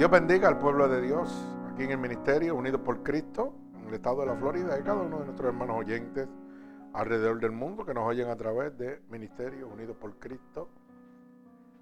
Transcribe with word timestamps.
Dios 0.00 0.10
bendiga 0.10 0.48
al 0.48 0.58
pueblo 0.58 0.88
de 0.88 1.02
Dios 1.02 1.30
aquí 1.70 1.82
en 1.82 1.90
el 1.90 1.98
ministerio, 1.98 2.54
unidos 2.54 2.80
por 2.80 3.02
Cristo, 3.02 3.52
en 3.74 3.88
el 3.88 3.92
estado 3.96 4.20
de 4.20 4.28
la 4.28 4.34
Florida, 4.34 4.78
y 4.80 4.82
cada 4.82 5.02
uno 5.02 5.18
de 5.18 5.26
nuestros 5.26 5.48
hermanos 5.48 5.76
oyentes 5.76 6.26
alrededor 6.94 7.38
del 7.38 7.50
mundo 7.50 7.84
que 7.84 7.92
nos 7.92 8.08
oyen 8.08 8.30
a 8.30 8.36
través 8.36 8.78
de 8.78 9.02
Ministerio 9.10 9.68
Unidos 9.68 9.98
por 9.98 10.18
Cristo, 10.18 10.70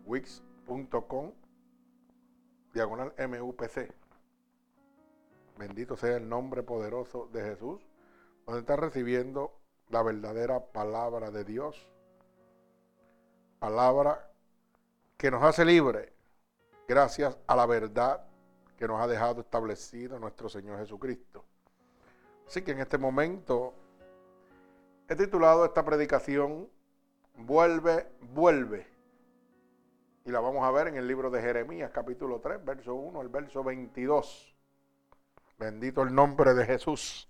wix.com, 0.04 1.30
diagonal 2.74 3.14
MUPC. 3.16 3.94
Bendito 5.56 5.96
sea 5.96 6.16
el 6.16 6.28
nombre 6.28 6.64
poderoso 6.64 7.28
de 7.32 7.42
Jesús, 7.42 7.80
donde 8.46 8.62
está 8.62 8.74
recibiendo 8.74 9.52
la 9.90 10.02
verdadera 10.02 10.58
palabra 10.58 11.30
de 11.30 11.44
Dios. 11.44 11.88
Palabra 13.60 14.28
que 15.16 15.30
nos 15.30 15.44
hace 15.44 15.64
libre 15.64 16.17
gracias 16.88 17.38
a 17.46 17.54
la 17.54 17.66
verdad 17.66 18.24
que 18.78 18.88
nos 18.88 19.00
ha 19.00 19.06
dejado 19.06 19.42
establecido 19.42 20.18
nuestro 20.18 20.48
Señor 20.48 20.78
Jesucristo. 20.78 21.44
Así 22.46 22.62
que 22.62 22.72
en 22.72 22.80
este 22.80 22.96
momento 22.96 23.74
he 25.06 25.14
titulado 25.14 25.64
esta 25.66 25.84
predicación 25.84 26.68
Vuelve, 27.40 28.08
vuelve. 28.32 28.84
Y 30.24 30.32
la 30.32 30.40
vamos 30.40 30.64
a 30.64 30.72
ver 30.72 30.88
en 30.88 30.96
el 30.96 31.06
libro 31.06 31.30
de 31.30 31.40
Jeremías, 31.40 31.92
capítulo 31.92 32.40
3, 32.40 32.64
verso 32.64 32.96
1 32.96 33.20
al 33.20 33.28
verso 33.28 33.62
22. 33.62 34.56
Bendito 35.56 36.02
el 36.02 36.12
nombre 36.12 36.54
de 36.54 36.66
Jesús. 36.66 37.28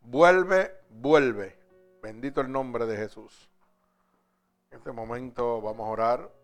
Vuelve, 0.00 0.72
vuelve. 0.90 1.56
Bendito 2.02 2.40
el 2.40 2.50
nombre 2.50 2.84
de 2.86 2.96
Jesús. 2.96 3.48
En 4.72 4.78
este 4.78 4.90
momento 4.90 5.60
vamos 5.60 5.86
a 5.86 5.90
orar 5.90 6.41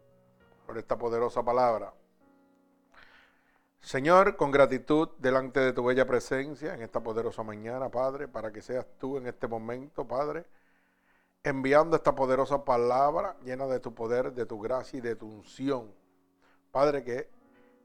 por 0.69 0.77
esta 0.77 0.98
poderosa 0.98 1.42
palabra. 1.42 1.94
Señor, 3.80 4.36
con 4.36 4.50
gratitud 4.50 5.08
delante 5.16 5.60
de 5.60 5.72
tu 5.72 5.83
bella 5.83 6.06
presencia 6.06 6.75
en 6.75 6.83
esta 6.83 7.02
poderosa 7.02 7.42
mañana, 7.42 7.88
Padre, 7.88 8.28
para 8.28 8.52
que 8.52 8.60
seas 8.60 8.86
tú 8.98 9.16
en 9.16 9.27
este 9.27 9.48
momento, 9.48 10.06
Padre, 10.06 10.44
enviando 11.42 11.97
esta 11.97 12.14
poderosa 12.14 12.66
palabra 12.66 13.34
llena 13.42 13.66
de 13.66 13.80
tu 13.80 13.94
poder, 13.94 14.34
de 14.34 14.44
tu 14.44 14.60
gracia 14.60 14.98
y 14.98 15.00
de 15.00 15.16
tu 15.16 15.27
unción. 15.27 15.91
Padre, 16.70 17.03
que 17.03 17.30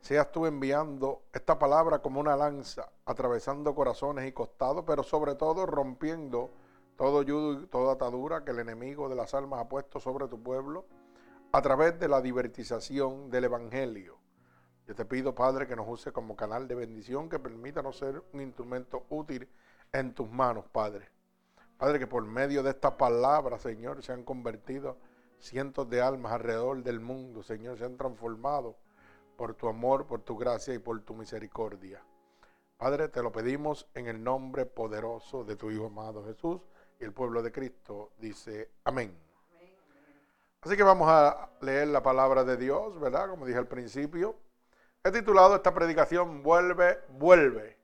seas 0.01 0.29
tú 0.29 0.45
enviando 0.45 1.21
esta 1.31 1.57
palabra 1.57 1.99
como 1.99 2.19
una 2.19 2.35
lanza, 2.35 2.89
atravesando 3.05 3.73
corazones 3.73 4.27
y 4.27 4.33
costados, 4.33 4.83
pero 4.85 5.03
sobre 5.03 5.35
todo 5.35 5.65
rompiendo 5.65 6.51
todo 6.97 7.21
yudo 7.21 7.61
y 7.61 7.67
toda 7.67 7.93
atadura 7.93 8.43
que 8.43 8.51
el 8.51 8.59
enemigo 8.59 9.07
de 9.07 9.15
las 9.15 9.33
almas 9.33 9.61
ha 9.61 9.69
puesto 9.69 10.01
sobre 10.01 10.27
tu 10.27 10.43
pueblo 10.43 10.83
a 11.55 11.61
través 11.61 11.99
de 11.99 12.07
la 12.07 12.19
divertización 12.19 13.29
del 13.29 13.43
Evangelio. 13.43 14.17
Yo 14.87 14.95
te 14.95 15.05
pido, 15.05 15.35
Padre, 15.35 15.67
que 15.67 15.75
nos 15.75 15.87
use 15.87 16.11
como 16.11 16.35
canal 16.35 16.67
de 16.67 16.73
bendición, 16.73 17.29
que 17.29 17.37
permítanos 17.37 17.99
ser 17.99 18.23
un 18.33 18.41
instrumento 18.41 19.05
útil 19.09 19.47
en 19.91 20.15
tus 20.15 20.27
manos, 20.31 20.65
Padre. 20.71 21.09
Padre, 21.77 21.99
que 21.99 22.07
por 22.07 22.25
medio 22.25 22.63
de 22.63 22.71
esta 22.71 22.97
palabra, 22.97 23.59
Señor, 23.59 24.01
se 24.01 24.11
han 24.11 24.23
convertido 24.23 24.97
cientos 25.37 25.87
de 25.91 26.01
almas 26.01 26.31
alrededor 26.31 26.81
del 26.81 26.99
mundo, 26.99 27.43
Señor, 27.43 27.77
se 27.77 27.85
han 27.85 27.97
transformado 27.97 28.75
por 29.37 29.53
tu 29.53 29.67
amor, 29.67 30.07
por 30.07 30.21
tu 30.21 30.35
gracia 30.35 30.73
y 30.73 30.79
por 30.79 30.99
tu 31.01 31.13
misericordia. 31.13 32.01
Padre, 32.77 33.09
te 33.09 33.21
lo 33.21 33.31
pedimos 33.31 33.87
en 33.93 34.07
el 34.07 34.23
nombre 34.23 34.65
poderoso 34.65 35.43
de 35.43 35.55
tu 35.55 35.69
Hijo 35.69 35.85
amado 35.85 36.25
Jesús 36.25 36.61
y 36.99 37.03
el 37.03 37.13
pueblo 37.13 37.43
de 37.43 37.51
Cristo 37.51 38.11
dice 38.17 38.71
amén. 38.85 39.32
Así 40.63 40.77
que 40.77 40.83
vamos 40.83 41.09
a 41.09 41.49
leer 41.61 41.89
la 41.89 42.01
palabra 42.01 42.43
de 42.43 42.57
Dios, 42.57 42.99
¿verdad? 42.99 43.29
Como 43.29 43.45
dije 43.45 43.59
al 43.59 43.67
principio. 43.67 44.37
He 45.03 45.11
titulado 45.11 45.55
esta 45.55 45.73
predicación 45.73 46.43
Vuelve, 46.43 46.99
vuelve. 47.09 47.77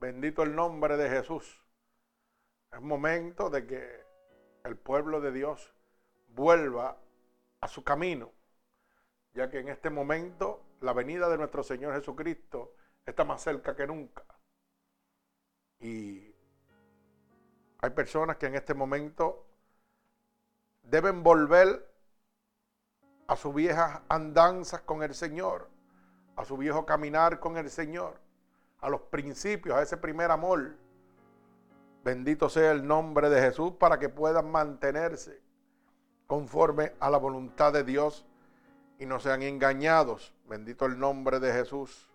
Bendito 0.00 0.42
el 0.42 0.54
nombre 0.54 0.96
de 0.96 1.10
Jesús. 1.10 1.62
Es 2.72 2.80
momento 2.80 3.50
de 3.50 3.66
que 3.66 4.04
el 4.64 4.76
pueblo 4.76 5.20
de 5.20 5.32
Dios 5.32 5.72
vuelva 6.28 6.96
a 7.60 7.68
su 7.68 7.84
camino 7.84 8.32
ya 9.34 9.50
que 9.50 9.58
en 9.58 9.68
este 9.68 9.90
momento 9.90 10.64
la 10.80 10.92
venida 10.92 11.28
de 11.28 11.36
nuestro 11.36 11.62
Señor 11.62 11.94
Jesucristo 11.94 12.76
está 13.04 13.24
más 13.24 13.42
cerca 13.42 13.74
que 13.74 13.86
nunca. 13.86 14.24
Y 15.80 16.32
hay 17.80 17.90
personas 17.90 18.36
que 18.36 18.46
en 18.46 18.54
este 18.54 18.74
momento 18.74 19.43
deben 20.84 21.22
volver 21.22 21.90
a 23.26 23.36
sus 23.36 23.54
viejas 23.54 24.00
andanzas 24.08 24.82
con 24.82 25.02
el 25.02 25.14
Señor, 25.14 25.68
a 26.36 26.44
su 26.44 26.56
viejo 26.56 26.84
caminar 26.84 27.40
con 27.40 27.56
el 27.56 27.70
Señor, 27.70 28.20
a 28.80 28.88
los 28.88 29.00
principios, 29.02 29.76
a 29.76 29.82
ese 29.82 29.96
primer 29.96 30.30
amor. 30.30 30.76
Bendito 32.04 32.48
sea 32.48 32.72
el 32.72 32.86
nombre 32.86 33.30
de 33.30 33.40
Jesús 33.40 33.72
para 33.72 33.98
que 33.98 34.10
puedan 34.10 34.50
mantenerse 34.50 35.42
conforme 36.26 36.92
a 37.00 37.08
la 37.10 37.18
voluntad 37.18 37.72
de 37.72 37.82
Dios 37.82 38.26
y 38.98 39.06
no 39.06 39.20
sean 39.20 39.42
engañados. 39.42 40.34
Bendito 40.46 40.84
el 40.84 40.98
nombre 40.98 41.40
de 41.40 41.52
Jesús. 41.52 42.10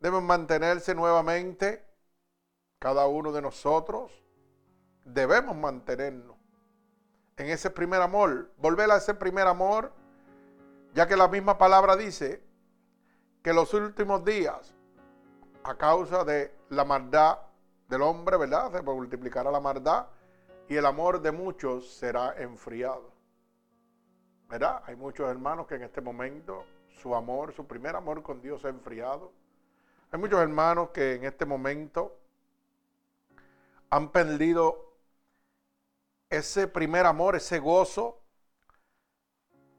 Deben 0.00 0.24
mantenerse 0.24 0.94
nuevamente 0.94 1.84
cada 2.78 3.06
uno 3.06 3.32
de 3.32 3.42
nosotros. 3.42 4.12
Debemos 5.04 5.56
mantenernos 5.56 6.31
en 7.36 7.48
ese 7.48 7.70
primer 7.70 8.02
amor, 8.02 8.50
volver 8.58 8.90
a 8.90 8.96
ese 8.96 9.14
primer 9.14 9.46
amor, 9.46 9.92
ya 10.94 11.06
que 11.06 11.16
la 11.16 11.28
misma 11.28 11.58
palabra 11.58 11.96
dice 11.96 12.42
que 13.42 13.52
los 13.52 13.72
últimos 13.74 14.24
días, 14.24 14.74
a 15.64 15.76
causa 15.76 16.24
de 16.24 16.54
la 16.68 16.84
maldad 16.84 17.38
del 17.88 18.02
hombre, 18.02 18.36
¿verdad? 18.36 18.72
Se 18.72 18.82
multiplicará 18.82 19.50
la 19.50 19.60
maldad 19.60 20.06
y 20.68 20.76
el 20.76 20.86
amor 20.86 21.20
de 21.20 21.32
muchos 21.32 21.92
será 21.94 22.34
enfriado. 22.38 23.12
¿verdad? 24.52 24.82
Hay 24.84 24.96
muchos 24.96 25.30
hermanos 25.30 25.66
que 25.66 25.76
en 25.76 25.82
este 25.82 26.02
momento 26.02 26.66
su 27.00 27.14
amor, 27.14 27.54
su 27.54 27.66
primer 27.66 27.96
amor 27.96 28.22
con 28.22 28.42
Dios 28.42 28.60
se 28.60 28.66
ha 28.66 28.70
enfriado. 28.70 29.32
Hay 30.10 30.20
muchos 30.20 30.38
hermanos 30.42 30.90
que 30.90 31.14
en 31.14 31.24
este 31.24 31.46
momento 31.46 32.18
han 33.88 34.10
perdido 34.10 34.91
ese 36.32 36.66
primer 36.66 37.04
amor, 37.04 37.36
ese 37.36 37.58
gozo, 37.58 38.18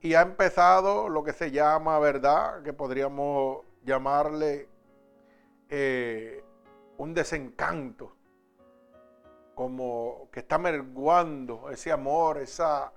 y 0.01 0.13
ha 0.13 0.21
empezado 0.21 1.09
lo 1.09 1.23
que 1.23 1.33
se 1.33 1.49
llama, 1.49 1.97
¿verdad? 1.97 2.61
Que 2.61 2.73
podríamos 2.73 3.65
llamarle 3.83 4.69
eh, 5.69 6.43
un 6.97 7.13
desencanto, 7.13 8.15
como 9.55 10.29
que 10.31 10.41
está 10.41 10.57
merguando 10.57 11.69
ese 11.71 11.91
amor, 11.91 12.37
esa 12.37 12.93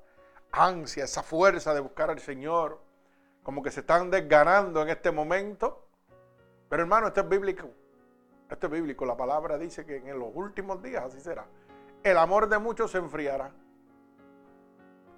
ansia, 0.53 1.05
esa 1.05 1.23
fuerza 1.23 1.73
de 1.73 1.81
buscar 1.81 2.11
al 2.11 2.19
Señor, 2.19 2.81
como 3.43 3.63
que 3.63 3.71
se 3.71 3.81
están 3.81 4.11
desganando 4.11 4.83
en 4.83 4.91
este 4.91 5.11
momento. 5.11 5.89
Pero 6.69 6.83
hermano, 6.83 7.07
esto 7.07 7.21
es 7.21 7.29
bíblico. 7.29 7.71
Esto 8.51 8.67
es 8.67 8.73
bíblico. 8.73 9.07
La 9.07 9.17
palabra 9.17 9.57
dice 9.57 9.87
que 9.87 9.97
en 9.97 10.19
los 10.19 10.31
últimos 10.35 10.83
días 10.83 11.05
así 11.05 11.21
será. 11.21 11.47
El 12.07 12.19
amor 12.19 12.49
de 12.49 12.57
muchos 12.61 12.93
se 12.93 12.99
enfriará 12.99 13.51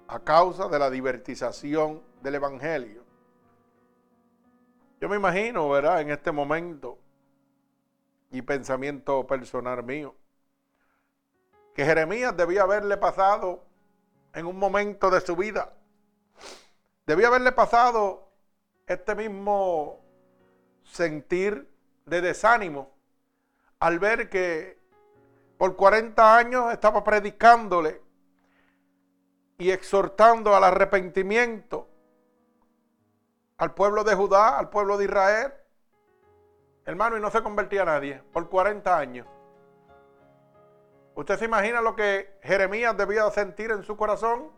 a 0.07 0.19
causa 0.21 0.67
de 0.69 0.79
la 0.79 0.89
divertización 0.89 2.01
del 2.23 2.33
Evangelio. 2.33 3.03
Yo 4.99 5.07
me 5.07 5.17
imagino, 5.17 5.69
¿verdad? 5.69 6.01
En 6.01 6.09
este 6.09 6.31
momento 6.31 6.97
y 8.31 8.41
pensamiento 8.41 9.27
personal 9.27 9.83
mío, 9.83 10.15
que 11.75 11.85
Jeremías 11.85 12.35
debía 12.35 12.63
haberle 12.63 12.97
pasado 12.97 13.63
en 14.33 14.47
un 14.47 14.57
momento 14.57 15.11
de 15.11 15.21
su 15.21 15.35
vida. 15.35 15.71
Debía 17.05 17.27
haberle 17.27 17.51
pasado 17.51 18.31
este 18.87 19.13
mismo 19.13 20.03
sentir 20.85 21.69
de 22.07 22.21
desánimo 22.21 22.89
al 23.77 23.99
ver 23.99 24.27
que 24.31 24.78
por 25.59 25.75
40 25.75 26.37
años 26.37 26.71
estaba 26.71 27.03
predicándole 27.03 28.01
y 29.57 29.71
exhortando 29.71 30.55
al 30.55 30.63
arrepentimiento 30.63 31.89
al 33.57 33.73
pueblo 33.73 34.05
de 34.05 34.15
Judá, 34.15 34.57
al 34.57 34.69
pueblo 34.69 34.97
de 34.97 35.03
Israel. 35.03 35.53
Hermano, 36.85 37.17
y 37.17 37.19
no 37.19 37.29
se 37.29 37.43
convertía 37.43 37.81
a 37.81 37.85
nadie 37.85 38.23
por 38.31 38.47
40 38.47 38.97
años. 38.97 39.27
¿Usted 41.13 41.37
se 41.37 41.43
imagina 41.43 41.81
lo 41.81 41.93
que 41.93 42.39
Jeremías 42.41 42.95
debía 42.95 43.29
sentir 43.29 43.71
en 43.71 43.83
su 43.83 43.97
corazón? 43.97 44.53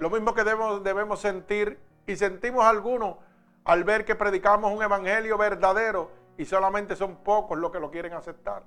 Lo 0.00 0.10
mismo 0.10 0.34
que 0.34 0.42
debemos, 0.42 0.82
debemos 0.82 1.20
sentir 1.20 1.78
y 2.08 2.16
sentimos 2.16 2.64
algunos 2.64 3.18
al 3.64 3.84
ver 3.84 4.04
que 4.04 4.16
predicamos 4.16 4.72
un 4.72 4.82
evangelio 4.82 5.38
verdadero 5.38 6.10
y 6.36 6.46
solamente 6.46 6.96
son 6.96 7.22
pocos 7.22 7.56
los 7.56 7.70
que 7.70 7.78
lo 7.78 7.92
quieren 7.92 8.14
aceptar. 8.14 8.64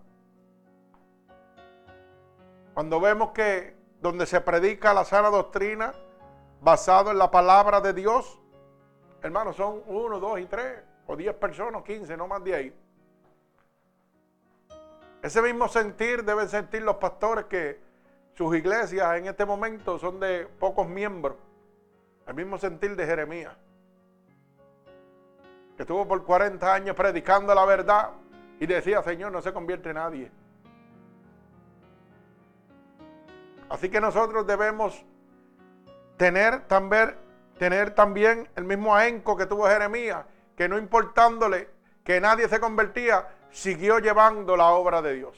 Cuando 2.77 2.99
vemos 2.99 3.31
que 3.31 3.75
donde 4.01 4.27
se 4.27 4.39
predica 4.39 4.93
la 4.93 5.03
sana 5.03 5.31
doctrina 5.31 5.95
basado 6.61 7.09
en 7.09 7.17
la 7.17 7.31
palabra 7.31 7.81
de 7.81 7.91
Dios, 7.91 8.39
hermanos, 9.23 9.55
son 9.55 9.81
uno, 9.87 10.19
dos 10.19 10.39
y 10.39 10.45
tres, 10.45 10.83
o 11.07 11.15
diez 11.15 11.33
personas, 11.33 11.81
quince, 11.81 12.15
no 12.15 12.27
más 12.27 12.43
de 12.43 12.53
ahí. 12.53 12.73
Ese 15.23 15.41
mismo 15.41 15.67
sentir 15.67 16.23
deben 16.23 16.47
sentir 16.49 16.83
los 16.83 16.97
pastores 16.97 17.45
que 17.45 17.79
sus 18.35 18.55
iglesias 18.55 19.17
en 19.17 19.25
este 19.25 19.43
momento 19.43 19.97
son 19.97 20.19
de 20.19 20.45
pocos 20.59 20.87
miembros. 20.87 21.35
El 22.27 22.35
mismo 22.35 22.59
sentir 22.59 22.95
de 22.95 23.07
Jeremías, 23.07 23.57
que 25.75 25.81
estuvo 25.81 26.07
por 26.07 26.23
40 26.23 26.71
años 26.71 26.95
predicando 26.95 27.55
la 27.55 27.65
verdad 27.65 28.11
y 28.59 28.67
decía, 28.67 29.01
Señor, 29.01 29.31
no 29.31 29.41
se 29.41 29.51
convierte 29.51 29.91
nadie. 29.95 30.31
Así 33.69 33.89
que 33.89 33.99
nosotros 33.99 34.47
debemos 34.47 35.05
tener 36.17 36.65
también, 36.67 38.49
el 38.55 38.63
mismo 38.63 38.95
ahínco 38.95 39.35
que 39.35 39.45
tuvo 39.45 39.67
Jeremías, 39.67 40.25
que 40.55 40.67
no 40.69 40.77
importándole 40.77 41.69
que 42.03 42.21
nadie 42.21 42.47
se 42.47 42.59
convertía, 42.59 43.27
siguió 43.51 43.99
llevando 43.99 44.55
la 44.55 44.67
obra 44.67 45.01
de 45.01 45.15
Dios. 45.15 45.37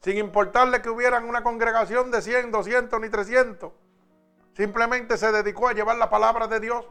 Sin 0.00 0.18
importarle 0.18 0.82
que 0.82 0.90
hubieran 0.90 1.28
una 1.28 1.44
congregación 1.44 2.10
de 2.10 2.20
100, 2.20 2.50
200 2.50 3.00
ni 3.00 3.08
300. 3.08 3.72
Simplemente 4.54 5.16
se 5.16 5.30
dedicó 5.30 5.68
a 5.68 5.72
llevar 5.72 5.96
la 5.96 6.10
palabra 6.10 6.48
de 6.48 6.58
Dios. 6.58 6.84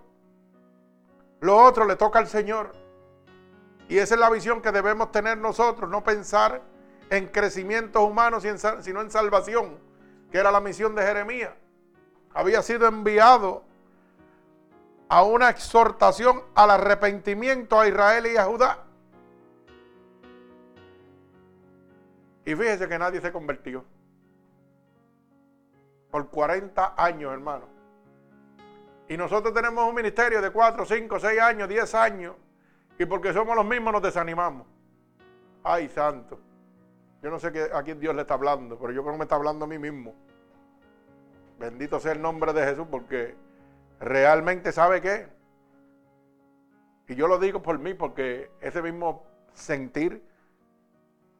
Lo 1.42 1.58
otro 1.58 1.86
le 1.86 1.98
toca 1.98 2.20
al 2.20 2.28
Señor. 2.28 2.72
Y 3.90 3.98
esa 3.98 4.16
es 4.16 4.20
la 4.22 4.30
visión 4.30 4.62
que 4.62 4.72
debemos 4.72 5.12
tener 5.12 5.38
nosotros, 5.38 5.90
no 5.90 6.02
pensar 6.04 6.62
en 7.12 7.28
crecimientos 7.28 8.02
humanos, 8.02 8.42
sino 8.80 9.02
en 9.02 9.12
salvación, 9.12 9.78
que 10.32 10.38
era 10.38 10.50
la 10.50 10.62
misión 10.62 10.96
de 10.96 11.04
Jeremías. 11.04 11.52
Había 12.34 12.62
sido 12.62 12.88
enviado 12.88 13.64
a 15.10 15.22
una 15.24 15.50
exhortación 15.50 16.42
al 16.56 16.72
arrepentimiento 16.72 17.78
a 17.78 17.86
Israel 17.86 18.28
y 18.28 18.38
a 18.38 18.46
Judá. 18.46 18.86
Y 22.46 22.56
fíjese 22.56 22.88
que 22.88 22.98
nadie 22.98 23.20
se 23.20 23.30
convirtió. 23.30 23.84
Por 26.12 26.30
40 26.30 26.96
años, 26.98 27.34
hermano. 27.34 27.66
Y 29.10 29.18
nosotros 29.18 29.54
tenemos 29.54 29.86
un 29.86 29.96
ministerio 29.96 30.42
de 30.42 30.50
4, 30.50 30.86
5, 30.86 31.20
6 31.20 31.42
años, 31.42 31.68
10 31.68 31.94
años. 31.94 32.36
Y 32.98 33.06
porque 33.06 33.34
somos 33.34 33.54
los 33.54 33.66
mismos 33.66 33.92
nos 33.92 34.02
desanimamos. 34.02 34.66
Ay, 35.62 35.90
santo. 35.90 36.40
Yo 37.22 37.30
no 37.30 37.40
sé 37.40 37.52
a 37.74 37.84
quién 37.84 38.00
Dios 38.00 38.16
le 38.16 38.22
está 38.22 38.34
hablando, 38.34 38.80
pero 38.80 38.92
yo 38.92 39.02
creo 39.04 39.14
que 39.14 39.20
me 39.20 39.26
está 39.26 39.36
hablando 39.36 39.66
a 39.66 39.68
mí 39.68 39.78
mismo. 39.78 40.16
Bendito 41.60 42.00
sea 42.00 42.14
el 42.14 42.22
nombre 42.22 42.54
de 42.54 42.66
Jesús 42.66 42.88
porque 42.90 43.36
realmente 44.00 44.72
sabe 44.72 45.02
qué. 45.02 45.28
Y 47.08 47.16
yo 47.16 47.28
lo 47.28 47.38
digo 47.38 47.62
por 47.62 47.78
mí 47.78 47.94
porque 47.94 48.50
ese 48.62 48.82
mismo 48.82 49.24
sentir 49.54 50.24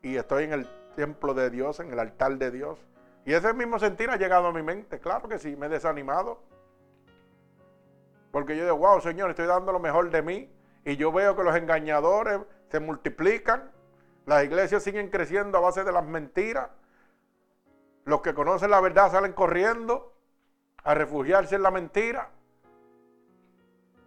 y 0.04 0.18
estoy 0.18 0.44
en 0.44 0.54
el 0.54 0.68
templo 0.96 1.34
de 1.34 1.50
Dios, 1.50 1.80
en 1.80 1.92
el 1.92 2.00
altar 2.00 2.38
de 2.38 2.52
Dios. 2.52 2.80
Y 3.26 3.34
ese 3.34 3.54
mismo 3.54 3.80
sentir 3.80 4.10
ha 4.10 4.18
llegado 4.18 4.48
a 4.48 4.54
mi 4.54 4.62
mente. 4.62 5.00
Claro 5.00 5.28
que 5.28 5.40
sí, 5.40 5.56
me 5.56 5.68
he 5.68 5.70
desanimado. 5.70 6.44
Porque 8.32 8.56
yo 8.56 8.64
digo, 8.64 8.78
wow, 8.78 9.02
Señor, 9.02 9.30
estoy 9.30 9.48
dando 9.48 9.72
lo 9.72 9.80
mejor 9.80 10.10
de 10.10 10.22
mí. 10.22 10.50
Y 10.86 10.96
yo 10.96 11.12
veo 11.12 11.36
que 11.36 11.44
los 11.44 11.56
engañadores 11.56 12.40
se 12.70 12.80
multiplican. 12.80 13.72
Las 14.26 14.44
iglesias 14.44 14.84
siguen 14.84 15.10
creciendo 15.10 15.58
a 15.58 15.62
base 15.62 15.84
de 15.84 15.92
las 15.92 16.06
mentiras. 16.06 16.70
Los 18.06 18.22
que 18.22 18.34
conocen 18.34 18.72
la 18.72 18.82
verdad 18.82 19.12
salen 19.12 19.34
corriendo 19.34 20.14
a 20.84 20.94
refugiarse 20.94 21.56
en 21.56 21.64
la 21.64 21.72
mentira. 21.72 22.30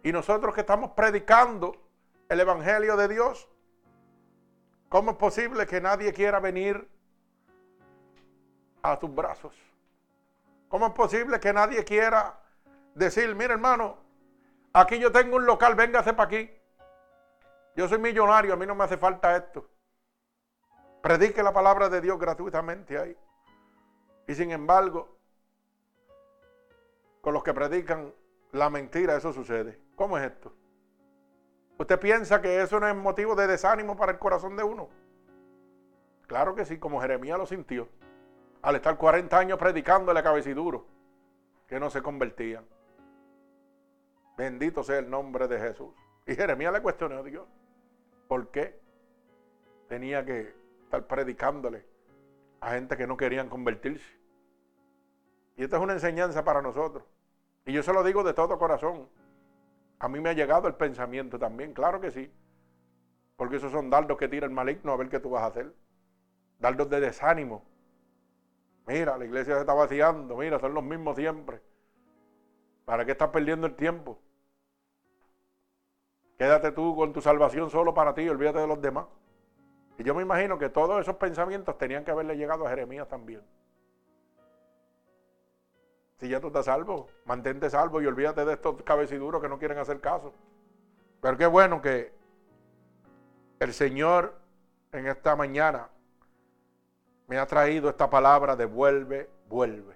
Y 0.03 0.11
nosotros 0.11 0.53
que 0.53 0.61
estamos 0.61 0.91
predicando 0.91 1.75
el 2.29 2.39
Evangelio 2.39 2.95
de 2.97 3.07
Dios, 3.07 3.49
¿Cómo 4.95 5.11
es 5.11 5.17
posible 5.17 5.65
que 5.65 5.81
nadie 5.81 6.13
quiera 6.13 6.39
venir 6.39 6.87
a 8.81 8.97
tus 8.97 9.13
brazos? 9.13 9.53
¿Cómo 10.69 10.87
es 10.87 10.93
posible 10.93 11.39
que 11.39 11.51
nadie 11.51 11.83
quiera 11.83 12.39
decir, 12.93 13.35
mira 13.35 13.55
hermano, 13.55 13.97
aquí 14.71 14.97
yo 14.99 15.11
tengo 15.11 15.35
un 15.35 15.45
local, 15.45 15.75
véngase 15.75 16.13
para 16.13 16.27
aquí. 16.27 16.49
Yo 17.75 17.89
soy 17.89 17.97
millonario, 17.97 18.53
a 18.53 18.55
mí 18.55 18.65
no 18.65 18.73
me 18.73 18.85
hace 18.85 18.97
falta 18.97 19.35
esto. 19.35 19.67
Predique 21.05 21.43
la 21.43 21.53
palabra 21.53 21.87
de 21.87 22.01
Dios 22.01 22.17
gratuitamente 22.17 22.97
ahí. 22.97 23.15
Y 24.27 24.33
sin 24.33 24.49
embargo, 24.49 25.19
con 27.21 27.31
los 27.31 27.43
que 27.43 27.53
predican 27.53 28.11
la 28.53 28.71
mentira, 28.71 29.15
eso 29.15 29.31
sucede. 29.31 29.79
¿Cómo 29.95 30.17
es 30.17 30.23
esto? 30.23 30.51
¿Usted 31.77 31.99
piensa 31.99 32.41
que 32.41 32.59
eso 32.59 32.79
no 32.79 32.87
es 32.87 32.95
motivo 32.95 33.35
de 33.35 33.45
desánimo 33.45 33.95
para 33.95 34.13
el 34.13 34.17
corazón 34.17 34.57
de 34.57 34.63
uno? 34.63 34.89
Claro 36.25 36.55
que 36.55 36.65
sí, 36.65 36.79
como 36.79 36.99
Jeremías 36.99 37.37
lo 37.37 37.45
sintió. 37.45 37.87
Al 38.63 38.77
estar 38.77 38.97
40 38.97 39.37
años 39.37 39.59
predicándole 39.59 40.21
a 40.21 40.23
cabeciduro, 40.23 40.87
que 41.67 41.79
no 41.79 41.91
se 41.91 42.01
convertían. 42.01 42.65
Bendito 44.35 44.81
sea 44.81 44.97
el 44.97 45.11
nombre 45.11 45.47
de 45.47 45.59
Jesús. 45.59 45.93
Y 46.25 46.33
Jeremías 46.33 46.73
le 46.73 46.81
cuestionó 46.81 47.19
a 47.19 47.21
Dios. 47.21 47.47
¿Por 48.27 48.49
qué 48.49 48.81
tenía 49.87 50.25
que 50.25 50.64
estar 50.85 51.05
predicándole 51.05 51.85
a 52.61 52.71
gente 52.71 52.95
que 52.97 53.05
no 53.05 53.17
querían 53.17 53.49
convertirse? 53.49 54.17
Y 55.57 55.63
esta 55.63 55.77
es 55.77 55.83
una 55.83 55.93
enseñanza 55.93 56.43
para 56.43 56.61
nosotros. 56.61 57.03
Y 57.65 57.73
yo 57.73 57.83
se 57.83 57.93
lo 57.93 58.03
digo 58.03 58.23
de 58.23 58.33
todo 58.33 58.57
corazón. 58.57 59.07
A 59.99 60.07
mí 60.07 60.19
me 60.19 60.29
ha 60.29 60.33
llegado 60.33 60.67
el 60.67 60.75
pensamiento 60.75 61.39
también, 61.39 61.73
claro 61.73 61.99
que 61.99 62.11
sí. 62.11 62.31
Porque 63.35 63.57
esos 63.57 63.71
son 63.71 63.89
dardos 63.89 64.17
que 64.17 64.27
tira 64.27 64.45
el 64.45 64.51
maligno 64.51 64.91
a 64.91 64.97
ver 64.97 65.09
qué 65.09 65.19
tú 65.19 65.29
vas 65.29 65.43
a 65.43 65.47
hacer. 65.47 65.73
Dardos 66.59 66.89
de 66.89 66.99
desánimo. 66.99 67.63
Mira, 68.87 69.17
la 69.17 69.25
iglesia 69.25 69.55
se 69.55 69.61
está 69.61 69.73
vaciando, 69.73 70.37
mira, 70.37 70.59
son 70.59 70.73
los 70.73 70.83
mismos 70.83 71.15
siempre. 71.15 71.61
¿Para 72.85 73.03
qué 73.03 73.13
estás 73.13 73.29
perdiendo 73.29 73.65
el 73.65 73.75
tiempo? 73.75 74.19
Quédate 76.37 76.71
tú 76.71 76.95
con 76.95 77.13
tu 77.13 77.21
salvación 77.21 77.69
solo 77.69 77.93
para 77.93 78.13
ti, 78.13 78.27
olvídate 78.29 78.59
de 78.59 78.67
los 78.67 78.79
demás. 78.81 79.05
Y 79.97 80.03
yo 80.03 80.13
me 80.13 80.21
imagino 80.21 80.57
que 80.57 80.69
todos 80.69 81.01
esos 81.01 81.15
pensamientos 81.15 81.77
tenían 81.77 82.03
que 82.03 82.11
haberle 82.11 82.35
llegado 82.35 82.65
a 82.65 82.69
Jeremías 82.69 83.07
también. 83.07 83.41
Si 86.17 86.29
ya 86.29 86.39
tú 86.39 86.47
estás 86.47 86.65
salvo, 86.65 87.07
mantente 87.25 87.69
salvo 87.69 88.01
y 88.01 88.05
olvídate 88.05 88.45
de 88.45 88.53
estos 88.53 88.81
cabeciduros 88.83 89.41
que 89.41 89.49
no 89.49 89.59
quieren 89.59 89.77
hacer 89.77 89.99
caso. 89.99 90.33
Pero 91.21 91.37
qué 91.37 91.45
bueno 91.45 91.81
que 91.81 92.13
el 93.59 93.73
Señor 93.73 94.35
en 94.91 95.07
esta 95.07 95.35
mañana 95.35 95.89
me 97.27 97.37
ha 97.37 97.45
traído 97.45 97.89
esta 97.89 98.09
palabra 98.09 98.55
de 98.55 98.65
vuelve, 98.65 99.29
vuelve. 99.49 99.95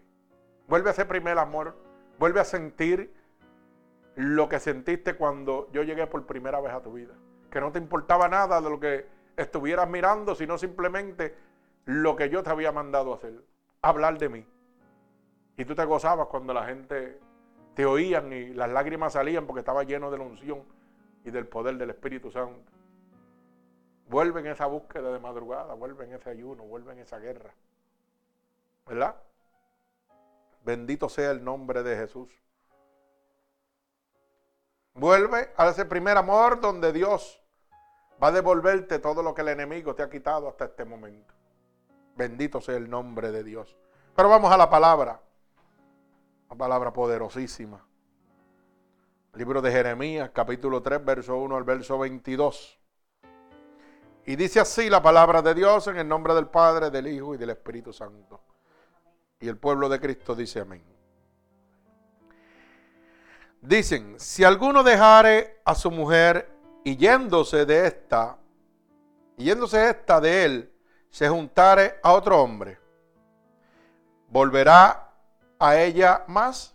Vuelve 0.67 0.89
a 0.89 0.91
ese 0.93 1.05
primer 1.05 1.37
amor, 1.37 1.75
vuelve 2.17 2.39
a 2.39 2.45
sentir 2.45 3.13
lo 4.15 4.49
que 4.49 4.59
sentiste 4.59 5.15
cuando 5.15 5.69
yo 5.71 5.83
llegué 5.83 6.05
por 6.07 6.25
primera 6.25 6.59
vez 6.59 6.73
a 6.73 6.81
tu 6.81 6.93
vida. 6.93 7.13
Que 7.49 7.61
no 7.61 7.71
te 7.71 7.79
importaba 7.79 8.27
nada 8.27 8.59
de 8.61 8.69
lo 8.69 8.79
que 8.79 9.07
estuvieras 9.41 9.89
mirando, 9.89 10.35
sino 10.35 10.57
simplemente 10.57 11.35
lo 11.85 12.15
que 12.15 12.29
yo 12.29 12.43
te 12.43 12.49
había 12.49 12.71
mandado 12.71 13.13
hacer, 13.13 13.43
hablar 13.81 14.17
de 14.17 14.29
mí. 14.29 14.45
Y 15.57 15.65
tú 15.65 15.75
te 15.75 15.85
gozabas 15.85 16.27
cuando 16.27 16.53
la 16.53 16.65
gente 16.65 17.19
te 17.73 17.85
oían 17.85 18.31
y 18.31 18.49
las 18.49 18.69
lágrimas 18.69 19.13
salían 19.13 19.45
porque 19.45 19.59
estaba 19.59 19.83
lleno 19.83 20.11
de 20.11 20.17
la 20.17 20.23
unción 20.23 20.63
y 21.23 21.31
del 21.31 21.47
poder 21.47 21.77
del 21.77 21.89
Espíritu 21.89 22.31
Santo. 22.31 22.71
Vuelve 24.07 24.39
en 24.41 24.47
esa 24.47 24.65
búsqueda 24.65 25.11
de 25.11 25.19
madrugada, 25.19 25.73
vuelve 25.75 26.05
en 26.05 26.13
ese 26.13 26.29
ayuno, 26.29 26.63
vuelve 26.63 26.93
en 26.93 26.99
esa 26.99 27.19
guerra. 27.19 27.53
¿Verdad? 28.85 29.15
Bendito 30.63 31.09
sea 31.09 31.31
el 31.31 31.43
nombre 31.43 31.83
de 31.83 31.95
Jesús. 31.95 32.29
Vuelve 34.93 35.51
a 35.55 35.69
ese 35.69 35.85
primer 35.85 36.17
amor 36.17 36.59
donde 36.59 36.91
Dios 36.91 37.38
va 38.21 38.27
a 38.27 38.31
devolverte 38.31 38.99
todo 38.99 39.23
lo 39.23 39.33
que 39.33 39.41
el 39.41 39.49
enemigo 39.49 39.95
te 39.95 40.03
ha 40.03 40.09
quitado 40.09 40.47
hasta 40.47 40.65
este 40.65 40.85
momento. 40.85 41.33
Bendito 42.15 42.59
sea 42.59 42.75
el 42.75 42.89
nombre 42.89 43.31
de 43.31 43.43
Dios. 43.43 43.77
Pero 44.15 44.29
vamos 44.29 44.51
a 44.51 44.57
la 44.57 44.69
palabra. 44.69 45.21
Una 46.49 46.57
palabra 46.57 46.91
poderosísima. 46.91 47.85
Libro 49.35 49.61
de 49.61 49.71
Jeremías, 49.71 50.31
capítulo 50.33 50.81
3, 50.81 51.05
verso 51.05 51.37
1 51.37 51.55
al 51.55 51.63
verso 51.63 51.97
22. 51.97 52.79
Y 54.25 54.35
dice 54.35 54.59
así 54.59 54.89
la 54.89 55.01
palabra 55.01 55.41
de 55.41 55.53
Dios 55.53 55.87
en 55.87 55.97
el 55.97 56.07
nombre 56.07 56.33
del 56.33 56.47
Padre, 56.47 56.89
del 56.89 57.07
Hijo 57.07 57.35
y 57.35 57.37
del 57.37 57.51
Espíritu 57.51 57.93
Santo. 57.93 58.41
Y 59.39 59.47
el 59.47 59.57
pueblo 59.57 59.87
de 59.87 59.99
Cristo 59.99 60.35
dice 60.35 60.59
amén. 60.59 60.83
Dicen, 63.61 64.19
si 64.19 64.43
alguno 64.43 64.83
dejare 64.83 65.61
a 65.63 65.75
su 65.75 65.91
mujer 65.91 66.58
y 66.89 66.97
yéndose 66.97 67.67
de 67.67 67.85
esta, 67.85 68.35
y 69.37 69.43
yéndose 69.45 69.89
esta 69.89 70.19
de 70.19 70.45
él, 70.45 70.73
se 71.11 71.29
juntare 71.29 71.99
a 72.01 72.13
otro 72.13 72.41
hombre, 72.41 72.79
volverá 74.27 75.11
a 75.59 75.77
ella 75.77 76.23
más? 76.27 76.73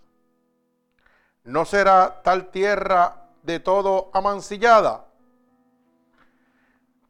¿No 1.42 1.64
será 1.64 2.22
tal 2.22 2.50
tierra 2.50 3.24
de 3.42 3.58
todo 3.58 4.10
amancillada. 4.12 5.04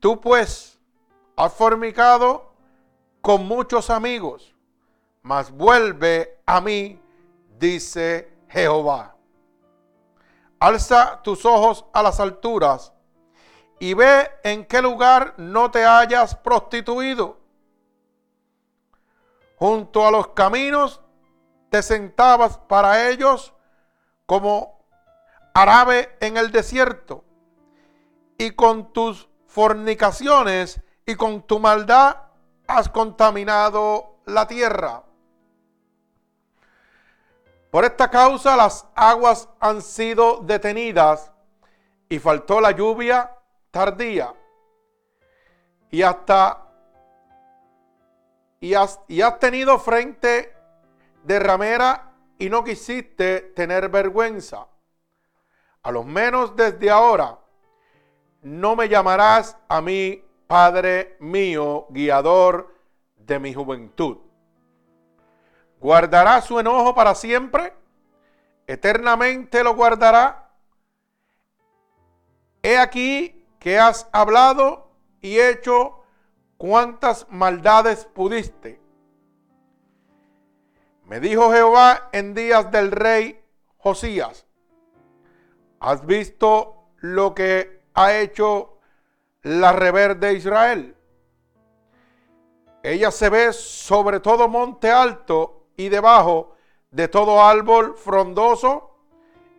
Tú 0.00 0.18
pues 0.18 0.78
has 1.36 1.52
fornicado 1.52 2.52
con 3.20 3.46
muchos 3.46 3.90
amigos, 3.90 4.54
mas 5.22 5.50
vuelve 5.50 6.40
a 6.46 6.60
mí, 6.62 6.98
dice 7.58 8.32
Jehová. 8.48 9.14
Alza 10.58 11.20
tus 11.22 11.44
ojos 11.44 11.84
a 11.92 12.02
las 12.02 12.18
alturas 12.18 12.93
y 13.78 13.94
ve 13.94 14.30
en 14.42 14.64
qué 14.64 14.80
lugar 14.80 15.34
no 15.36 15.70
te 15.70 15.84
hayas 15.84 16.34
prostituido. 16.34 17.38
Junto 19.56 20.06
a 20.06 20.10
los 20.10 20.28
caminos 20.28 21.00
te 21.70 21.82
sentabas 21.82 22.58
para 22.58 23.08
ellos 23.08 23.52
como 24.26 24.84
árabe 25.54 26.16
en 26.20 26.36
el 26.36 26.50
desierto, 26.50 27.24
y 28.38 28.50
con 28.52 28.92
tus 28.92 29.28
fornicaciones 29.46 30.80
y 31.06 31.14
con 31.14 31.42
tu 31.42 31.60
maldad 31.60 32.16
has 32.66 32.88
contaminado 32.88 34.16
la 34.24 34.46
tierra. 34.46 35.04
Por 37.70 37.84
esta 37.84 38.10
causa 38.10 38.56
las 38.56 38.86
aguas 38.94 39.48
han 39.60 39.82
sido 39.82 40.38
detenidas 40.38 41.32
y 42.08 42.18
faltó 42.18 42.60
la 42.60 42.70
lluvia 42.70 43.36
tardía. 43.74 44.32
Y 45.90 46.02
hasta 46.02 46.60
y 48.60 48.72
has, 48.74 49.00
y 49.08 49.20
has 49.20 49.40
tenido 49.40 49.80
frente 49.80 50.54
de 51.24 51.38
ramera 51.40 52.12
y 52.38 52.48
no 52.48 52.62
quisiste 52.62 53.40
tener 53.40 53.88
vergüenza. 53.88 54.68
A 55.82 55.90
lo 55.90 56.04
menos 56.04 56.54
desde 56.54 56.88
ahora 56.88 57.40
no 58.42 58.76
me 58.76 58.88
llamarás 58.88 59.58
a 59.68 59.80
mí 59.80 60.22
Padre 60.46 61.16
mío, 61.18 61.86
guiador 61.90 62.72
de 63.16 63.40
mi 63.40 63.52
juventud. 63.52 64.18
¿Guardará 65.80 66.40
su 66.42 66.60
enojo 66.60 66.94
para 66.94 67.14
siempre? 67.16 67.74
¿Eternamente 68.68 69.64
lo 69.64 69.74
guardará? 69.74 70.52
He 72.62 72.78
aquí 72.78 73.33
que 73.64 73.78
has 73.78 74.06
hablado 74.12 74.90
y 75.22 75.40
hecho 75.40 76.02
cuantas 76.58 77.26
maldades 77.30 78.04
pudiste. 78.04 78.78
Me 81.06 81.18
dijo 81.18 81.50
Jehová 81.50 82.10
en 82.12 82.34
días 82.34 82.70
del 82.70 82.90
rey 82.90 83.42
Josías, 83.78 84.46
¿has 85.80 86.04
visto 86.04 86.90
lo 86.98 87.34
que 87.34 87.80
ha 87.94 88.18
hecho 88.18 88.80
la 89.40 89.72
rebelde 89.72 90.34
Israel? 90.34 90.94
Ella 92.82 93.10
se 93.10 93.30
ve 93.30 93.54
sobre 93.54 94.20
todo 94.20 94.46
monte 94.46 94.90
alto 94.90 95.68
y 95.74 95.88
debajo 95.88 96.54
de 96.90 97.08
todo 97.08 97.42
árbol 97.42 97.96
frondoso, 97.96 98.90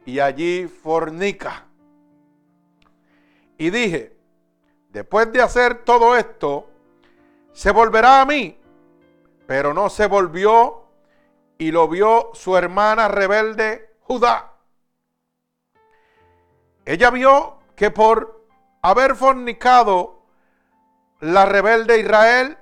y 0.06 0.20
allí 0.20 0.68
fornica. 0.68 1.65
Y 3.58 3.70
dije, 3.70 4.18
después 4.90 5.32
de 5.32 5.42
hacer 5.42 5.84
todo 5.84 6.18
esto, 6.18 6.70
se 7.54 7.72
volverá 7.72 8.22
a 8.22 8.26
mí, 8.26 8.60
pero 9.48 9.74
no 9.74 9.90
se 9.90 10.08
volvió 10.08 10.86
y 11.58 11.72
lo 11.72 11.88
vio 11.88 12.32
su 12.34 12.58
hermana 12.58 13.08
rebelde 13.08 13.96
Judá. 14.02 14.54
Ella 16.86 17.10
vio 17.10 17.60
que 17.76 17.92
por 17.92 18.46
haber 18.82 19.16
fornicado 19.16 20.22
la 21.20 21.46
rebelde 21.46 22.00
Israel, 22.00 22.58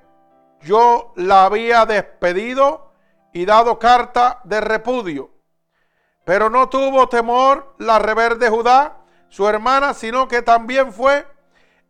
yo 0.62 1.12
la 1.16 1.46
había 1.46 1.86
despedido 1.86 2.94
y 3.34 3.46
dado 3.46 3.80
carta 3.80 4.40
de 4.44 4.62
repudio. 4.62 5.32
Pero 6.24 6.50
no 6.50 6.70
tuvo 6.70 7.10
temor 7.10 7.76
la 7.80 8.00
rebelde 8.00 8.50
Judá, 8.50 9.03
su 9.34 9.48
hermana, 9.48 9.96
sino 9.96 10.28
que 10.28 10.44
también 10.44 10.94
fue 10.94 11.26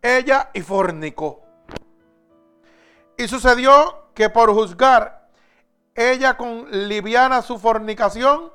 ella 0.01 0.49
y 0.53 0.61
fornicó. 0.61 1.41
Y 3.17 3.27
sucedió 3.27 4.05
que 4.13 4.29
por 4.29 4.53
juzgar 4.53 5.27
ella 5.93 6.37
con 6.37 6.87
liviana 6.87 7.41
su 7.41 7.59
fornicación, 7.59 8.49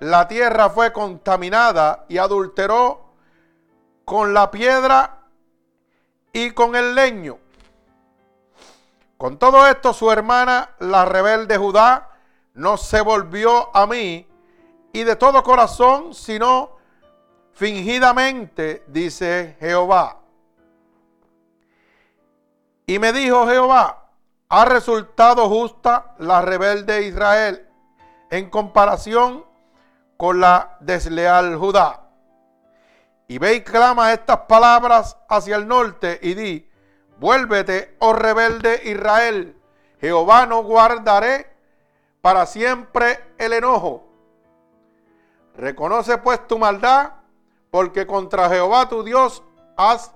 la 0.00 0.26
tierra 0.26 0.68
fue 0.68 0.92
contaminada 0.92 2.06
y 2.08 2.18
adulteró 2.18 3.14
con 4.04 4.34
la 4.34 4.50
piedra 4.50 5.20
y 6.32 6.50
con 6.50 6.74
el 6.74 6.96
leño. 6.96 7.38
Con 9.16 9.38
todo 9.38 9.64
esto 9.68 9.92
su 9.92 10.10
hermana, 10.10 10.70
la 10.80 11.04
rebelde 11.04 11.56
Judá, 11.56 12.10
no 12.54 12.78
se 12.78 13.00
volvió 13.00 13.70
a 13.76 13.86
mí 13.86 14.26
y 14.92 15.04
de 15.04 15.14
todo 15.14 15.44
corazón, 15.44 16.14
sino 16.14 16.73
fingidamente, 17.54 18.84
dice 18.86 19.56
Jehová. 19.60 20.20
Y 22.86 22.98
me 22.98 23.12
dijo 23.12 23.46
Jehová, 23.46 24.10
ha 24.48 24.64
resultado 24.66 25.48
justa 25.48 26.14
la 26.18 26.42
rebelde 26.42 27.06
Israel 27.06 27.66
en 28.30 28.50
comparación 28.50 29.44
con 30.16 30.40
la 30.40 30.76
desleal 30.80 31.56
Judá. 31.56 32.00
Y 33.26 33.38
ve 33.38 33.54
y 33.54 33.60
clama 33.62 34.12
estas 34.12 34.40
palabras 34.40 35.16
hacia 35.28 35.56
el 35.56 35.66
norte 35.66 36.18
y 36.22 36.34
di, 36.34 36.70
vuélvete, 37.18 37.96
oh 38.00 38.12
rebelde 38.12 38.82
Israel, 38.84 39.56
Jehová 40.00 40.44
no 40.44 40.62
guardaré 40.62 41.50
para 42.20 42.44
siempre 42.44 43.18
el 43.38 43.54
enojo. 43.54 44.04
Reconoce 45.56 46.18
pues 46.18 46.46
tu 46.46 46.58
maldad, 46.58 47.12
porque 47.74 48.06
contra 48.06 48.48
Jehová 48.48 48.88
tu 48.88 49.02
Dios 49.02 49.42
has 49.76 50.12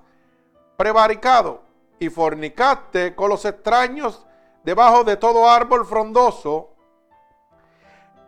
prevaricado 0.77 1.61
y 1.99 2.07
fornicaste 2.07 3.13
con 3.13 3.29
los 3.29 3.43
extraños 3.43 4.25
debajo 4.63 5.03
de 5.03 5.17
todo 5.17 5.49
árbol 5.49 5.85
frondoso, 5.85 6.69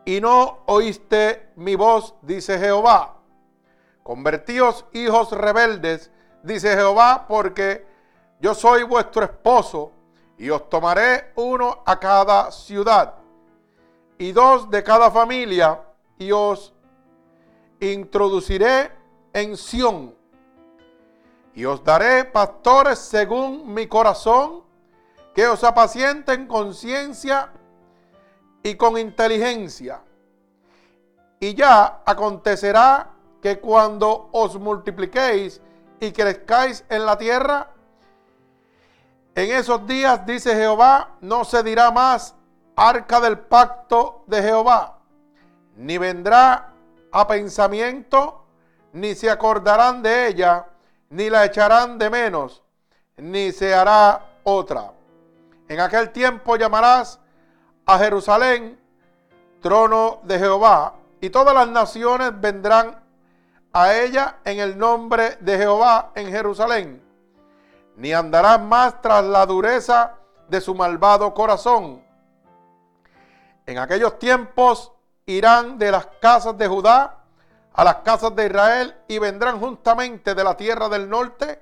y 0.03 0.19
no 0.19 0.63
oíste 0.65 1.53
mi 1.55 1.75
voz, 1.75 2.13
dice 2.21 2.59
Jehová. 2.59 3.19
Convertíos 4.03 4.83
hijos 4.91 5.31
rebeldes, 5.31 6.11
dice 6.43 6.75
Jehová, 6.75 7.23
porque 7.25 7.87
yo 8.41 8.53
soy 8.53 8.83
vuestro 8.83 9.23
esposo, 9.23 9.93
y 10.37 10.49
os 10.49 10.69
tomaré 10.69 11.31
uno 11.35 11.83
a 11.85 11.97
cada 11.97 12.51
ciudad 12.51 13.13
y 14.17 14.33
dos 14.33 14.69
de 14.69 14.83
cada 14.83 15.09
familia, 15.09 15.79
y 16.17 16.33
os 16.33 16.73
introduciré 17.79 18.99
en 19.33 19.57
Sión. 19.57 20.15
Y 21.53 21.65
os 21.65 21.83
daré 21.83 22.25
pastores 22.25 22.99
según 22.99 23.73
mi 23.73 23.87
corazón, 23.87 24.63
que 25.35 25.47
os 25.47 25.63
apacienten 25.63 26.47
con 26.47 26.73
ciencia 26.73 27.51
y 28.63 28.75
con 28.75 28.97
inteligencia. 28.97 30.01
Y 31.39 31.55
ya 31.55 32.01
acontecerá 32.05 33.11
que 33.41 33.59
cuando 33.59 34.29
os 34.31 34.59
multipliquéis 34.59 35.61
y 35.99 36.11
crezcáis 36.11 36.85
en 36.89 37.05
la 37.05 37.17
tierra, 37.17 37.71
en 39.33 39.51
esos 39.51 39.85
días, 39.87 40.25
dice 40.25 40.53
Jehová, 40.53 41.15
no 41.21 41.45
se 41.45 41.63
dirá 41.63 41.89
más 41.89 42.35
arca 42.75 43.19
del 43.21 43.39
pacto 43.39 44.23
de 44.27 44.41
Jehová, 44.41 44.99
ni 45.75 45.97
vendrá 45.97 46.73
a 47.11 47.27
pensamiento, 47.27 48.40
ni 48.93 49.15
se 49.15 49.29
acordarán 49.29 50.01
de 50.01 50.27
ella, 50.27 50.65
ni 51.09 51.29
la 51.29 51.45
echarán 51.45 51.97
de 51.97 52.09
menos, 52.09 52.61
ni 53.17 53.51
se 53.51 53.73
hará 53.73 54.25
otra. 54.43 54.91
En 55.67 55.79
aquel 55.79 56.11
tiempo 56.11 56.55
llamarás 56.55 57.19
a 57.85 57.97
Jerusalén 57.97 58.79
trono 59.61 60.19
de 60.23 60.39
Jehová, 60.39 60.95
y 61.19 61.29
todas 61.29 61.53
las 61.53 61.67
naciones 61.67 62.31
vendrán 62.39 62.99
a 63.73 63.93
ella 63.93 64.37
en 64.43 64.59
el 64.59 64.77
nombre 64.77 65.37
de 65.39 65.57
Jehová 65.57 66.11
en 66.15 66.29
Jerusalén. 66.31 67.01
Ni 67.95 68.11
andarán 68.11 68.67
más 68.67 69.01
tras 69.01 69.23
la 69.23 69.45
dureza 69.45 70.15
de 70.47 70.59
su 70.59 70.73
malvado 70.73 71.33
corazón 71.33 72.01
en 73.65 73.77
aquellos 73.77 74.19
tiempos 74.19 74.91
irán 75.25 75.77
de 75.77 75.91
las 75.91 76.05
casas 76.19 76.57
de 76.57 76.67
Judá 76.67 77.20
a 77.73 77.83
las 77.83 77.95
casas 77.97 78.35
de 78.35 78.45
Israel 78.45 78.95
y 79.07 79.19
vendrán 79.19 79.59
juntamente 79.59 80.35
de 80.35 80.43
la 80.43 80.55
tierra 80.57 80.89
del 80.89 81.09
norte 81.09 81.61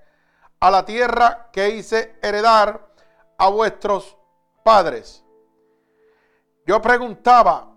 a 0.60 0.72
la 0.72 0.84
tierra 0.86 1.50
que 1.52 1.70
hice 1.70 2.18
heredar 2.22 2.90
a 3.38 3.50
vuestros 3.50 4.18
padres. 4.64 5.24
Yo 6.66 6.82
preguntaba, 6.82 7.74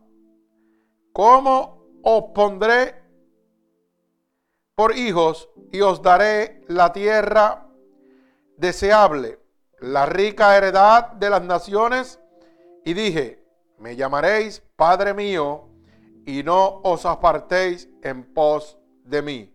¿cómo 1.13 1.83
os 2.03 2.25
pondré 2.35 3.03
por 4.75 4.97
hijos 4.97 5.49
y 5.71 5.81
os 5.81 6.03
daré 6.03 6.63
la 6.69 6.93
tierra 6.93 7.67
deseable, 8.57 9.39
la 9.81 10.07
rica 10.07 10.57
heredad 10.57 11.13
de 11.13 11.31
las 11.31 11.43
naciones. 11.43 12.21
Y 12.85 12.95
dije, 12.95 13.45
me 13.79 13.97
llamaréis 13.97 14.63
Padre 14.77 15.15
mío, 15.15 15.69
y 16.27 16.43
no 16.43 16.81
os 16.85 17.05
apartéis 17.07 17.89
en 18.03 18.33
pos 18.33 18.79
de 19.05 19.23
mí. 19.23 19.55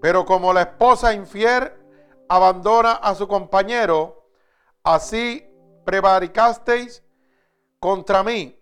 Pero 0.00 0.24
como 0.24 0.52
la 0.52 0.62
esposa 0.62 1.14
infiel 1.14 1.72
abandona 2.28 2.92
a 2.92 3.14
su 3.14 3.28
compañero, 3.28 4.26
así 4.82 5.46
prevaricasteis 5.84 7.02
contra 7.78 8.22
mí, 8.22 8.58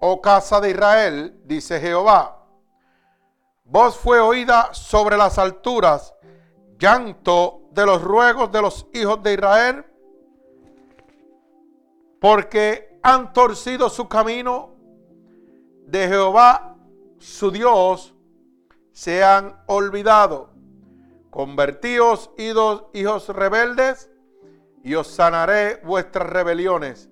oh 0.00 0.20
casa 0.20 0.60
de 0.60 0.70
Israel, 0.70 1.40
dice 1.44 1.80
Jehová. 1.80 2.44
Voz 3.64 3.96
fue 3.96 4.20
oída 4.20 4.72
sobre 4.72 5.16
las 5.16 5.38
alturas, 5.38 6.14
llanto 6.78 7.62
de 7.72 7.84
los 7.84 8.02
ruegos 8.02 8.50
de 8.52 8.62
los 8.62 8.86
hijos 8.92 9.22
de 9.22 9.34
Israel, 9.34 9.84
porque 12.20 12.98
han 13.02 13.32
torcido 13.32 13.88
su 13.88 14.08
camino 14.08 14.75
de 15.86 16.08
Jehová, 16.08 16.76
su 17.18 17.50
Dios, 17.50 18.14
se 18.92 19.22
han 19.24 19.56
olvidado. 19.66 20.50
Convertíos, 21.30 22.30
hijos 22.36 23.28
rebeldes, 23.28 24.10
y 24.82 24.94
os 24.94 25.08
sanaré 25.08 25.80
vuestras 25.84 26.28
rebeliones. 26.28 27.10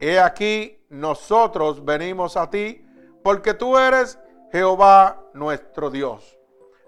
He 0.00 0.18
aquí, 0.18 0.78
nosotros 0.88 1.84
venimos 1.84 2.36
a 2.36 2.48
ti, 2.48 2.84
porque 3.22 3.54
tú 3.54 3.76
eres 3.76 4.18
Jehová 4.52 5.22
nuestro 5.34 5.90
Dios. 5.90 6.38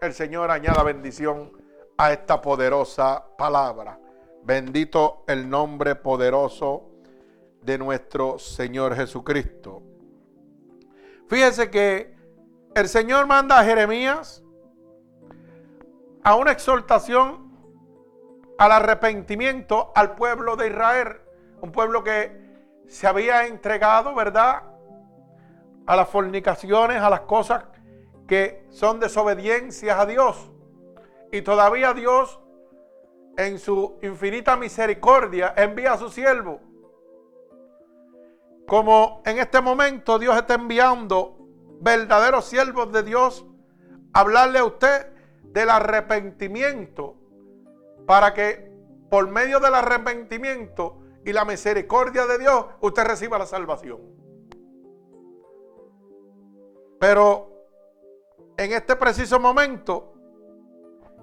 El 0.01 0.15
Señor 0.15 0.51
añada 0.51 0.83
bendición 0.83 1.53
a 1.99 2.13
esta 2.13 2.41
poderosa 2.41 3.25
palabra. 3.37 4.01
Bendito 4.43 5.25
el 5.27 5.49
nombre 5.49 5.97
poderoso 5.97 6.91
de 7.61 7.77
nuestro 7.77 8.39
Señor 8.39 8.97
Jesucristo. 8.97 9.90
Fíjese 11.31 11.71
que 11.71 12.13
el 12.75 12.89
Señor 12.89 13.29
manda 13.29 13.61
a 13.61 13.63
Jeremías 13.63 14.43
a 16.25 16.35
una 16.35 16.51
exhortación 16.51 17.53
al 18.59 18.73
arrepentimiento 18.73 19.93
al 19.95 20.17
pueblo 20.17 20.57
de 20.57 20.67
Israel, 20.67 21.21
un 21.61 21.71
pueblo 21.71 22.03
que 22.03 22.37
se 22.89 23.07
había 23.07 23.47
entregado, 23.47 24.13
¿verdad? 24.13 24.65
A 25.87 25.95
las 25.95 26.09
fornicaciones, 26.09 27.01
a 27.01 27.09
las 27.09 27.21
cosas 27.21 27.63
que 28.27 28.67
son 28.71 28.99
desobediencias 28.99 30.01
a 30.01 30.07
Dios. 30.07 30.51
Y 31.31 31.43
todavía 31.43 31.95
Dios, 31.95 32.41
en 33.37 33.61
su 33.61 34.01
infinita 34.03 34.57
misericordia, 34.57 35.55
envía 35.57 35.93
a 35.93 35.99
su 35.99 36.11
siervo 36.11 36.61
como 38.71 39.21
en 39.27 39.41
este 39.41 39.61
momento 39.61 40.17
Dios 40.21 40.37
está 40.37 40.55
enviando 40.55 41.37
verdaderos 41.81 42.45
siervos 42.45 42.93
de 42.93 43.03
Dios 43.03 43.45
a 44.13 44.21
hablarle 44.21 44.61
a 44.61 44.65
usted 44.65 45.09
del 45.43 45.71
arrepentimiento 45.71 47.17
para 48.07 48.33
que 48.33 48.71
por 49.11 49.27
medio 49.29 49.59
del 49.59 49.75
arrepentimiento 49.75 51.03
y 51.25 51.33
la 51.33 51.45
misericordia 51.45 52.27
de 52.27 52.39
Dios 52.39 52.67
usted 52.81 53.03
reciba 53.03 53.39
la 53.39 53.47
salvación. 53.47 54.03
Pero 57.01 57.51
en 58.57 58.73
este 58.73 58.95
preciso 58.95 59.41
momento 59.41 60.15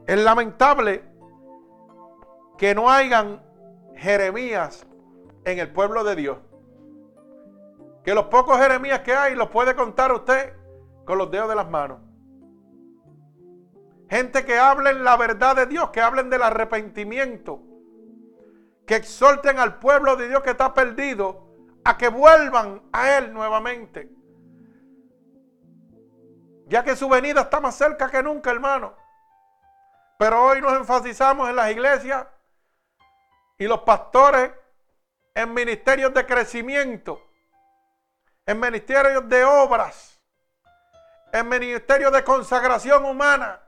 es 0.06 0.20
lamentable 0.20 1.02
que 2.58 2.76
no 2.76 2.90
hayan 2.90 3.42
Jeremías 3.96 4.86
en 5.46 5.60
el 5.60 5.72
pueblo 5.72 6.04
de 6.04 6.18
Dios 6.18 6.40
que 8.08 8.16
los 8.16 8.28
pocos 8.28 8.58
Jeremías 8.58 9.02
que 9.02 9.14
hay 9.14 9.36
los 9.36 9.50
puede 9.50 9.76
contar 9.76 10.14
usted 10.14 10.54
con 11.04 11.18
los 11.18 11.30
dedos 11.30 11.50
de 11.50 11.56
las 11.56 11.70
manos. 11.70 12.00
Gente 14.10 14.46
que 14.46 14.58
hablen 14.58 15.04
la 15.04 15.18
verdad 15.18 15.58
de 15.58 15.66
Dios, 15.66 15.90
que 15.90 16.00
hablen 16.00 16.30
del 16.30 16.42
arrepentimiento, 16.42 17.60
que 18.86 18.96
exhorten 18.96 19.60
al 19.60 19.80
pueblo 19.80 20.16
de 20.16 20.30
Dios 20.30 20.42
que 20.42 20.52
está 20.52 20.74
perdido 20.74 21.50
a 21.84 21.98
que 21.98 22.08
vuelvan 22.08 22.82
a 22.94 23.18
Él 23.18 23.34
nuevamente. 23.34 24.10
Ya 26.68 26.86
que 26.86 26.96
su 26.96 27.10
venida 27.10 27.42
está 27.42 27.60
más 27.60 27.76
cerca 27.76 28.10
que 28.10 28.24
nunca, 28.24 28.52
hermano. 28.52 28.94
Pero 30.18 30.46
hoy 30.46 30.62
nos 30.62 30.78
enfatizamos 30.78 31.50
en 31.50 31.58
las 31.58 31.72
iglesias 31.72 32.26
y 33.58 33.68
los 33.68 33.82
pastores 33.82 34.54
en 35.36 35.54
ministerios 35.54 36.14
de 36.14 36.26
crecimiento 36.26 37.27
en 38.48 38.60
ministerios 38.62 39.28
de 39.28 39.44
obras, 39.44 40.20
en 41.34 41.50
ministerios 41.50 42.14
de 42.14 42.24
consagración 42.24 43.04
humana, 43.04 43.62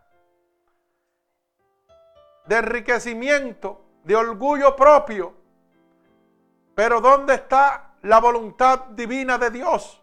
de 2.46 2.56
enriquecimiento, 2.56 3.86
de 4.06 4.16
orgullo 4.16 4.76
propio. 4.78 5.36
Pero 6.74 7.02
¿dónde 7.02 7.36
está 7.36 7.96
la 8.04 8.20
voluntad 8.22 8.86
divina 8.92 9.38
de 9.38 9.50
Dios? 9.50 10.02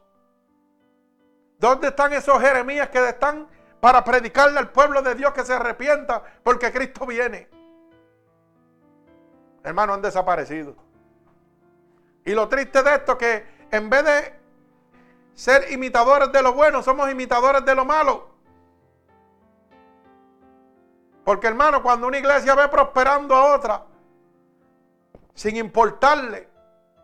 ¿Dónde 1.58 1.88
están 1.88 2.12
esos 2.12 2.38
Jeremías 2.38 2.90
que 2.90 3.08
están 3.08 3.48
para 3.80 4.04
predicarle 4.04 4.58
al 4.58 4.70
pueblo 4.70 5.00
de 5.00 5.14
Dios 5.14 5.32
que 5.32 5.42
se 5.42 5.54
arrepienta 5.54 6.22
porque 6.42 6.70
Cristo 6.70 7.06
viene? 7.06 7.48
Hermanos, 9.64 9.96
han 9.96 10.02
desaparecido. 10.02 10.76
Y 12.26 12.32
lo 12.32 12.46
triste 12.46 12.82
de 12.82 12.94
esto 12.94 13.12
es 13.12 13.18
que 13.18 13.66
en 13.70 13.88
vez 13.88 14.04
de 14.04 14.45
ser 15.36 15.70
imitadores 15.70 16.32
de 16.32 16.42
lo 16.42 16.54
bueno, 16.54 16.82
somos 16.82 17.10
imitadores 17.10 17.64
de 17.64 17.74
lo 17.74 17.84
malo. 17.84 18.26
Porque 21.24 21.46
hermano, 21.46 21.82
cuando 21.82 22.06
una 22.06 22.18
iglesia 22.18 22.54
ve 22.54 22.66
prosperando 22.68 23.36
a 23.36 23.54
otra, 23.54 23.84
sin 25.34 25.56
importarle 25.56 26.48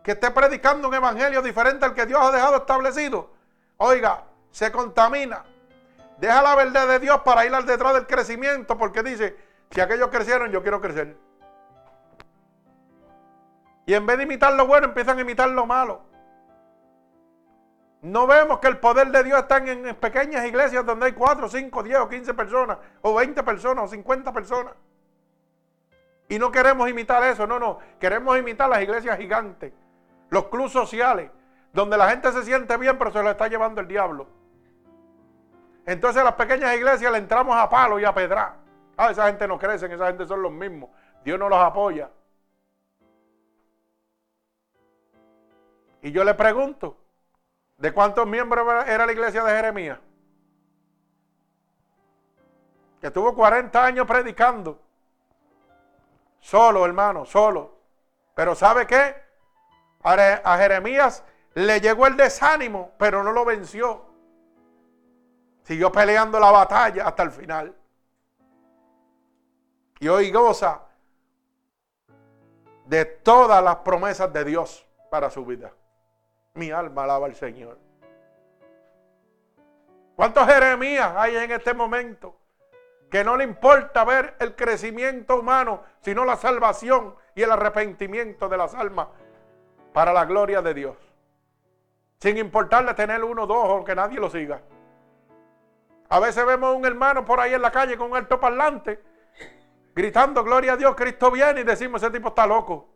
que 0.03 0.13
esté 0.13 0.31
predicando 0.31 0.87
un 0.87 0.95
evangelio 0.95 1.41
diferente 1.41 1.85
al 1.85 1.93
que 1.93 2.07
Dios 2.07 2.19
ha 2.21 2.31
dejado 2.31 2.57
establecido, 2.57 3.29
oiga, 3.77 4.23
se 4.49 4.71
contamina. 4.71 5.45
Deja 6.17 6.41
la 6.41 6.55
verdad 6.55 6.87
de 6.87 6.99
Dios 6.99 7.21
para 7.23 7.45
ir 7.45 7.53
al 7.53 7.65
detrás 7.65 7.93
del 7.93 8.07
crecimiento, 8.07 8.77
porque 8.77 9.03
dice, 9.03 9.37
si 9.69 9.79
aquellos 9.79 10.07
crecieron, 10.07 10.51
yo 10.51 10.63
quiero 10.63 10.81
crecer. 10.81 11.15
Y 13.85 13.93
en 13.93 14.05
vez 14.07 14.17
de 14.17 14.23
imitar 14.23 14.53
lo 14.53 14.65
bueno, 14.65 14.87
empiezan 14.87 15.19
a 15.19 15.21
imitar 15.21 15.49
lo 15.49 15.67
malo. 15.67 16.12
No 18.03 18.27
vemos 18.27 18.59
que 18.59 18.67
el 18.67 18.79
poder 18.79 19.11
de 19.11 19.23
Dios 19.23 19.39
está 19.39 19.57
en 19.59 19.95
pequeñas 19.95 20.45
iglesias 20.45 20.85
donde 20.85 21.05
hay 21.05 21.13
4, 21.13 21.47
5, 21.47 21.83
10 21.83 21.99
o 21.99 22.09
15 22.09 22.33
personas, 22.33 22.77
o 23.01 23.15
20 23.15 23.41
personas, 23.43 23.85
o 23.85 23.87
50 23.87 24.33
personas. 24.33 24.73
Y 26.27 26.37
no 26.37 26.51
queremos 26.51 26.89
imitar 26.89 27.23
eso, 27.23 27.47
no, 27.47 27.59
no. 27.59 27.79
Queremos 28.01 28.37
imitar 28.37 28.69
las 28.69 28.81
iglesias 28.81 29.17
gigantes, 29.17 29.71
los 30.29 30.47
clubes 30.47 30.73
sociales, 30.73 31.31
donde 31.71 31.95
la 31.95 32.09
gente 32.09 32.29
se 32.33 32.43
siente 32.43 32.75
bien, 32.75 32.97
pero 32.97 33.09
se 33.09 33.23
lo 33.23 33.31
está 33.31 33.47
llevando 33.47 33.79
el 33.79 33.87
diablo. 33.87 34.27
Entonces 35.85 36.21
a 36.21 36.25
las 36.25 36.33
pequeñas 36.33 36.75
iglesias 36.75 37.09
le 37.09 37.19
entramos 37.19 37.55
a 37.55 37.69
palo 37.69 38.01
y 38.01 38.03
a 38.03 38.13
pedra. 38.13 38.57
Ah, 38.97 39.11
esa 39.11 39.27
gente 39.27 39.47
no 39.47 39.57
crece, 39.57 39.85
esa 39.85 40.07
gente 40.07 40.25
son 40.25 40.41
los 40.41 40.51
mismos. 40.51 40.89
Dios 41.23 41.39
no 41.39 41.47
los 41.47 41.59
apoya. 41.59 42.09
Y 46.01 46.11
yo 46.11 46.25
le 46.25 46.33
pregunto, 46.33 46.97
¿De 47.77 47.91
cuántos 47.91 48.25
miembros 48.27 48.65
era 48.87 49.05
la 49.05 49.11
iglesia 49.11 49.43
de 49.43 49.55
Jeremías? 49.55 49.99
Que 53.01 53.11
tuvo 53.11 53.35
40 53.35 53.83
años 53.83 54.07
predicando. 54.07 54.79
Solo, 56.39 56.85
hermano, 56.85 57.25
solo. 57.25 57.77
Pero 58.35 58.55
¿sabe 58.55 58.87
qué? 58.87 59.15
A 60.03 60.57
Jeremías 60.57 61.23
le 61.53 61.79
llegó 61.79 62.07
el 62.07 62.17
desánimo, 62.17 62.91
pero 62.97 63.23
no 63.23 63.31
lo 63.31 63.45
venció. 63.45 64.05
Siguió 65.63 65.91
peleando 65.91 66.39
la 66.39 66.51
batalla 66.51 67.07
hasta 67.07 67.23
el 67.23 67.31
final. 67.31 67.75
Y 69.99 70.07
hoy 70.07 70.31
goza 70.31 70.81
de 72.85 73.05
todas 73.05 73.63
las 73.63 73.77
promesas 73.77 74.31
de 74.33 74.43
Dios 74.43 74.85
para 75.09 75.29
su 75.29 75.45
vida. 75.45 75.71
Mi 76.55 76.69
alma 76.69 77.03
alaba 77.03 77.25
al 77.25 77.35
Señor. 77.35 77.79
¿Cuántos 80.15 80.47
Jeremías 80.47 81.11
hay 81.17 81.35
en 81.35 81.51
este 81.51 81.73
momento? 81.73 82.37
Que 83.09 83.23
no 83.23 83.35
le 83.37 83.43
importa 83.43 84.03
ver 84.03 84.35
el 84.39 84.55
crecimiento 84.55 85.39
humano, 85.39 85.83
sino 86.01 86.25
la 86.25 86.35
salvación 86.35 87.15
y 87.35 87.41
el 87.41 87.51
arrepentimiento 87.51 88.47
de 88.47 88.57
las 88.57 88.75
almas 88.75 89.07
para 89.93 90.13
la 90.13 90.25
gloria 90.25 90.61
de 90.61 90.73
Dios. 90.73 90.97
Sin 92.19 92.37
importarle 92.37 92.93
tener 92.93 93.23
uno, 93.23 93.47
dos 93.47 93.65
o 93.67 93.83
que 93.83 93.95
nadie 93.95 94.19
lo 94.19 94.29
siga. 94.29 94.61
A 96.09 96.19
veces 96.19 96.45
vemos 96.45 96.69
a 96.69 96.77
un 96.77 96.85
hermano 96.85 97.25
por 97.25 97.39
ahí 97.39 97.53
en 97.53 97.61
la 97.61 97.71
calle 97.71 97.97
con 97.97 98.11
un 98.11 98.17
alto 98.17 98.39
parlante, 98.39 99.01
gritando, 99.95 100.43
gloria 100.43 100.73
a 100.73 100.77
Dios, 100.77 100.95
Cristo 100.95 101.31
viene, 101.31 101.61
y 101.61 101.63
decimos, 101.63 102.01
ese 102.03 102.11
tipo 102.11 102.29
está 102.29 102.45
loco. 102.45 102.89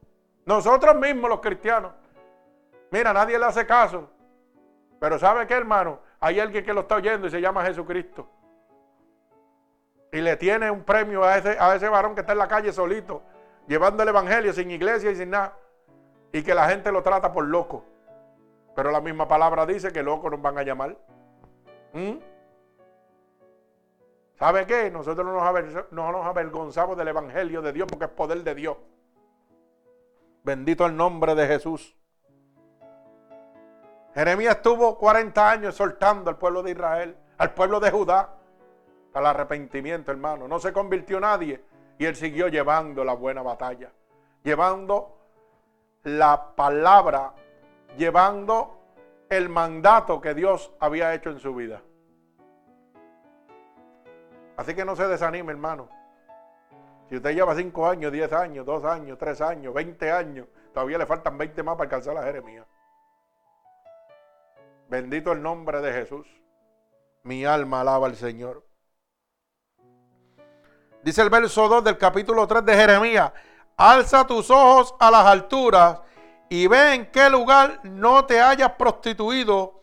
Nosotros 0.46 0.96
mismos 0.96 1.30
los 1.30 1.40
cristianos. 1.40 1.94
Mira, 2.92 3.14
nadie 3.14 3.38
le 3.38 3.46
hace 3.46 3.66
caso. 3.66 4.10
Pero 5.00 5.20
¿sabe 5.20 5.46
qué, 5.48 5.54
hermano? 5.54 6.00
Hay 6.20 6.40
alguien 6.40 6.66
que 6.66 6.74
lo 6.74 6.82
está 6.82 6.96
oyendo 6.96 7.28
y 7.28 7.32
se 7.32 7.42
llama 7.42 7.64
Jesucristo. 7.66 8.28
Y 10.12 10.22
le 10.22 10.38
tiene 10.38 10.72
un 10.72 10.84
premio 10.84 11.24
a 11.24 11.38
ese, 11.38 11.58
a 11.60 11.76
ese 11.76 11.90
varón 11.90 12.16
que 12.16 12.22
está 12.22 12.32
en 12.34 12.40
la 12.40 12.48
calle 12.48 12.72
solito, 12.72 13.22
llevando 13.68 14.04
el 14.04 14.10
evangelio 14.10 14.54
sin 14.54 14.72
iglesia 14.72 15.12
y 15.12 15.16
sin 15.16 15.30
nada. 15.30 15.54
Y 16.32 16.44
que 16.44 16.54
la 16.54 16.70
gente 16.70 16.92
lo 16.92 17.04
trata 17.04 17.32
por 17.32 17.46
loco. 17.46 17.84
Pero 18.76 18.92
la 18.92 19.02
misma 19.02 19.28
palabra 19.28 19.66
dice 19.66 19.92
que 19.92 20.04
locos 20.04 20.32
nos 20.32 20.42
van 20.42 20.58
a 20.58 20.64
llamar. 20.64 20.98
¿Mm? 21.94 22.18
¿Sabe 24.38 24.66
qué? 24.68 24.92
Nosotros 24.92 25.26
no 25.92 26.12
nos 26.12 26.26
avergonzamos 26.26 26.96
del 26.96 27.08
evangelio 27.08 27.62
de 27.62 27.74
Dios 27.74 27.88
porque 27.90 28.06
es 28.06 28.12
poder 28.12 28.44
de 28.44 28.54
Dios. 28.54 28.78
Bendito 30.44 30.86
el 30.86 30.96
nombre 30.96 31.34
de 31.34 31.48
Jesús. 31.48 31.98
Jeremías 34.18 34.56
estuvo 34.56 34.98
40 34.98 35.52
años 35.52 35.76
soltando 35.76 36.32
al 36.32 36.40
pueblo 36.40 36.64
de 36.64 36.72
Israel, 36.72 37.16
al 37.38 37.54
pueblo 37.54 37.80
de 37.80 37.92
Judá, 37.92 38.34
al 39.14 39.26
arrepentimiento, 39.28 40.10
hermano. 40.10 40.48
No 40.48 40.58
se 40.58 40.74
convirtió 40.74 41.20
nadie 41.20 41.64
y 42.00 42.06
él 42.06 42.16
siguió 42.16 42.48
llevando 42.48 43.04
la 43.04 43.14
buena 43.14 43.44
batalla, 43.44 43.92
llevando 44.42 45.20
la 46.02 46.56
palabra, 46.56 47.34
llevando 47.96 48.80
el 49.30 49.50
mandato 49.50 50.20
que 50.20 50.34
Dios 50.34 50.74
había 50.80 51.14
hecho 51.14 51.30
en 51.30 51.38
su 51.38 51.54
vida. 51.54 51.84
Así 54.56 54.74
que 54.74 54.84
no 54.84 54.96
se 54.96 55.08
desanime, 55.08 55.52
hermano. 55.52 55.90
Si 57.08 57.18
usted 57.18 57.36
lleva 57.36 57.54
5 57.54 57.88
años, 57.88 58.12
10 58.12 58.34
años, 58.34 58.66
2 58.66 58.84
años, 58.84 59.16
3 59.20 59.42
años, 59.42 59.76
20 59.76 60.12
años, 60.12 60.48
todavía 60.74 60.98
le 60.98 61.06
faltan 61.06 61.38
20 61.38 61.62
más 61.62 61.76
para 61.76 61.86
alcanzar 61.86 62.18
a 62.18 62.24
Jeremías. 62.24 62.66
Bendito 64.90 65.34
el 65.34 65.42
nombre 65.42 65.82
de 65.82 65.92
Jesús. 65.92 66.26
Mi 67.24 67.44
alma 67.44 67.82
alaba 67.82 68.08
al 68.08 68.16
Señor. 68.16 68.66
Dice 71.04 71.22
el 71.22 71.30
verso 71.30 71.68
2 71.68 71.84
del 71.84 71.98
capítulo 71.98 72.48
3 72.48 72.64
de 72.66 72.74
Jeremías. 72.74 73.34
Alza 73.76 74.26
tus 74.26 74.50
ojos 74.50 74.96
a 74.98 75.12
las 75.12 75.26
alturas 75.26 76.00
y 76.48 76.68
ve 76.68 76.94
en 76.94 77.12
qué 77.12 77.30
lugar 77.30 77.82
no 77.84 78.26
te 78.26 78.40
hayas 78.40 78.72
prostituido 78.74 79.82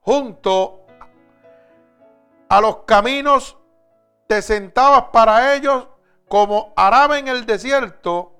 junto 0.00 0.84
a 2.50 2.60
los 2.60 2.76
caminos. 2.84 3.56
Te 4.26 4.42
sentabas 4.42 5.04
para 5.12 5.54
ellos 5.54 5.88
como 6.28 6.74
árabe 6.76 7.18
en 7.18 7.28
el 7.28 7.46
desierto 7.46 8.34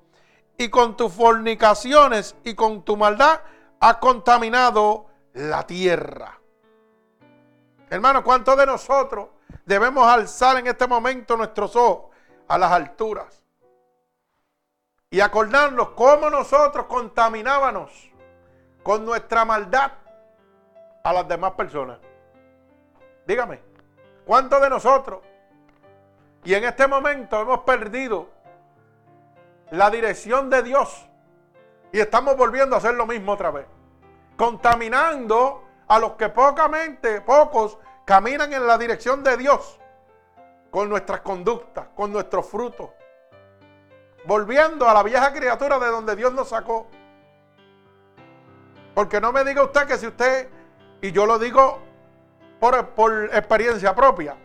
y 0.59 0.69
con 0.69 0.95
tus 0.95 1.11
fornicaciones 1.11 2.35
y 2.43 2.53
con 2.53 2.83
tu 2.83 2.95
maldad 2.97 3.41
has 3.79 3.97
contaminado 3.97 5.07
la 5.33 5.65
tierra. 5.65 6.39
Hermano, 7.89 8.23
¿cuántos 8.23 8.57
de 8.57 8.65
nosotros 8.65 9.29
debemos 9.65 10.07
alzar 10.07 10.57
en 10.57 10.67
este 10.67 10.87
momento 10.87 11.37
nuestros 11.37 11.75
ojos 11.75 12.15
a 12.47 12.57
las 12.57 12.71
alturas? 12.71 13.43
Y 15.09 15.19
acordarnos 15.19 15.89
cómo 15.89 16.29
nosotros 16.29 16.87
contaminábamos 16.87 18.11
con 18.81 19.05
nuestra 19.05 19.45
maldad 19.45 19.91
a 21.03 21.13
las 21.13 21.27
demás 21.27 21.51
personas. 21.51 21.99
Dígame, 23.27 23.59
¿cuántos 24.25 24.59
de 24.61 24.69
nosotros? 24.69 25.21
Y 26.43 26.53
en 26.55 26.63
este 26.63 26.87
momento 26.87 27.39
hemos 27.41 27.59
perdido 27.59 28.27
la 29.69 29.89
dirección 29.89 30.49
de 30.49 30.63
Dios 30.63 31.07
y 31.91 31.99
estamos 31.99 32.35
volviendo 32.35 32.75
a 32.75 32.79
hacer 32.79 32.95
lo 32.95 33.05
mismo 33.05 33.33
otra 33.33 33.51
vez 33.51 33.67
contaminando 34.35 35.63
a 35.87 35.99
los 35.99 36.13
que 36.13 36.29
pocamente, 36.29 37.21
pocos 37.21 37.77
caminan 38.05 38.51
en 38.53 38.65
la 38.65 38.77
dirección 38.77 39.23
de 39.23 39.37
Dios 39.37 39.79
con 40.71 40.89
nuestras 40.89 41.21
conductas, 41.21 41.87
con 41.95 42.11
nuestros 42.11 42.47
frutos. 42.47 42.89
Volviendo 44.25 44.87
a 44.87 44.93
la 44.93 45.03
vieja 45.03 45.31
criatura 45.33 45.77
de 45.79 45.87
donde 45.87 46.15
Dios 46.15 46.33
nos 46.33 46.49
sacó. 46.49 46.87
Porque 48.95 49.19
no 49.19 49.31
me 49.31 49.43
diga 49.43 49.63
usted 49.63 49.85
que 49.87 49.97
si 49.97 50.07
usted, 50.07 50.49
y 51.01 51.11
yo 51.11 51.25
lo 51.25 51.37
digo 51.37 51.79
por, 52.59 52.89
por 52.89 53.25
experiencia 53.25 53.93
propia, 53.93 54.35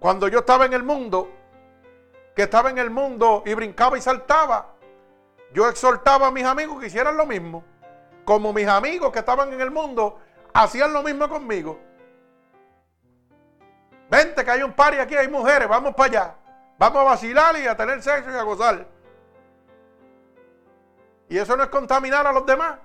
cuando 0.00 0.26
yo 0.28 0.40
estaba 0.40 0.64
en 0.64 0.72
el 0.72 0.82
mundo, 0.82 1.30
que 2.34 2.42
estaba 2.42 2.70
en 2.70 2.78
el 2.78 2.90
mundo 2.90 3.42
y 3.44 3.54
brincaba 3.54 3.98
y 3.98 4.00
saltaba, 4.00 4.74
yo 5.52 5.68
exhortaba 5.68 6.28
a 6.28 6.30
mis 6.30 6.44
amigos 6.44 6.80
que 6.80 6.86
hicieran 6.86 7.16
lo 7.16 7.26
mismo 7.26 7.62
como 8.24 8.52
mis 8.52 8.68
amigos 8.68 9.12
que 9.12 9.18
estaban 9.18 9.52
en 9.52 9.60
el 9.60 9.70
mundo 9.70 10.18
hacían 10.54 10.92
lo 10.92 11.02
mismo 11.02 11.28
conmigo. 11.28 11.78
Vente 14.10 14.44
que 14.44 14.50
hay 14.50 14.62
un 14.62 14.72
par 14.72 14.94
y 14.94 14.98
aquí 14.98 15.16
hay 15.16 15.28
mujeres, 15.28 15.68
vamos 15.68 15.94
para 15.94 16.08
allá. 16.08 16.34
Vamos 16.78 17.00
a 17.00 17.04
vacilar 17.04 17.56
y 17.58 17.66
a 17.66 17.76
tener 17.76 18.02
sexo 18.02 18.30
y 18.30 18.34
a 18.34 18.42
gozar. 18.42 18.86
Y 21.28 21.38
eso 21.38 21.56
no 21.56 21.62
es 21.62 21.68
contaminar 21.70 22.26
a 22.26 22.32
los 22.32 22.44
demás. 22.44 22.78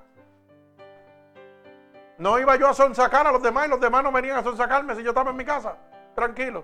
No 2.17 2.39
iba 2.39 2.56
yo 2.56 2.67
a 2.67 2.73
sonsacar 2.73 3.28
a 3.28 3.32
los 3.32 3.43
demás 3.43 3.67
y 3.67 3.69
los 3.69 3.80
demás 3.80 4.04
no 4.04 4.12
venían 4.12 4.38
a 4.38 4.43
sonsacarme 4.43 4.95
si 4.95 5.04
yo 5.04 5.10
estaba 5.10 5.32
en 5.32 5.38
mi 5.38 5.45
casa. 5.45 5.76
Tranquilo. 6.15 6.63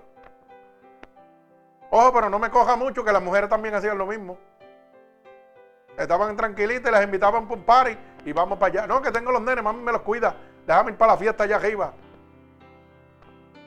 Ojo, 1.90 2.12
pero 2.12 2.30
no 2.30 2.38
me 2.38 2.50
coja 2.50 2.74
mucho 2.74 3.04
que 3.04 3.12
las 3.12 3.22
mujeres 3.22 3.48
también 3.48 3.74
hacían 3.74 3.98
lo 3.98 4.06
mismo. 4.06 4.38
Estaban 5.96 6.36
tranquilitas 6.36 6.90
y 6.90 6.92
las 6.92 7.04
invitaban 7.04 7.46
por 7.46 7.58
un 7.58 7.64
party 7.64 7.96
y 8.24 8.32
vamos 8.32 8.58
para 8.58 8.72
allá. 8.72 8.86
No, 8.86 9.02
que 9.02 9.10
tengo 9.10 9.30
los 9.32 9.42
nenes, 9.42 9.62
mami 9.62 9.82
me 9.82 9.92
los 9.92 10.02
cuida. 10.02 10.34
Déjame 10.66 10.92
ir 10.92 10.96
para 10.96 11.12
la 11.12 11.18
fiesta 11.18 11.44
allá 11.44 11.56
arriba. 11.56 11.92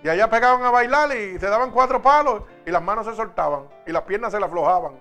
Y 0.03 0.09
allá 0.09 0.29
pegaban 0.29 0.63
a 0.63 0.71
bailar 0.71 1.15
y 1.15 1.39
se 1.39 1.47
daban 1.47 1.71
cuatro 1.71 2.01
palos 2.01 2.43
y 2.65 2.71
las 2.71 2.81
manos 2.81 3.05
se 3.05 3.15
soltaban 3.15 3.63
y 3.85 3.91
las 3.91 4.03
piernas 4.03 4.31
se 4.31 4.39
le 4.39 4.45
aflojaban. 4.45 4.93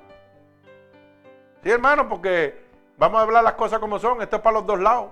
Sí, 1.63 1.71
hermano, 1.71 2.09
porque 2.09 2.67
vamos 2.97 3.19
a 3.19 3.23
hablar 3.23 3.45
las 3.45 3.55
cosas 3.55 3.79
como 3.79 3.99
son. 3.99 4.23
Esto 4.23 4.37
es 4.37 4.43
para 4.43 4.59
los 4.59 4.67
dos 4.67 4.81
lados. 4.81 5.11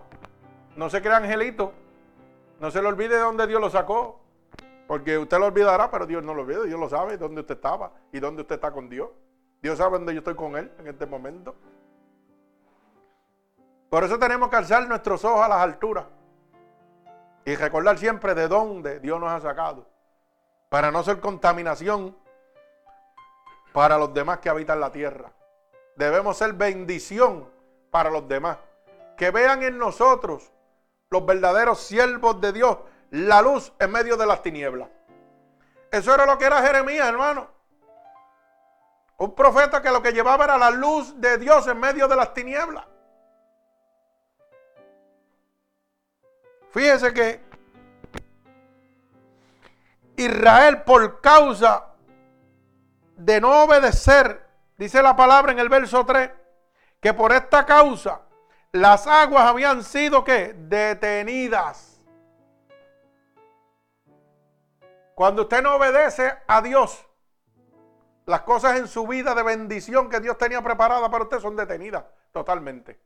No 0.77 0.89
se 0.89 1.03
crea 1.03 1.19
angelito. 1.19 1.73
No 2.61 2.71
se 2.71 2.81
le 2.81 2.89
olvide 2.89 3.17
de 3.17 3.21
dónde 3.21 3.47
Dios 3.47 3.61
lo 3.61 3.71
sacó. 3.71 4.21
Porque 4.87 5.17
usted 5.19 5.39
lo 5.39 5.47
olvidará, 5.47 5.91
pero 5.91 6.07
Dios 6.07 6.23
no 6.23 6.35
lo 6.35 6.43
olvida. 6.43 6.63
Dios 6.63 6.79
lo 6.79 6.89
sabe 6.89 7.17
dónde 7.17 7.41
usted 7.41 7.55
estaba 7.55 7.93
y 8.13 8.21
dónde 8.21 8.43
usted 8.43 8.57
está 8.57 8.71
con 8.71 8.89
Dios. 8.89 9.09
Dios 9.63 9.79
sabe 9.79 9.93
dónde 9.99 10.13
yo 10.13 10.19
estoy 10.19 10.35
con 10.35 10.57
Él 10.57 10.71
en 10.79 10.87
este 10.89 11.07
momento. 11.07 11.55
Por 13.95 14.03
eso 14.03 14.19
tenemos 14.19 14.51
que 14.51 14.57
alzar 14.57 14.89
nuestros 14.89 15.25
ojos 15.25 15.45
a 15.45 15.49
las 15.49 15.59
alturas 15.59 16.05
y 17.45 17.55
recordar 17.55 17.97
siempre 17.97 18.35
de 18.35 18.49
dónde 18.49 18.99
Dios 18.99 19.21
nos 19.21 19.31
ha 19.31 19.41
sacado, 19.41 19.87
para 20.69 20.91
no 20.91 21.05
ser 21.05 21.21
contaminación 21.21 22.19
para 23.73 23.97
los 23.97 24.13
demás 24.13 24.41
que 24.41 24.49
habitan 24.49 24.81
la 24.81 24.91
tierra. 24.91 25.31
Debemos 25.95 26.37
ser 26.37 26.55
bendición 26.55 27.49
para 27.93 28.11
los 28.11 28.27
demás, 28.27 28.59
que 29.17 29.31
vean 29.31 29.63
en 29.63 29.79
nosotros 29.79 30.51
los 31.09 31.25
verdaderos 31.25 31.79
siervos 31.79 32.41
de 32.41 32.53
Dios, 32.53 32.77
la 33.11 33.43
luz 33.43 33.73
en 33.79 33.93
medio 33.93 34.17
de 34.17 34.27
las 34.27 34.43
tinieblas. 34.43 34.89
Eso 35.93 36.13
era 36.13 36.27
lo 36.27 36.37
que 36.37 36.47
era 36.47 36.61
Jeremías, 36.63 37.07
hermano. 37.07 37.47
Un 39.19 39.37
profeta 39.37 39.81
que 39.81 39.93
lo 39.93 40.03
que 40.03 40.11
llevaba 40.11 40.47
era 40.47 40.59
la 40.59 40.71
luz 40.73 41.21
de 41.21 41.39
Dios 41.39 41.69
en 41.69 41.79
medio 41.79 42.09
de 42.09 42.17
las 42.17 42.35
tinieblas. 42.35 42.87
Fíjese 46.75 47.15
que 47.15 47.41
Israel 50.17 50.83
por 50.83 51.21
causa 51.21 51.95
de 53.17 53.41
no 53.41 53.63
obedecer, 53.63 54.45
dice 54.77 55.01
la 55.01 55.15
palabra 55.15 55.53
en 55.53 55.61
el 55.61 55.69
verso 55.69 56.05
3, 56.05 56.33
que 57.01 57.15
por 57.15 57.33
esta 57.33 57.65
causa 57.65 58.23
las 58.73 59.07
aguas 59.07 59.47
habían 59.47 59.85
sido 59.85 60.25
detenidas. 60.25 62.01
Cuando 65.15 65.43
usted 65.43 65.63
no 65.63 65.77
obedece 65.77 66.37
a 66.49 66.61
Dios, 66.61 67.07
las 68.27 68.41
cosas 68.41 68.81
en 68.81 68.89
su 68.89 69.07
vida 69.07 69.33
de 69.37 69.45
bendición 69.45 70.11
que 70.11 70.19
Dios 70.19 70.37
tenía 70.39 70.61
preparada 70.61 71.09
para 71.09 71.23
usted 71.23 71.39
son 71.39 71.55
detenidas 71.55 72.05
totalmente. 72.33 73.01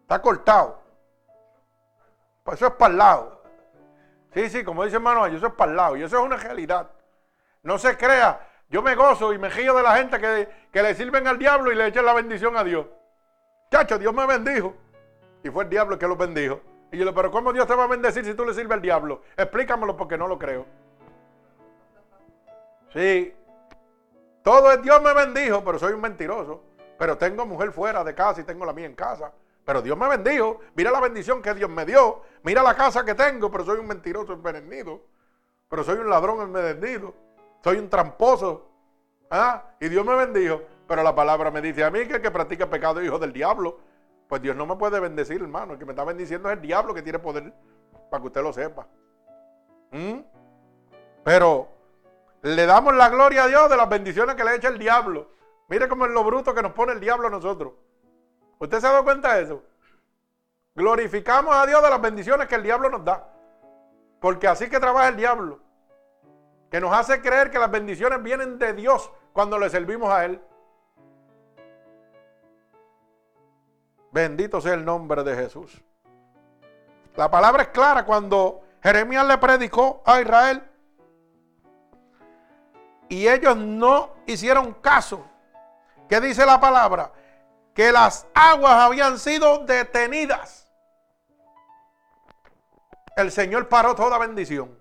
Está 0.00 0.20
cortado. 0.20 0.83
Pues 2.44 2.58
eso 2.58 2.66
es 2.66 2.74
para 2.74 2.92
el 2.92 2.98
lado. 2.98 3.42
Sí, 4.34 4.48
sí, 4.50 4.64
como 4.64 4.84
dice 4.84 4.96
hermano, 4.96 5.26
eso 5.26 5.46
es 5.46 5.52
para 5.54 5.70
el 5.70 5.76
lado. 5.76 5.96
Y 5.96 6.02
eso 6.02 6.18
es 6.18 6.24
una 6.24 6.36
realidad. 6.36 6.90
No 7.62 7.78
se 7.78 7.96
crea. 7.96 8.48
Yo 8.68 8.82
me 8.82 8.94
gozo 8.94 9.32
y 9.32 9.38
me 9.38 9.48
río 9.48 9.74
de 9.74 9.82
la 9.82 9.96
gente 9.96 10.20
que, 10.70 10.82
le 10.82 10.94
sirven 10.94 11.26
al 11.26 11.38
diablo 11.38 11.72
y 11.72 11.74
le 11.74 11.86
echan 11.86 12.04
la 12.04 12.12
bendición 12.12 12.56
a 12.56 12.64
Dios. 12.64 12.86
Chacho, 13.70 13.98
Dios 13.98 14.12
me 14.12 14.26
bendijo. 14.26 14.74
Y 15.42 15.50
fue 15.50 15.64
el 15.64 15.70
diablo 15.70 15.98
que 15.98 16.06
los 16.06 16.18
bendijo. 16.18 16.60
Y 16.92 16.98
yo 16.98 17.04
le 17.04 17.12
pero 17.12 17.30
¿cómo 17.30 17.52
Dios 17.52 17.66
te 17.66 17.74
va 17.74 17.84
a 17.84 17.88
bendecir 17.88 18.24
si 18.24 18.34
tú 18.34 18.44
le 18.44 18.52
sirves 18.52 18.72
al 18.72 18.82
diablo? 18.82 19.22
Explícamelo 19.36 19.96
porque 19.96 20.18
no 20.18 20.28
lo 20.28 20.38
creo. 20.38 20.66
Sí. 22.92 23.34
Todo 24.42 24.70
es 24.72 24.82
Dios 24.82 25.00
me 25.02 25.14
bendijo, 25.14 25.64
pero 25.64 25.78
soy 25.78 25.94
un 25.94 26.00
mentiroso. 26.00 26.62
Pero 26.98 27.16
tengo 27.16 27.46
mujer 27.46 27.72
fuera 27.72 28.04
de 28.04 28.14
casa 28.14 28.40
y 28.42 28.44
tengo 28.44 28.66
la 28.66 28.72
mía 28.72 28.86
en 28.86 28.94
casa. 28.94 29.32
Pero 29.64 29.82
Dios 29.82 29.96
me 29.96 30.08
bendijo. 30.08 30.60
Mira 30.74 30.90
la 30.90 31.00
bendición 31.00 31.40
que 31.40 31.54
Dios 31.54 31.70
me 31.70 31.84
dio. 31.84 32.22
Mira 32.42 32.62
la 32.62 32.74
casa 32.74 33.04
que 33.04 33.14
tengo, 33.14 33.50
pero 33.50 33.64
soy 33.64 33.78
un 33.78 33.86
mentiroso 33.86 34.32
envenenido. 34.32 35.00
Pero 35.68 35.82
soy 35.84 35.98
un 35.98 36.10
ladrón 36.10 36.40
envenenido. 36.40 37.14
Soy 37.62 37.78
un 37.78 37.88
tramposo. 37.88 38.68
¿Ah? 39.30 39.64
Y 39.80 39.88
Dios 39.88 40.04
me 40.04 40.14
bendijo. 40.14 40.60
Pero 40.86 41.02
la 41.02 41.14
palabra 41.14 41.50
me 41.50 41.62
dice 41.62 41.82
a 41.82 41.90
mí 41.90 42.06
que 42.06 42.14
el 42.14 42.22
que 42.22 42.30
practica 42.30 42.68
pecado 42.68 43.00
es 43.00 43.06
hijo 43.06 43.18
del 43.18 43.32
diablo. 43.32 43.78
Pues 44.28 44.42
Dios 44.42 44.54
no 44.56 44.66
me 44.66 44.76
puede 44.76 45.00
bendecir, 45.00 45.40
hermano. 45.40 45.72
El 45.74 45.78
que 45.78 45.84
me 45.84 45.92
está 45.92 46.04
bendiciendo 46.04 46.50
es 46.50 46.56
el 46.56 46.62
diablo 46.62 46.92
que 46.92 47.02
tiene 47.02 47.18
poder, 47.18 47.52
para 48.10 48.20
que 48.20 48.26
usted 48.26 48.42
lo 48.42 48.52
sepa. 48.52 48.86
¿Mm? 49.92 50.20
Pero 51.22 51.68
le 52.42 52.66
damos 52.66 52.94
la 52.94 53.08
gloria 53.08 53.44
a 53.44 53.48
Dios 53.48 53.70
de 53.70 53.76
las 53.76 53.88
bendiciones 53.88 54.34
que 54.34 54.44
le 54.44 54.56
echa 54.56 54.68
el 54.68 54.78
diablo. 54.78 55.30
Mire 55.68 55.88
cómo 55.88 56.04
es 56.04 56.12
lo 56.12 56.22
bruto 56.24 56.54
que 56.54 56.62
nos 56.62 56.72
pone 56.72 56.92
el 56.92 57.00
diablo 57.00 57.28
a 57.28 57.30
nosotros. 57.30 57.72
¿Usted 58.58 58.80
se 58.80 58.86
ha 58.86 58.90
dado 58.90 59.04
cuenta 59.04 59.34
de 59.34 59.42
eso? 59.42 59.62
Glorificamos 60.74 61.54
a 61.54 61.66
Dios 61.66 61.82
de 61.82 61.90
las 61.90 62.00
bendiciones 62.00 62.48
que 62.48 62.56
el 62.56 62.62
diablo 62.62 62.88
nos 62.88 63.04
da. 63.04 63.28
Porque 64.20 64.48
así 64.48 64.68
que 64.68 64.80
trabaja 64.80 65.08
el 65.08 65.16
diablo. 65.16 65.60
Que 66.70 66.80
nos 66.80 66.92
hace 66.92 67.20
creer 67.20 67.50
que 67.50 67.58
las 67.58 67.70
bendiciones 67.70 68.22
vienen 68.22 68.58
de 68.58 68.72
Dios 68.72 69.10
cuando 69.32 69.58
le 69.58 69.70
servimos 69.70 70.10
a 70.10 70.24
Él. 70.24 70.42
Bendito 74.10 74.60
sea 74.60 74.74
el 74.74 74.84
nombre 74.84 75.22
de 75.22 75.34
Jesús. 75.34 75.82
La 77.16 77.30
palabra 77.30 77.64
es 77.64 77.68
clara 77.68 78.04
cuando 78.04 78.62
Jeremías 78.82 79.26
le 79.26 79.38
predicó 79.38 80.02
a 80.04 80.20
Israel 80.20 80.62
y 83.08 83.28
ellos 83.28 83.56
no 83.56 84.10
hicieron 84.26 84.72
caso. 84.74 85.24
¿Qué 86.08 86.20
dice 86.20 86.44
la 86.44 86.60
palabra? 86.60 87.12
Que 87.74 87.90
las 87.90 88.26
aguas 88.34 88.74
habían 88.74 89.18
sido 89.18 89.58
detenidas. 89.64 90.70
El 93.16 93.30
Señor 93.30 93.68
paró 93.68 93.94
toda 93.94 94.18
bendición. 94.18 94.78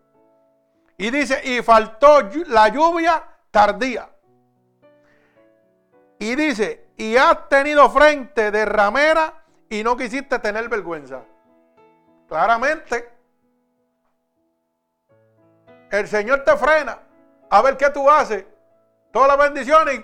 Y 0.97 1.09
dice, 1.09 1.41
y 1.43 1.61
faltó 1.61 2.21
la 2.47 2.67
lluvia 2.69 3.23
tardía. 3.51 4.09
Y 6.19 6.35
dice, 6.35 6.87
y 6.97 7.17
has 7.17 7.49
tenido 7.49 7.89
frente 7.89 8.51
de 8.51 8.65
ramera 8.65 9.43
y 9.69 9.83
no 9.83 9.97
quisiste 9.97 10.39
tener 10.39 10.69
vergüenza. 10.69 11.23
Claramente, 12.27 13.09
el 15.91 16.07
Señor 16.07 16.43
te 16.43 16.55
frena 16.57 16.99
a 17.49 17.61
ver 17.61 17.77
qué 17.77 17.89
tú 17.89 18.09
haces. 18.09 18.45
Todas 19.11 19.27
las 19.27 19.37
bendiciones, 19.37 20.03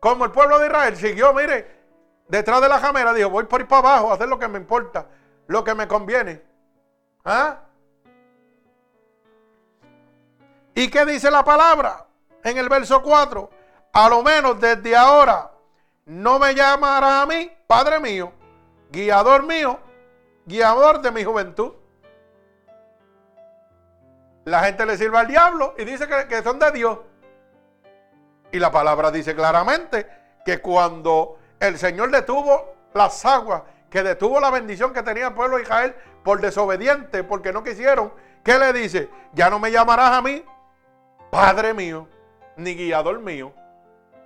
como 0.00 0.24
el 0.24 0.30
pueblo 0.30 0.58
de 0.58 0.66
Israel 0.66 0.96
siguió, 0.96 1.32
mire, 1.34 1.75
detrás 2.28 2.60
de 2.60 2.68
la 2.68 2.78
ramera, 2.78 3.12
dijo, 3.12 3.30
voy 3.30 3.44
por 3.44 3.60
ir 3.60 3.68
para 3.68 3.90
abajo 3.90 4.10
a 4.10 4.14
hacer 4.14 4.28
lo 4.28 4.38
que 4.38 4.48
me 4.48 4.58
importa, 4.58 5.06
lo 5.46 5.64
que 5.64 5.74
me 5.74 5.86
conviene. 5.86 6.42
¿Ah? 7.24 7.60
¿Y 10.74 10.90
qué 10.90 11.04
dice 11.06 11.30
la 11.30 11.44
palabra 11.44 12.06
en 12.44 12.58
el 12.58 12.68
verso 12.68 13.02
4? 13.02 13.50
A 13.92 14.08
lo 14.08 14.22
menos 14.22 14.60
desde 14.60 14.94
ahora 14.94 15.50
no 16.04 16.38
me 16.38 16.54
llamarás 16.54 17.22
a 17.22 17.26
mí, 17.26 17.50
Padre 17.66 17.98
mío, 17.98 18.32
guiador 18.90 19.44
mío, 19.44 19.78
guiador 20.44 21.00
de 21.00 21.10
mi 21.10 21.24
juventud. 21.24 21.72
La 24.44 24.64
gente 24.64 24.86
le 24.86 24.96
sirve 24.96 25.18
al 25.18 25.26
diablo 25.26 25.74
y 25.76 25.84
dice 25.84 26.06
que, 26.28 26.42
son 26.42 26.58
de 26.58 26.70
Dios. 26.70 26.98
Y 28.52 28.58
la 28.58 28.70
palabra 28.70 29.10
dice 29.10 29.34
claramente 29.34 30.06
que 30.44 30.60
cuando 30.60 31.38
el 31.60 31.78
Señor 31.78 32.10
detuvo 32.10 32.74
las 32.94 33.24
aguas, 33.24 33.62
que 33.90 34.02
detuvo 34.02 34.40
la 34.40 34.50
bendición 34.50 34.92
que 34.92 35.02
tenía 35.02 35.28
el 35.28 35.34
pueblo 35.34 35.56
de 35.56 35.62
Israel 35.62 35.94
por 36.22 36.40
desobediente, 36.40 37.24
porque 37.24 37.52
no 37.52 37.62
quisieron, 37.62 38.12
¿qué 38.42 38.58
le 38.58 38.72
dice? 38.72 39.08
Ya 39.32 39.48
no 39.48 39.58
me 39.58 39.70
llamarás 39.70 40.12
a 40.12 40.22
mí, 40.22 40.44
Padre 41.30 41.72
mío, 41.74 42.08
ni 42.56 42.74
guiador 42.74 43.20
mío, 43.20 43.52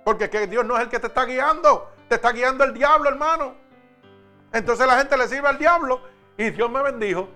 porque 0.03 0.29
que 0.29 0.47
Dios 0.47 0.65
no 0.65 0.77
es 0.77 0.83
el 0.83 0.89
que 0.89 0.99
te 0.99 1.07
está 1.07 1.25
guiando, 1.25 1.91
te 2.07 2.15
está 2.15 2.31
guiando 2.31 2.63
el 2.63 2.73
diablo, 2.73 3.09
hermano. 3.09 3.55
Entonces 4.51 4.85
la 4.85 4.97
gente 4.97 5.17
le 5.17 5.27
sirve 5.27 5.47
al 5.47 5.57
diablo 5.57 6.01
y 6.37 6.49
Dios 6.49 6.69
me 6.69 6.81
bendijo. 6.81 7.29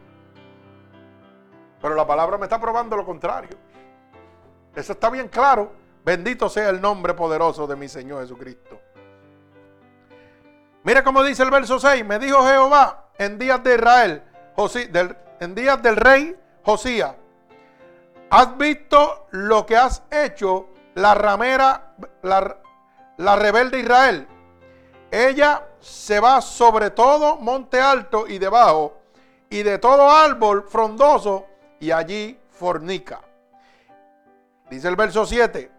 Pero 1.82 1.96
la 1.96 2.08
palabra 2.08 2.38
me 2.38 2.46
está 2.46 2.60
probando 2.60 2.98
lo 2.98 3.06
contrario. 3.06 3.58
Eso 4.76 4.94
está 4.94 5.10
bien 5.10 5.28
claro. 5.28 5.72
Bendito 6.04 6.50
sea 6.50 6.70
el 6.70 6.82
nombre 6.82 7.14
poderoso 7.14 7.68
de 7.68 7.76
mi 7.76 7.88
Señor 7.88 8.22
Jesucristo. 8.22 8.80
Mira 10.86 11.04
cómo 11.04 11.24
dice 11.24 11.44
el 11.44 11.52
verso 11.52 11.80
6. 11.80 12.06
Me 12.06 12.20
dijo 12.20 12.46
Jehová 12.46 13.10
en 13.18 13.38
días 13.38 13.62
de 13.64 13.76
Israel, 13.76 14.24
en 15.40 15.56
días 15.56 15.82
del 15.82 15.98
rey 15.98 16.38
Josías. 16.64 17.16
¿Has 18.30 18.58
visto 18.58 19.28
lo 19.32 19.66
que 19.66 19.76
has 19.76 20.04
hecho 20.12 20.70
la 20.96 21.14
ramera, 21.14 21.96
la, 22.22 22.58
la 23.18 23.36
rebelde 23.36 23.80
Israel. 23.80 24.28
Ella 25.12 25.68
se 25.80 26.20
va 26.20 26.42
sobre 26.42 26.90
todo 26.90 27.38
monte 27.38 27.80
alto 27.80 28.28
y 28.28 28.40
debajo, 28.40 28.98
y 29.50 29.64
de 29.64 29.78
todo 29.78 30.10
árbol 30.10 30.66
frondoso, 30.68 31.46
y 31.80 31.92
allí 31.92 32.40
fornica. 32.50 33.22
Dice 34.70 34.88
el 34.88 34.96
verso 34.96 35.26
7. 35.26 35.72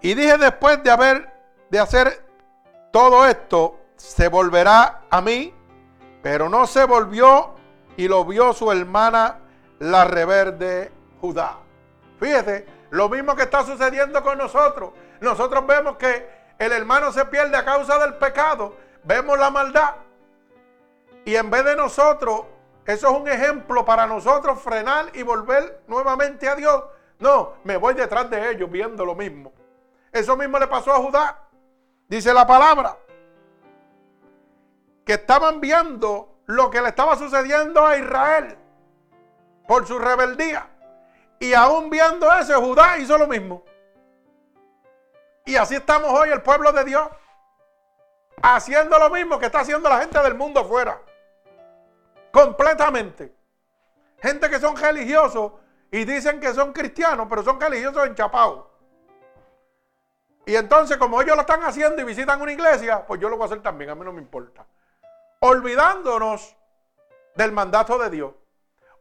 Y 0.00 0.14
dije 0.14 0.38
después 0.38 0.82
de 0.82 0.90
haber 0.90 1.32
de 1.70 1.78
hacer 1.78 2.23
todo 2.94 3.26
esto, 3.26 3.80
se 3.96 4.28
volverá 4.28 5.00
a 5.10 5.20
mí, 5.20 5.52
pero 6.22 6.48
no 6.48 6.64
se 6.64 6.84
volvió 6.84 7.56
y 7.96 8.06
lo 8.06 8.24
vio 8.24 8.52
su 8.52 8.70
hermana 8.70 9.40
la 9.80 10.04
rebelde 10.04 10.92
Judá. 11.20 11.58
Fíjese, 12.20 12.66
lo 12.90 13.08
mismo 13.08 13.34
que 13.34 13.42
está 13.42 13.64
sucediendo 13.64 14.22
con 14.22 14.38
nosotros. 14.38 14.92
Nosotros 15.20 15.66
vemos 15.66 15.96
que 15.96 16.24
el 16.56 16.70
hermano 16.70 17.10
se 17.10 17.24
pierde 17.24 17.56
a 17.56 17.64
causa 17.64 17.98
del 17.98 18.14
pecado. 18.14 18.76
Vemos 19.02 19.40
la 19.40 19.50
maldad. 19.50 19.96
Y 21.24 21.34
en 21.34 21.50
vez 21.50 21.64
de 21.64 21.74
nosotros, 21.74 22.42
eso 22.86 23.08
es 23.10 23.20
un 23.20 23.26
ejemplo 23.26 23.84
para 23.84 24.06
nosotros 24.06 24.60
frenar 24.62 25.06
y 25.14 25.24
volver 25.24 25.82
nuevamente 25.88 26.48
a 26.48 26.54
Dios. 26.54 26.84
No, 27.18 27.54
me 27.64 27.76
voy 27.76 27.94
detrás 27.94 28.30
de 28.30 28.52
ellos 28.52 28.70
viendo 28.70 29.04
lo 29.04 29.16
mismo. 29.16 29.52
Eso 30.12 30.36
mismo 30.36 30.60
le 30.60 30.68
pasó 30.68 30.92
a 30.92 30.98
Judá. 30.98 31.43
Dice 32.08 32.32
la 32.32 32.46
palabra. 32.46 32.96
Que 35.04 35.14
estaban 35.14 35.60
viendo 35.60 36.38
lo 36.46 36.70
que 36.70 36.80
le 36.80 36.88
estaba 36.88 37.16
sucediendo 37.16 37.86
a 37.86 37.96
Israel 37.96 38.56
por 39.66 39.86
su 39.86 39.98
rebeldía. 39.98 40.68
Y 41.38 41.52
aún 41.54 41.90
viendo 41.90 42.32
eso, 42.32 42.60
Judá 42.60 42.98
hizo 42.98 43.18
lo 43.18 43.26
mismo. 43.26 43.64
Y 45.44 45.56
así 45.56 45.74
estamos 45.74 46.10
hoy 46.10 46.30
el 46.30 46.42
pueblo 46.42 46.72
de 46.72 46.84
Dios. 46.84 47.08
Haciendo 48.42 48.98
lo 48.98 49.10
mismo 49.10 49.38
que 49.38 49.46
está 49.46 49.60
haciendo 49.60 49.88
la 49.88 50.00
gente 50.00 50.18
del 50.20 50.34
mundo 50.34 50.60
afuera. 50.60 51.00
Completamente. 52.30 53.34
Gente 54.20 54.48
que 54.48 54.58
son 54.58 54.76
religiosos 54.76 55.52
y 55.90 56.04
dicen 56.04 56.40
que 56.40 56.52
son 56.54 56.72
cristianos, 56.72 57.26
pero 57.28 57.42
son 57.42 57.60
religiosos 57.60 58.06
enchapados. 58.06 58.64
Y 60.46 60.56
entonces, 60.56 60.98
como 60.98 61.22
ellos 61.22 61.36
lo 61.36 61.42
están 61.42 61.62
haciendo 61.62 62.02
y 62.02 62.04
visitan 62.04 62.40
una 62.40 62.52
iglesia, 62.52 63.06
pues 63.06 63.20
yo 63.20 63.28
lo 63.28 63.36
voy 63.36 63.44
a 63.44 63.46
hacer 63.46 63.62
también, 63.62 63.90
a 63.90 63.94
mí 63.94 64.04
no 64.04 64.12
me 64.12 64.20
importa. 64.20 64.66
Olvidándonos 65.40 66.56
del 67.34 67.52
mandato 67.52 67.98
de 67.98 68.10
Dios. 68.10 68.34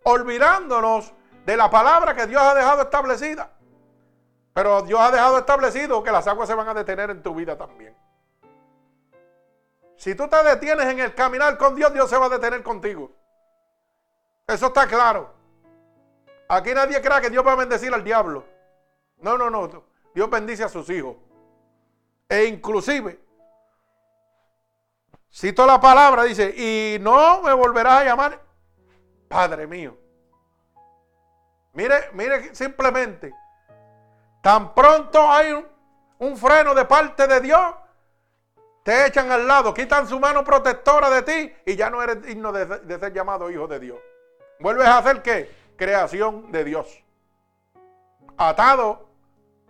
Olvidándonos 0.03 1.13
de 1.45 1.57
la 1.57 1.69
palabra 1.69 2.15
que 2.15 2.27
Dios 2.27 2.41
ha 2.41 2.53
dejado 2.53 2.83
establecida. 2.83 3.51
Pero 4.53 4.83
Dios 4.83 4.99
ha 4.99 5.11
dejado 5.11 5.39
establecido 5.39 6.03
que 6.03 6.11
las 6.11 6.27
aguas 6.27 6.47
se 6.47 6.55
van 6.55 6.67
a 6.67 6.73
detener 6.73 7.09
en 7.09 7.23
tu 7.23 7.33
vida 7.33 7.57
también. 7.57 7.95
Si 9.95 10.15
tú 10.15 10.27
te 10.27 10.41
detienes 10.43 10.85
en 10.87 10.99
el 10.99 11.15
caminar 11.15 11.57
con 11.57 11.75
Dios, 11.75 11.93
Dios 11.93 12.09
se 12.09 12.17
va 12.17 12.27
a 12.27 12.29
detener 12.29 12.61
contigo. 12.63 13.11
Eso 14.47 14.67
está 14.67 14.87
claro. 14.87 15.33
Aquí 16.47 16.73
nadie 16.73 17.01
cree 17.01 17.21
que 17.21 17.29
Dios 17.29 17.45
va 17.45 17.53
a 17.53 17.57
bendecir 17.57 17.93
al 17.93 18.03
diablo. 18.03 18.45
No, 19.17 19.37
no, 19.37 19.49
no. 19.49 19.85
Dios 20.13 20.29
bendice 20.29 20.63
a 20.63 20.69
sus 20.69 20.89
hijos. 20.89 21.15
E 22.33 22.45
inclusive, 22.45 23.19
cito 25.31 25.67
la 25.67 25.79
palabra, 25.79 26.23
dice, 26.23 26.49
y 26.49 26.97
no 26.99 27.43
me 27.43 27.53
volverás 27.53 28.01
a 28.01 28.05
llamar 28.05 28.41
Padre 29.27 29.67
mío. 29.67 29.95
Mire, 31.73 32.09
mire 32.13 32.55
simplemente, 32.55 33.31
tan 34.41 34.73
pronto 34.73 35.29
hay 35.29 35.53
un, 36.17 36.35
freno 36.35 36.73
de 36.73 36.85
parte 36.85 37.27
de 37.27 37.39
Dios, 37.39 37.75
te 38.81 39.05
echan 39.05 39.31
al 39.31 39.47
lado, 39.47 39.71
quitan 39.71 40.07
su 40.07 40.19
mano 40.19 40.43
protectora 40.43 41.11
de 41.11 41.21
ti 41.21 41.53
y 41.67 41.75
ya 41.75 41.91
no 41.91 42.01
eres 42.01 42.23
digno 42.23 42.51
de, 42.51 42.65
de 42.65 42.97
ser 42.97 43.13
llamado 43.13 43.51
hijo 43.51 43.67
de 43.67 43.79
Dios. 43.79 43.99
Vuelves 44.59 44.87
a 44.87 44.97
hacer 44.97 45.21
qué? 45.21 45.51
Creación 45.75 46.51
de 46.51 46.63
Dios. 46.63 47.03
Atado 48.37 49.12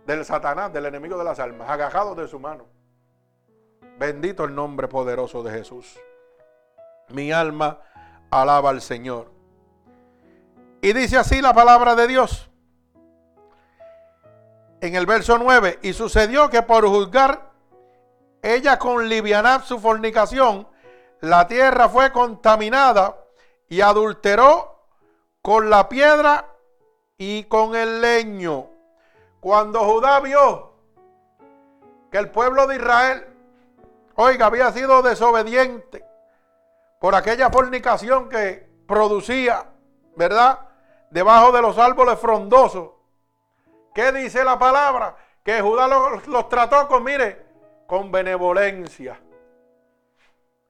del 0.06 0.24
Satanás, 0.24 0.72
del 0.72 0.86
enemigo 0.86 1.16
de 1.16 1.24
las 1.24 1.38
almas, 1.38 1.68
agajado 1.68 2.14
de 2.14 2.28
su 2.28 2.38
mano. 2.38 2.66
Bendito 3.98 4.44
el 4.44 4.54
nombre 4.54 4.88
poderoso 4.88 5.42
de 5.42 5.52
Jesús. 5.52 5.98
Mi 7.08 7.32
alma 7.32 7.80
alaba 8.30 8.70
al 8.70 8.80
Señor. 8.80 9.30
Y 10.82 10.92
dice 10.92 11.16
así 11.16 11.40
la 11.40 11.54
palabra 11.54 11.94
de 11.94 12.06
Dios. 12.06 12.50
En 14.80 14.94
el 14.96 15.06
verso 15.06 15.38
9, 15.38 15.78
y 15.82 15.94
sucedió 15.94 16.50
que 16.50 16.62
por 16.62 16.86
juzgar 16.86 17.52
ella 18.42 18.78
con 18.78 19.08
livianad 19.08 19.62
su 19.62 19.78
fornicación, 19.78 20.68
la 21.20 21.48
tierra 21.48 21.88
fue 21.88 22.12
contaminada 22.12 23.16
y 23.68 23.80
adulteró 23.80 24.88
con 25.40 25.70
la 25.70 25.88
piedra 25.88 26.52
y 27.16 27.44
con 27.44 27.74
el 27.74 28.02
leño. 28.02 28.73
Cuando 29.44 29.84
Judá 29.84 30.20
vio 30.20 30.72
que 32.10 32.16
el 32.16 32.30
pueblo 32.30 32.66
de 32.66 32.76
Israel, 32.76 33.26
oiga, 34.14 34.46
había 34.46 34.72
sido 34.72 35.02
desobediente 35.02 36.02
por 36.98 37.14
aquella 37.14 37.50
fornicación 37.50 38.30
que 38.30 38.66
producía, 38.88 39.66
¿verdad? 40.16 40.60
Debajo 41.10 41.52
de 41.52 41.60
los 41.60 41.76
árboles 41.76 42.18
frondosos. 42.18 42.92
¿Qué 43.94 44.12
dice 44.12 44.42
la 44.44 44.58
palabra? 44.58 45.14
Que 45.44 45.60
Judá 45.60 45.88
los, 45.88 46.26
los 46.26 46.48
trató 46.48 46.88
con, 46.88 47.04
mire, 47.04 47.44
con 47.86 48.10
benevolencia. 48.10 49.20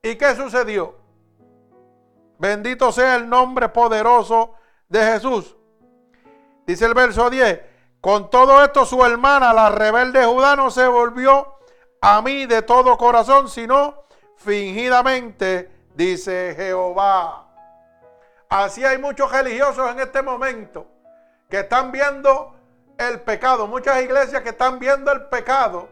¿Y 0.02 0.16
qué 0.16 0.34
sucedió? 0.34 0.96
Bendito 2.40 2.90
sea 2.90 3.14
el 3.14 3.28
nombre 3.28 3.68
poderoso 3.68 4.56
de 4.88 5.12
Jesús. 5.12 5.56
Dice 6.66 6.86
el 6.86 6.94
verso 6.94 7.30
10, 7.30 7.73
con 8.04 8.28
todo 8.28 8.62
esto 8.62 8.84
su 8.84 9.02
hermana, 9.02 9.54
la 9.54 9.70
rebelde 9.70 10.26
Judá, 10.26 10.56
no 10.56 10.70
se 10.70 10.86
volvió 10.86 11.54
a 12.02 12.20
mí 12.20 12.44
de 12.44 12.60
todo 12.60 12.98
corazón, 12.98 13.48
sino 13.48 14.04
fingidamente, 14.36 15.70
dice 15.94 16.52
Jehová. 16.54 17.48
Así 18.50 18.84
hay 18.84 18.98
muchos 18.98 19.32
religiosos 19.32 19.90
en 19.90 20.00
este 20.00 20.20
momento 20.20 20.86
que 21.48 21.60
están 21.60 21.92
viendo 21.92 22.54
el 22.98 23.22
pecado, 23.22 23.66
muchas 23.66 24.02
iglesias 24.02 24.42
que 24.42 24.50
están 24.50 24.78
viendo 24.78 25.10
el 25.10 25.22
pecado. 25.28 25.88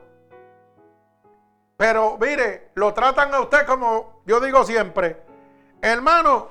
Pero 1.79 2.19
mire, 2.21 2.73
lo 2.75 2.93
tratan 2.93 3.33
a 3.33 3.41
usted 3.41 3.65
como 3.65 4.21
yo 4.27 4.39
digo 4.39 4.65
siempre, 4.65 5.23
hermano, 5.81 6.49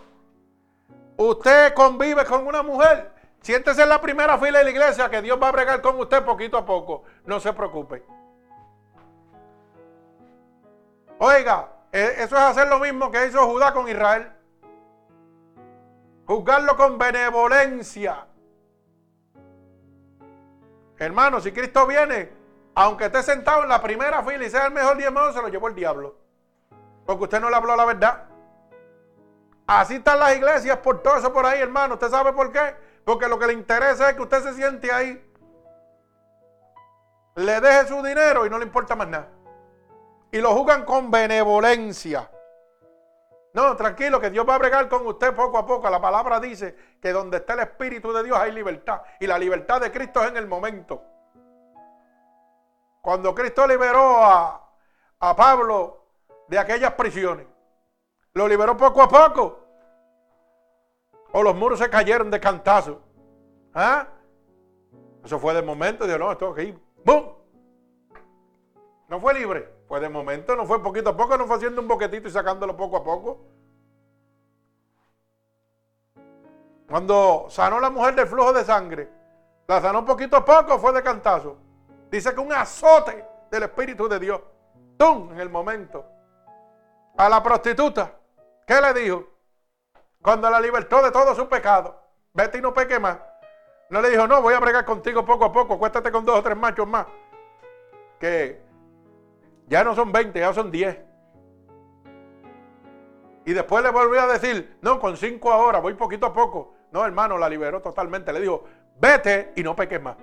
usted 1.17 1.75
convive 1.75 2.25
con 2.25 2.47
una 2.47 2.63
mujer, 2.63 3.11
siéntese 3.41 3.83
en 3.83 3.89
la 3.89 4.01
primera 4.01 4.37
fila 4.37 4.59
de 4.59 4.63
la 4.65 4.69
iglesia 4.69 5.09
que 5.09 5.21
Dios 5.21 5.39
va 5.41 5.49
a 5.49 5.51
bregar 5.51 5.81
con 5.81 5.99
usted 5.99 6.23
poquito 6.23 6.57
a 6.57 6.65
poco, 6.65 7.03
no 7.25 7.39
se 7.39 7.53
preocupe. 7.53 8.03
Oiga, 11.19 11.69
e, 11.91 12.15
eso 12.17 12.35
es 12.35 12.41
hacer 12.41 12.67
lo 12.67 12.79
mismo 12.79 13.11
que 13.11 13.27
hizo 13.27 13.45
Judá 13.45 13.73
con 13.73 13.87
Israel. 13.87 14.31
Juzgarlo 16.25 16.75
con 16.77 16.97
benevolencia. 16.97 18.25
Hermano, 20.97 21.41
si 21.41 21.51
Cristo 21.51 21.85
viene, 21.85 22.31
aunque 22.75 23.05
esté 23.05 23.21
sentado 23.23 23.63
en 23.63 23.69
la 23.69 23.81
primera 23.81 24.23
fila 24.23 24.45
y 24.45 24.49
sea 24.49 24.67
el 24.67 24.73
mejor 24.73 24.97
diezmado, 24.97 25.33
se 25.33 25.41
lo 25.41 25.49
llevó 25.49 25.67
el 25.67 25.75
diablo. 25.75 26.15
Porque 27.05 27.23
usted 27.23 27.41
no 27.41 27.49
le 27.49 27.55
habló 27.55 27.75
la 27.75 27.85
verdad. 27.85 28.25
Así 29.67 29.95
están 29.95 30.19
las 30.19 30.35
iglesias 30.35 30.77
por 30.77 31.01
todo 31.01 31.17
eso 31.17 31.33
por 31.33 31.45
ahí, 31.45 31.59
hermano. 31.59 31.95
¿Usted 31.95 32.09
sabe 32.09 32.33
por 32.33 32.51
qué? 32.51 32.75
Porque 33.05 33.27
lo 33.27 33.39
que 33.39 33.47
le 33.47 33.53
interesa 33.53 34.09
es 34.09 34.15
que 34.15 34.21
usted 34.21 34.43
se 34.43 34.53
siente 34.53 34.91
ahí. 34.91 35.27
Le 37.35 37.61
deje 37.61 37.87
su 37.87 38.01
dinero 38.03 38.45
y 38.45 38.49
no 38.49 38.57
le 38.57 38.65
importa 38.65 38.95
más 38.95 39.07
nada. 39.07 39.29
Y 40.31 40.39
lo 40.39 40.53
juzgan 40.53 40.85
con 40.85 41.09
benevolencia. 41.09 42.29
No, 43.53 43.75
tranquilo, 43.75 44.19
que 44.19 44.29
Dios 44.29 44.47
va 44.47 44.55
a 44.55 44.59
bregar 44.59 44.87
con 44.87 45.05
usted 45.05 45.35
poco 45.35 45.57
a 45.57 45.65
poco. 45.65 45.89
La 45.89 45.99
palabra 45.99 46.39
dice 46.39 46.75
que 47.01 47.11
donde 47.11 47.37
está 47.37 47.53
el 47.53 47.61
Espíritu 47.61 48.13
de 48.13 48.23
Dios 48.23 48.37
hay 48.37 48.51
libertad. 48.51 49.01
Y 49.19 49.27
la 49.27 49.37
libertad 49.37 49.81
de 49.81 49.91
Cristo 49.91 50.21
es 50.23 50.29
en 50.29 50.37
el 50.37 50.47
momento. 50.47 51.03
Cuando 53.01 53.33
Cristo 53.35 53.67
liberó 53.67 54.23
a, 54.23 54.67
Pablo 55.19 56.05
de 56.47 56.57
aquellas 56.57 56.93
prisiones, 56.93 57.45
lo 58.33 58.47
liberó 58.47 58.77
poco 58.77 59.01
a 59.01 59.09
poco. 59.09 59.60
O 61.31 61.43
los 61.43 61.55
muros 61.55 61.79
se 61.79 61.89
cayeron 61.89 62.29
de 62.29 62.39
cantazo. 62.39 63.01
¿Ah? 63.73 64.07
Eso 65.23 65.39
fue 65.39 65.53
de 65.53 65.61
momento. 65.61 66.05
Dios, 66.05 66.19
no, 66.19 66.31
esto 66.31 66.49
aquí. 66.49 66.75
¡Bum! 67.05 67.23
No 69.07 69.19
fue 69.19 69.33
libre. 69.33 69.81
Fue 69.91 69.99
de 69.99 70.07
momento, 70.07 70.55
no 70.55 70.65
fue 70.65 70.81
poquito 70.81 71.09
a 71.09 71.17
poco, 71.17 71.37
no 71.37 71.45
fue 71.45 71.57
haciendo 71.57 71.81
un 71.81 71.87
boquetito 71.89 72.29
y 72.29 72.31
sacándolo 72.31 72.77
poco 72.77 72.95
a 72.95 73.03
poco. 73.03 73.41
Cuando 76.87 77.47
sanó 77.49 77.77
la 77.81 77.89
mujer 77.89 78.15
del 78.15 78.25
flujo 78.25 78.53
de 78.53 78.63
sangre, 78.63 79.09
la 79.67 79.81
sanó 79.81 80.05
poquito 80.05 80.37
a 80.37 80.45
poco, 80.45 80.79
fue 80.79 80.93
de 80.93 81.03
cantazo. 81.03 81.57
Dice 82.09 82.33
que 82.33 82.39
un 82.39 82.53
azote 82.53 83.25
del 83.51 83.63
Espíritu 83.63 84.07
de 84.07 84.17
Dios. 84.17 84.39
¡Tum! 84.95 85.33
En 85.33 85.41
el 85.41 85.49
momento. 85.49 86.05
A 87.17 87.27
la 87.27 87.43
prostituta. 87.43 88.13
¿Qué 88.65 88.79
le 88.79 88.93
dijo? 88.93 89.25
Cuando 90.21 90.49
la 90.49 90.59
libertó 90.59 91.01
de 91.01 91.11
todo 91.11 91.33
su 91.35 91.47
pecado. 91.47 91.99
Vete 92.33 92.59
y 92.59 92.61
no 92.61 92.73
peque 92.73 92.99
más. 92.99 93.17
No 93.89 94.01
le 94.01 94.09
dijo, 94.09 94.27
no, 94.27 94.41
voy 94.41 94.53
a 94.53 94.59
bregar 94.59 94.85
contigo 94.85 95.25
poco 95.25 95.45
a 95.45 95.51
poco. 95.51 95.77
Cuéstate 95.77 96.11
con 96.11 96.23
dos 96.23 96.37
o 96.39 96.43
tres 96.43 96.55
machos 96.55 96.87
más. 96.87 97.07
Que 98.19 98.61
ya 99.67 99.83
no 99.83 99.95
son 99.95 100.11
20, 100.11 100.39
ya 100.39 100.53
son 100.53 100.71
10. 100.71 100.97
Y 103.45 103.53
después 103.53 103.83
le 103.83 103.89
volvió 103.89 104.21
a 104.21 104.27
decir, 104.27 104.77
no, 104.81 104.99
con 104.99 105.17
cinco 105.17 105.51
ahora, 105.51 105.79
voy 105.79 105.95
poquito 105.95 106.27
a 106.27 106.33
poco. 106.33 106.75
No, 106.91 107.05
hermano, 107.05 107.37
la 107.37 107.49
liberó 107.49 107.81
totalmente. 107.81 108.31
Le 108.31 108.41
dijo, 108.41 108.63
vete 108.97 109.53
y 109.55 109.63
no 109.63 109.75
peques 109.75 110.01
más. 110.01 110.15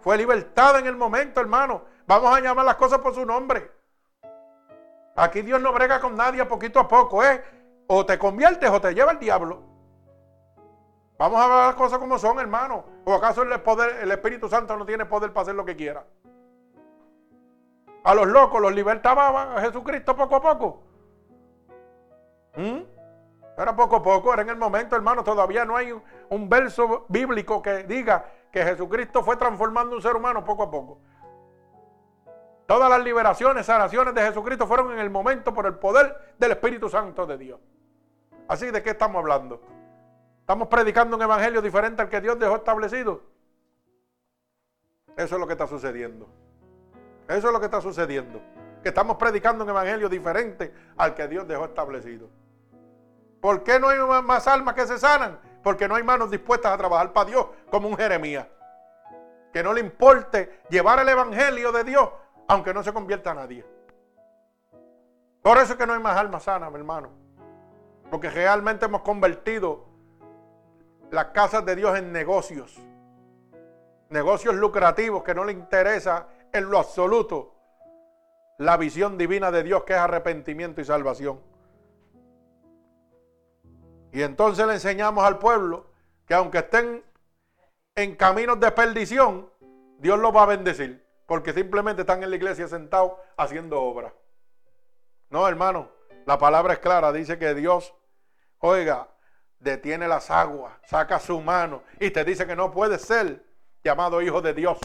Fue 0.00 0.16
libertad 0.16 0.78
en 0.78 0.86
el 0.86 0.96
momento, 0.96 1.40
hermano. 1.40 1.82
Vamos 2.06 2.36
a 2.36 2.40
llamar 2.40 2.64
las 2.64 2.76
cosas 2.76 2.98
por 2.98 3.14
su 3.14 3.24
nombre. 3.24 3.70
Aquí 5.16 5.42
Dios 5.42 5.60
no 5.60 5.72
brega 5.72 6.00
con 6.00 6.16
nadie 6.16 6.44
poquito 6.44 6.80
a 6.80 6.88
poco, 6.88 7.22
¿eh? 7.22 7.44
O 7.86 8.06
te 8.06 8.18
conviertes 8.18 8.70
o 8.70 8.80
te 8.80 8.94
lleva 8.94 9.12
el 9.12 9.18
diablo. 9.18 9.62
Vamos 11.18 11.40
a 11.40 11.46
ver 11.46 11.56
las 11.66 11.74
cosas 11.74 11.98
como 11.98 12.18
son, 12.18 12.38
hermano. 12.38 12.84
¿O 13.04 13.14
acaso 13.14 13.42
el, 13.42 13.60
poder, 13.60 14.02
el 14.02 14.10
Espíritu 14.10 14.48
Santo 14.48 14.76
no 14.76 14.84
tiene 14.84 15.06
poder 15.06 15.32
para 15.32 15.42
hacer 15.42 15.54
lo 15.54 15.64
que 15.64 15.76
quiera? 15.76 16.04
A 18.02 18.14
los 18.14 18.26
locos 18.26 18.60
los 18.60 18.74
libertaba 18.74 19.56
a 19.56 19.60
Jesucristo 19.60 20.16
poco 20.16 20.36
a 20.36 20.40
poco. 20.42 20.82
¿Mm? 22.56 22.80
Era 23.56 23.76
poco 23.76 23.96
a 23.96 24.02
poco, 24.02 24.32
era 24.32 24.42
en 24.42 24.48
el 24.48 24.56
momento, 24.56 24.96
hermano. 24.96 25.22
Todavía 25.22 25.64
no 25.64 25.76
hay 25.76 25.94
un 26.28 26.48
verso 26.48 27.06
bíblico 27.08 27.62
que 27.62 27.84
diga 27.84 28.24
que 28.50 28.62
Jesucristo 28.64 29.22
fue 29.22 29.36
transformando 29.36 29.94
un 29.96 30.02
ser 30.02 30.16
humano 30.16 30.44
poco 30.44 30.64
a 30.64 30.70
poco. 30.70 30.98
Todas 32.66 32.90
las 32.90 33.02
liberaciones, 33.04 33.66
sanaciones 33.66 34.14
de 34.14 34.22
Jesucristo 34.22 34.66
fueron 34.66 34.92
en 34.92 34.98
el 34.98 35.10
momento 35.10 35.52
por 35.52 35.66
el 35.66 35.74
poder 35.74 36.34
del 36.38 36.52
Espíritu 36.52 36.88
Santo 36.88 37.26
de 37.26 37.38
Dios. 37.38 37.60
Así 38.48 38.70
de 38.70 38.82
qué 38.82 38.90
estamos 38.90 39.20
hablando. 39.20 39.60
Estamos 40.40 40.68
predicando 40.68 41.16
un 41.16 41.22
evangelio 41.22 41.62
diferente 41.62 42.02
al 42.02 42.08
que 42.08 42.20
Dios 42.20 42.38
dejó 42.38 42.56
establecido. 42.56 43.22
Eso 45.16 45.34
es 45.36 45.40
lo 45.40 45.46
que 45.46 45.52
está 45.52 45.66
sucediendo. 45.66 46.28
Eso 47.28 47.46
es 47.46 47.52
lo 47.52 47.58
que 47.58 47.66
está 47.66 47.80
sucediendo. 47.80 48.40
Que 48.82 48.90
estamos 48.90 49.16
predicando 49.16 49.64
un 49.64 49.70
evangelio 49.70 50.08
diferente 50.08 50.74
al 50.96 51.14
que 51.14 51.26
Dios 51.28 51.48
dejó 51.48 51.64
establecido. 51.64 52.28
¿Por 53.40 53.62
qué 53.62 53.80
no 53.80 53.88
hay 53.88 53.98
más 54.22 54.46
almas 54.46 54.74
que 54.74 54.86
se 54.86 54.98
sanan? 54.98 55.38
porque 55.64 55.88
no 55.88 55.96
hay 55.96 56.02
manos 56.04 56.30
dispuestas 56.30 56.72
a 56.72 56.76
trabajar 56.76 57.12
para 57.12 57.30
Dios 57.30 57.46
como 57.70 57.88
un 57.88 57.96
Jeremías. 57.96 58.46
Que 59.52 59.62
no 59.62 59.72
le 59.72 59.80
importe 59.80 60.60
llevar 60.68 60.98
el 60.98 61.08
Evangelio 61.08 61.72
de 61.72 61.84
Dios, 61.84 62.08
aunque 62.46 62.74
no 62.74 62.82
se 62.82 62.92
convierta 62.92 63.30
a 63.30 63.34
nadie. 63.34 63.64
Por 65.42 65.56
eso 65.58 65.72
es 65.72 65.78
que 65.78 65.86
no 65.86 65.94
hay 65.94 66.00
más 66.00 66.16
almas 66.16 66.42
sanas, 66.42 66.70
mi 66.70 66.76
hermano. 66.76 67.10
Porque 68.14 68.30
realmente 68.30 68.84
hemos 68.84 69.02
convertido 69.02 69.86
las 71.10 71.24
casas 71.32 71.66
de 71.66 71.74
Dios 71.74 71.98
en 71.98 72.12
negocios. 72.12 72.78
Negocios 74.08 74.54
lucrativos 74.54 75.24
que 75.24 75.34
no 75.34 75.42
le 75.42 75.50
interesa 75.50 76.28
en 76.52 76.70
lo 76.70 76.78
absoluto 76.78 77.56
la 78.58 78.76
visión 78.76 79.18
divina 79.18 79.50
de 79.50 79.64
Dios 79.64 79.82
que 79.82 79.94
es 79.94 79.98
arrepentimiento 79.98 80.80
y 80.80 80.84
salvación. 80.84 81.40
Y 84.12 84.22
entonces 84.22 84.64
le 84.64 84.74
enseñamos 84.74 85.24
al 85.24 85.40
pueblo 85.40 85.90
que 86.24 86.34
aunque 86.34 86.58
estén 86.58 87.04
en 87.96 88.14
caminos 88.14 88.60
de 88.60 88.70
perdición, 88.70 89.50
Dios 89.98 90.20
los 90.20 90.32
va 90.32 90.44
a 90.44 90.46
bendecir. 90.46 91.04
Porque 91.26 91.52
simplemente 91.52 92.02
están 92.02 92.22
en 92.22 92.30
la 92.30 92.36
iglesia 92.36 92.68
sentados 92.68 93.14
haciendo 93.36 93.82
obra. 93.82 94.14
No, 95.30 95.48
hermano, 95.48 95.88
la 96.26 96.38
palabra 96.38 96.74
es 96.74 96.78
clara, 96.78 97.12
dice 97.12 97.40
que 97.40 97.54
Dios, 97.54 97.92
oiga, 98.66 99.06
detiene 99.58 100.08
las 100.08 100.30
aguas, 100.30 100.72
saca 100.86 101.20
su 101.20 101.38
mano 101.40 101.82
y 102.00 102.10
te 102.10 102.24
dice 102.24 102.46
que 102.46 102.56
no 102.56 102.70
puede 102.70 102.98
ser 102.98 103.44
llamado 103.82 104.22
hijo 104.22 104.40
de 104.40 104.54
Dios. 104.54 104.78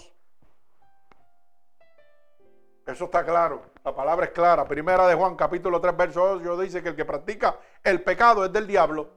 Eso 2.86 3.06
está 3.06 3.24
claro. 3.24 3.72
La 3.86 3.96
palabra 3.96 4.26
es 4.26 4.32
clara. 4.32 4.68
Primera 4.68 5.08
de 5.08 5.16
Juan, 5.16 5.36
capítulo 5.36 5.80
3, 5.80 5.96
verso 5.96 6.24
8, 6.24 6.58
dice 6.58 6.84
que 6.84 6.90
el 6.90 6.96
que 6.96 7.06
practica 7.06 7.58
el 7.84 8.02
pecado 8.02 8.44
es 8.44 8.52
del 8.52 8.68
diablo. 8.68 9.12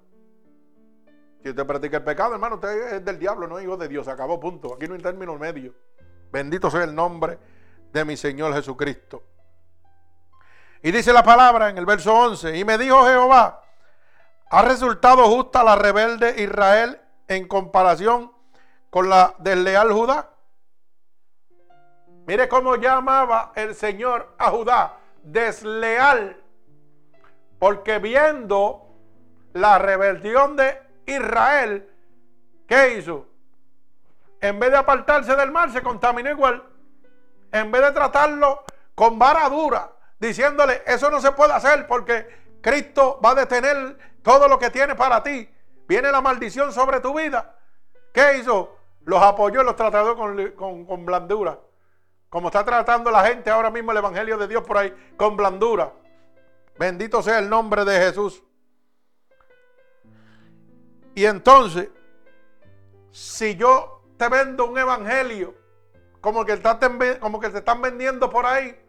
Si 1.42 1.48
usted 1.48 1.66
practica 1.66 1.96
el 1.96 2.04
pecado, 2.04 2.34
hermano, 2.34 2.56
usted 2.56 2.94
es 2.94 3.04
del 3.04 3.18
diablo, 3.18 3.48
no 3.48 3.60
hijo 3.60 3.76
de 3.76 3.88
Dios. 3.88 4.06
Acabó, 4.06 4.38
punto. 4.38 4.74
Aquí 4.74 4.86
no 4.86 4.94
hay 4.94 5.00
término 5.00 5.36
medio. 5.38 5.74
Bendito 6.30 6.70
sea 6.70 6.84
el 6.84 6.94
nombre 6.94 7.38
de 7.92 8.04
mi 8.04 8.16
Señor 8.16 8.54
Jesucristo. 8.54 9.24
Y 10.82 10.92
dice 10.92 11.12
la 11.12 11.24
palabra 11.24 11.70
en 11.70 11.78
el 11.78 11.86
verso 11.86 12.14
11, 12.14 12.56
y 12.56 12.64
me 12.64 12.78
dijo 12.78 13.04
Jehová, 13.06 13.61
¿ha 14.52 14.60
resultado 14.60 15.24
justa 15.28 15.64
la 15.64 15.76
rebelde 15.76 16.42
Israel 16.42 17.00
en 17.26 17.48
comparación 17.48 18.30
con 18.90 19.08
la 19.08 19.34
desleal 19.38 19.90
Judá? 19.90 20.28
Mire 22.26 22.48
cómo 22.50 22.76
llamaba 22.76 23.52
el 23.56 23.74
Señor 23.74 24.34
a 24.38 24.50
Judá, 24.50 24.98
desleal, 25.22 26.38
porque 27.58 27.98
viendo 27.98 28.94
la 29.54 29.78
rebelión 29.78 30.54
de 30.54 30.78
Israel, 31.06 31.90
¿qué 32.68 32.98
hizo? 32.98 33.26
En 34.38 34.60
vez 34.60 34.70
de 34.70 34.76
apartarse 34.76 35.34
del 35.34 35.50
mal, 35.50 35.72
se 35.72 35.82
contaminó 35.82 36.30
igual. 36.30 36.62
En 37.52 37.70
vez 37.72 37.82
de 37.82 37.92
tratarlo 37.92 38.64
con 38.94 39.18
vara 39.18 39.48
dura, 39.48 39.92
diciéndole, 40.18 40.82
eso 40.86 41.10
no 41.10 41.22
se 41.22 41.32
puede 41.32 41.54
hacer 41.54 41.86
porque 41.86 42.58
Cristo 42.60 43.18
va 43.24 43.30
a 43.30 43.34
detener 43.34 44.11
todo 44.22 44.48
lo 44.48 44.58
que 44.58 44.70
tiene 44.70 44.94
para 44.94 45.22
ti. 45.22 45.48
Viene 45.86 46.10
la 46.10 46.20
maldición 46.20 46.72
sobre 46.72 47.00
tu 47.00 47.16
vida. 47.16 47.56
¿Qué 48.12 48.38
hizo? 48.38 48.76
Los 49.04 49.22
apoyó 49.22 49.62
y 49.62 49.64
los 49.64 49.76
trató 49.76 50.16
con, 50.16 50.86
con 50.86 51.04
blandura. 51.04 51.58
Como 52.28 52.48
está 52.48 52.64
tratando 52.64 53.10
la 53.10 53.24
gente 53.24 53.50
ahora 53.50 53.70
mismo 53.70 53.92
el 53.92 53.98
Evangelio 53.98 54.38
de 54.38 54.48
Dios 54.48 54.62
por 54.64 54.78
ahí, 54.78 54.94
con 55.16 55.36
blandura. 55.36 55.92
Bendito 56.78 57.22
sea 57.22 57.38
el 57.38 57.48
nombre 57.48 57.84
de 57.84 57.98
Jesús. 57.98 58.42
Y 61.14 61.26
entonces, 61.26 61.90
si 63.10 63.54
yo 63.56 64.02
te 64.16 64.28
vendo 64.28 64.64
un 64.64 64.78
evangelio 64.78 65.54
como 66.22 66.44
que, 66.46 66.58
como 67.20 67.38
que 67.38 67.50
te 67.50 67.58
están 67.58 67.82
vendiendo 67.82 68.30
por 68.30 68.46
ahí, 68.46 68.82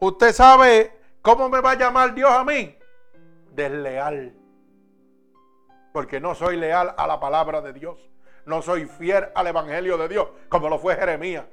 Usted 0.00 0.32
sabe 0.32 0.98
cómo 1.20 1.50
me 1.50 1.60
va 1.60 1.72
a 1.72 1.74
llamar 1.74 2.14
Dios 2.14 2.30
a 2.30 2.42
mí. 2.42 2.74
Desleal. 3.60 4.34
Porque 5.92 6.18
no 6.18 6.34
soy 6.34 6.56
leal 6.56 6.94
a 6.96 7.06
la 7.06 7.20
palabra 7.20 7.60
de 7.60 7.72
Dios. 7.74 7.98
No 8.46 8.62
soy 8.62 8.86
fiel 8.86 9.28
al 9.34 9.46
evangelio 9.48 9.98
de 9.98 10.08
Dios, 10.08 10.28
como 10.48 10.68
lo 10.70 10.78
fue 10.78 10.96
Jeremías. 10.96 11.44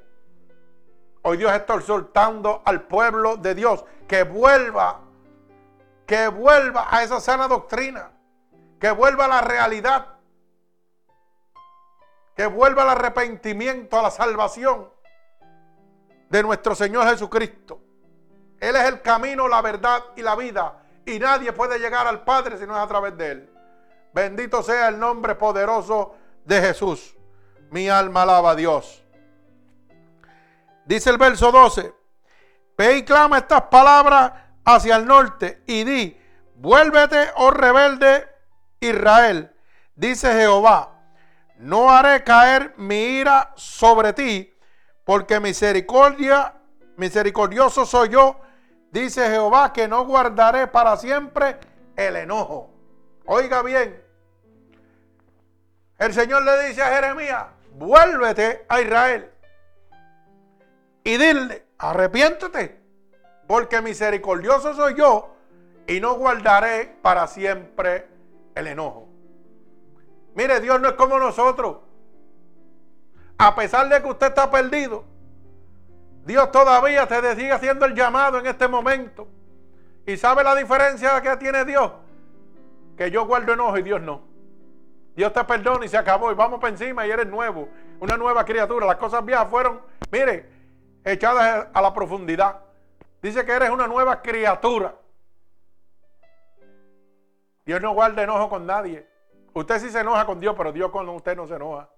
Hoy 1.23 1.37
Dios 1.37 1.51
está 1.51 1.75
exhortando 1.75 2.61
al 2.63 2.83
pueblo 2.83 3.35
de 3.35 3.53
Dios 3.53 3.83
que 4.07 4.23
vuelva, 4.23 5.01
que 6.05 6.29
vuelva 6.29 6.87
a 6.89 7.03
esa 7.03 7.19
sana 7.19 7.49
doctrina, 7.49 8.11
que 8.79 8.91
vuelva 8.91 9.25
a 9.25 9.27
la 9.27 9.41
realidad, 9.41 10.07
que 12.37 12.45
vuelva 12.45 12.83
al 12.83 12.89
arrepentimiento, 12.89 13.99
a 13.99 14.03
la 14.03 14.11
salvación 14.11 14.89
de 16.29 16.41
nuestro 16.41 16.73
Señor 16.73 17.05
Jesucristo. 17.09 17.81
Él 18.61 18.77
es 18.77 18.85
el 18.85 19.01
camino, 19.01 19.49
la 19.49 19.61
verdad 19.61 20.01
y 20.15 20.21
la 20.21 20.35
vida. 20.37 20.86
Y 21.07 21.19
nadie 21.19 21.53
puede 21.53 21.79
llegar 21.79 22.05
al 22.05 22.25
Padre 22.25 22.57
si 22.57 22.67
no 22.67 22.75
es 22.75 22.83
a 22.83 22.87
través 22.87 23.17
de 23.17 23.31
Él. 23.31 23.49
Bendito 24.13 24.61
sea 24.61 24.89
el 24.89 24.99
nombre 24.99 25.35
poderoso 25.35 26.15
de 26.43 26.59
Jesús. 26.59 27.15
Mi 27.71 27.87
alma 27.87 28.23
alaba 28.23 28.51
a 28.51 28.55
Dios. 28.55 29.01
Dice 30.85 31.09
el 31.09 31.17
verso 31.17 31.49
12. 31.49 31.93
Ve 32.77 32.97
y 32.97 33.05
clama 33.05 33.37
estas 33.37 33.63
palabras 33.63 34.33
hacia 34.65 34.97
el 34.97 35.05
norte 35.05 35.63
y 35.65 35.85
di, 35.85 36.21
vuélvete, 36.55 37.29
oh 37.37 37.51
rebelde 37.51 38.27
Israel. 38.81 39.55
Dice 39.95 40.33
Jehová, 40.33 40.91
no 41.55 41.89
haré 41.89 42.21
caer 42.25 42.73
mi 42.75 42.97
ira 42.97 43.53
sobre 43.55 44.11
ti, 44.11 44.53
porque 45.05 45.39
misericordia, 45.39 46.53
misericordioso 46.97 47.85
soy 47.85 48.09
yo 48.09 48.41
Dice 48.91 49.29
Jehová 49.29 49.73
que 49.73 49.87
no 49.87 50.05
guardaré 50.05 50.67
para 50.67 50.97
siempre 50.97 51.57
el 51.95 52.15
enojo. 52.15 52.69
Oiga 53.25 53.61
bien. 53.61 54.01
El 55.97 56.13
Señor 56.13 56.43
le 56.43 56.67
dice 56.67 56.81
a 56.81 56.95
Jeremías, 56.95 57.45
vuélvete 57.73 58.65
a 58.69 58.81
Israel 58.81 59.31
y 61.03 61.17
dile, 61.17 61.65
arrepiéntete, 61.77 62.79
porque 63.47 63.81
misericordioso 63.81 64.73
soy 64.73 64.95
yo 64.95 65.35
y 65.87 65.99
no 65.99 66.15
guardaré 66.15 66.97
para 67.01 67.27
siempre 67.27 68.07
el 68.55 68.67
enojo. 68.67 69.07
Mire, 70.35 70.59
Dios 70.59 70.79
no 70.81 70.89
es 70.89 70.93
como 70.95 71.17
nosotros. 71.17 71.77
A 73.37 73.55
pesar 73.55 73.87
de 73.89 74.01
que 74.01 74.07
usted 74.09 74.27
está 74.27 74.51
perdido, 74.51 75.05
Dios 76.27 76.51
todavía 76.51 77.07
te 77.07 77.35
sigue 77.35 77.53
haciendo 77.53 77.85
el 77.85 77.95
llamado 77.95 78.37
en 78.37 78.47
este 78.47 78.67
momento. 78.67 79.29
¿Y 80.05 80.17
sabe 80.17 80.43
la 80.43 80.55
diferencia 80.55 81.21
que 81.21 81.37
tiene 81.37 81.63
Dios? 81.63 81.89
Que 82.97 83.09
yo 83.09 83.25
guardo 83.25 83.53
enojo 83.53 83.77
y 83.77 83.81
Dios 83.81 84.01
no. 84.01 84.23
Dios 85.15 85.31
te 85.31 85.41
perdona 85.45 85.85
y 85.85 85.87
se 85.87 85.95
acabó. 85.95 86.29
Y 86.29 86.35
vamos 86.35 86.59
para 86.59 86.71
encima 86.71 87.07
y 87.07 87.11
eres 87.11 87.27
nuevo. 87.27 87.69
Una 88.01 88.17
nueva 88.17 88.43
criatura. 88.43 88.85
Las 88.85 88.97
cosas 88.97 89.23
viejas 89.23 89.47
fueron, 89.49 89.79
mire, 90.11 90.49
echadas 91.05 91.67
a 91.73 91.81
la 91.81 91.93
profundidad. 91.93 92.59
Dice 93.21 93.45
que 93.45 93.53
eres 93.53 93.69
una 93.69 93.87
nueva 93.87 94.21
criatura. 94.21 94.95
Dios 97.65 97.81
no 97.81 97.93
guarda 97.93 98.23
enojo 98.23 98.49
con 98.49 98.65
nadie. 98.65 99.07
Usted 99.53 99.79
sí 99.79 99.89
se 99.89 100.01
enoja 100.01 100.25
con 100.25 100.41
Dios, 100.41 100.55
pero 100.57 100.73
Dios 100.73 100.91
con 100.91 101.07
usted 101.07 101.37
no 101.37 101.47
se 101.47 101.55
enoja. 101.55 101.89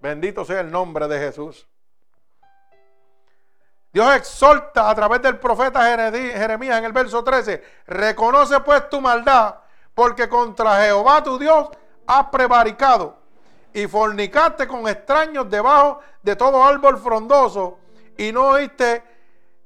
Bendito 0.00 0.46
sea 0.46 0.60
el 0.60 0.70
nombre 0.70 1.06
de 1.08 1.18
Jesús. 1.18 1.68
Dios 3.92 4.14
exhorta 4.14 4.90
a 4.90 4.94
través 4.94 5.22
del 5.22 5.38
profeta 5.38 5.82
Jeremías 5.82 6.78
en 6.78 6.84
el 6.84 6.92
verso 6.92 7.24
13, 7.24 7.64
reconoce 7.86 8.60
pues 8.60 8.88
tu 8.90 9.00
maldad, 9.00 9.56
porque 9.94 10.28
contra 10.28 10.82
Jehová 10.82 11.22
tu 11.22 11.38
Dios 11.38 11.68
has 12.06 12.26
prevaricado 12.26 13.16
y 13.72 13.86
fornicaste 13.86 14.66
con 14.66 14.86
extraños 14.88 15.48
debajo 15.48 16.00
de 16.22 16.36
todo 16.36 16.62
árbol 16.62 16.98
frondoso 16.98 17.78
y 18.16 18.32
no 18.32 18.48
oíste 18.48 19.02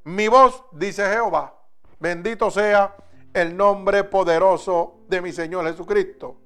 mi 0.04 0.28
voz, 0.28 0.64
dice 0.72 1.08
Jehová. 1.08 1.54
Bendito 1.98 2.50
sea 2.50 2.94
el 3.32 3.56
nombre 3.56 4.04
poderoso 4.04 5.00
de 5.08 5.20
mi 5.20 5.32
Señor 5.32 5.66
Jesucristo. 5.66 6.36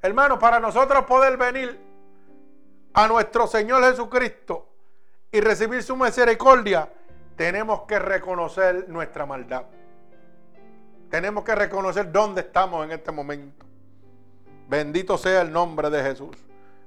Hermanos, 0.00 0.38
para 0.38 0.58
nosotros 0.58 1.04
poder 1.04 1.36
venir 1.36 1.78
a 2.94 3.06
nuestro 3.06 3.46
Señor 3.46 3.84
Jesucristo, 3.84 4.71
y 5.32 5.40
recibir 5.40 5.82
su 5.82 5.96
misericordia, 5.96 6.88
tenemos 7.36 7.82
que 7.82 7.98
reconocer 7.98 8.88
nuestra 8.88 9.24
maldad. 9.24 9.64
Tenemos 11.10 11.42
que 11.42 11.54
reconocer 11.54 12.12
dónde 12.12 12.42
estamos 12.42 12.84
en 12.84 12.92
este 12.92 13.10
momento. 13.10 13.64
Bendito 14.68 15.16
sea 15.16 15.40
el 15.40 15.50
nombre 15.50 15.90
de 15.90 16.02
Jesús. 16.02 16.36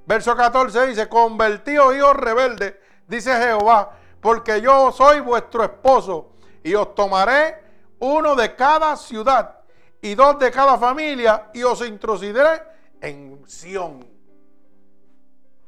Verso 0.06 0.36
14 0.36 0.86
dice, 0.86 1.08
convertíos 1.08 1.94
hijos 1.94 2.16
rebeldes, 2.16 2.74
dice 3.08 3.36
Jehová, 3.36 3.90
porque 4.20 4.60
yo 4.60 4.92
soy 4.92 5.20
vuestro 5.20 5.64
esposo 5.64 6.32
y 6.62 6.74
os 6.74 6.94
tomaré 6.94 7.62
uno 7.98 8.36
de 8.36 8.54
cada 8.54 8.96
ciudad 8.96 9.60
y 10.00 10.14
dos 10.14 10.38
de 10.38 10.50
cada 10.52 10.78
familia 10.78 11.50
y 11.52 11.64
os 11.64 11.84
introduciré 11.86 12.62
en 13.00 13.42
Sión. 13.46 14.06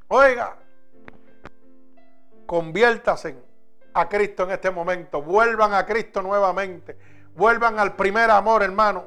Oiga, 0.09 0.57
conviértase 2.49 3.37
a 3.93 4.09
Cristo 4.09 4.45
en 4.45 4.53
este 4.53 4.71
momento, 4.71 5.21
vuelvan 5.21 5.75
a 5.75 5.85
Cristo 5.85 6.23
nuevamente, 6.23 6.99
vuelvan 7.35 7.79
al 7.79 7.95
primer 7.95 8.31
amor, 8.31 8.63
hermano, 8.63 9.07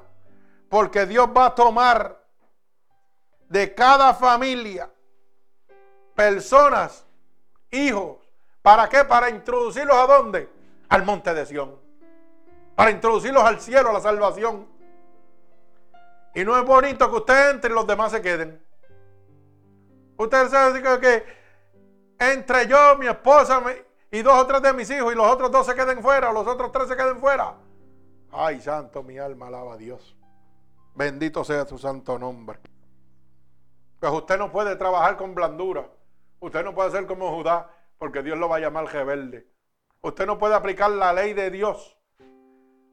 porque 0.70 1.08
Dios 1.08 1.28
va 1.36 1.48
a 1.48 1.56
tomar 1.56 2.24
de 3.50 3.74
cada 3.74 4.14
familia 4.14 4.92
personas, 6.14 7.04
hijos, 7.72 8.18
¿para 8.62 8.88
qué? 8.88 9.04
Para 9.06 9.28
introducirlos 9.32 9.98
a 9.98 10.06
dónde? 10.06 10.48
Al 10.90 11.04
monte 11.04 11.34
de 11.34 11.48
Sión, 11.48 11.80
para 12.76 12.92
introducirlos 12.92 13.44
al 13.44 13.60
cielo, 13.60 13.90
a 13.90 13.94
la 13.94 14.02
salvación. 14.02 14.68
Y 16.36 16.46
no 16.46 16.56
es 16.60 16.64
bonito 16.64 17.10
que 17.10 17.18
usted 17.18 17.50
entre 17.50 17.72
y 17.72 17.74
los 17.74 17.88
demás 17.88 18.12
se 18.12 18.22
queden. 18.22 18.64
Usted 20.16 20.48
sabe 20.50 21.00
que 21.02 21.41
entre 22.22 22.68
yo, 22.68 22.96
mi 22.98 23.08
esposa 23.08 23.64
y 24.12 24.22
dos 24.22 24.34
o 24.34 24.46
tres 24.46 24.62
de 24.62 24.74
mis 24.74 24.90
hijos 24.92 25.12
y 25.12 25.16
los 25.16 25.28
otros 25.28 25.52
dos 25.52 25.66
se 25.66 25.74
queden 25.74 26.04
fuera 26.04 26.30
o 26.30 26.34
los 26.34 26.46
otros 26.46 26.72
tres 26.72 26.88
se 26.88 26.96
queden 26.96 27.20
fuera. 27.20 27.56
Ay, 28.32 28.62
santo, 28.62 29.02
mi 29.02 29.18
alma 29.18 29.48
alaba 29.48 29.74
a 29.74 29.78
Dios. 29.78 30.16
Bendito 30.94 31.44
sea 31.44 31.66
su 31.66 31.80
santo 31.80 32.20
nombre. 32.20 32.60
Pues 34.00 34.12
usted 34.12 34.38
no 34.38 34.52
puede 34.52 34.76
trabajar 34.76 35.18
con 35.18 35.34
blandura. 35.34 35.90
Usted 36.40 36.64
no 36.64 36.76
puede 36.76 36.92
ser 36.92 37.08
como 37.08 37.36
Judá, 37.36 37.70
porque 37.98 38.22
Dios 38.22 38.38
lo 38.38 38.50
va 38.50 38.58
a 38.58 38.60
llamar 38.60 38.86
rebelde. 38.86 39.48
Usted 40.02 40.26
no 40.26 40.38
puede 40.38 40.56
aplicar 40.56 40.92
la 40.92 41.14
ley 41.14 41.34
de 41.34 41.50
Dios 41.50 41.98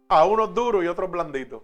a 0.08 0.24
unos 0.24 0.54
duros 0.54 0.84
y 0.84 0.86
otros 0.86 1.10
blanditos. 1.10 1.62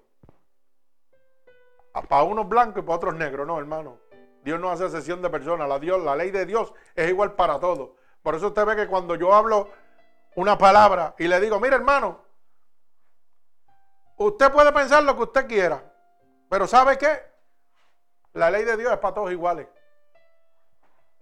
Para 2.08 2.24
unos 2.24 2.48
blancos 2.48 2.82
y 2.82 2.86
para 2.86 2.96
otros 2.96 3.14
negros, 3.14 3.46
no, 3.46 3.58
hermano. 3.58 3.98
Dios 4.44 4.60
no 4.60 4.70
hace 4.70 4.90
sesión 4.90 5.22
de 5.22 5.30
personas. 5.30 5.68
La, 5.68 5.78
Dios, 5.78 6.02
la 6.04 6.14
ley 6.14 6.30
de 6.30 6.44
Dios 6.44 6.72
es 6.94 7.08
igual 7.08 7.32
para 7.32 7.58
todos. 7.58 7.90
Por 8.22 8.34
eso 8.34 8.48
usted 8.48 8.64
ve 8.66 8.76
que 8.76 8.86
cuando 8.86 9.14
yo 9.14 9.34
hablo 9.34 9.70
una 10.36 10.58
palabra 10.58 11.14
y 11.18 11.26
le 11.26 11.40
digo, 11.40 11.58
mire 11.58 11.76
hermano, 11.76 12.20
usted 14.18 14.52
puede 14.52 14.70
pensar 14.72 15.02
lo 15.02 15.16
que 15.16 15.22
usted 15.22 15.46
quiera, 15.46 15.82
pero 16.50 16.66
¿sabe 16.66 16.98
qué? 16.98 17.22
La 18.34 18.50
ley 18.50 18.64
de 18.64 18.76
Dios 18.76 18.92
es 18.92 18.98
para 18.98 19.14
todos 19.14 19.32
iguales. 19.32 19.66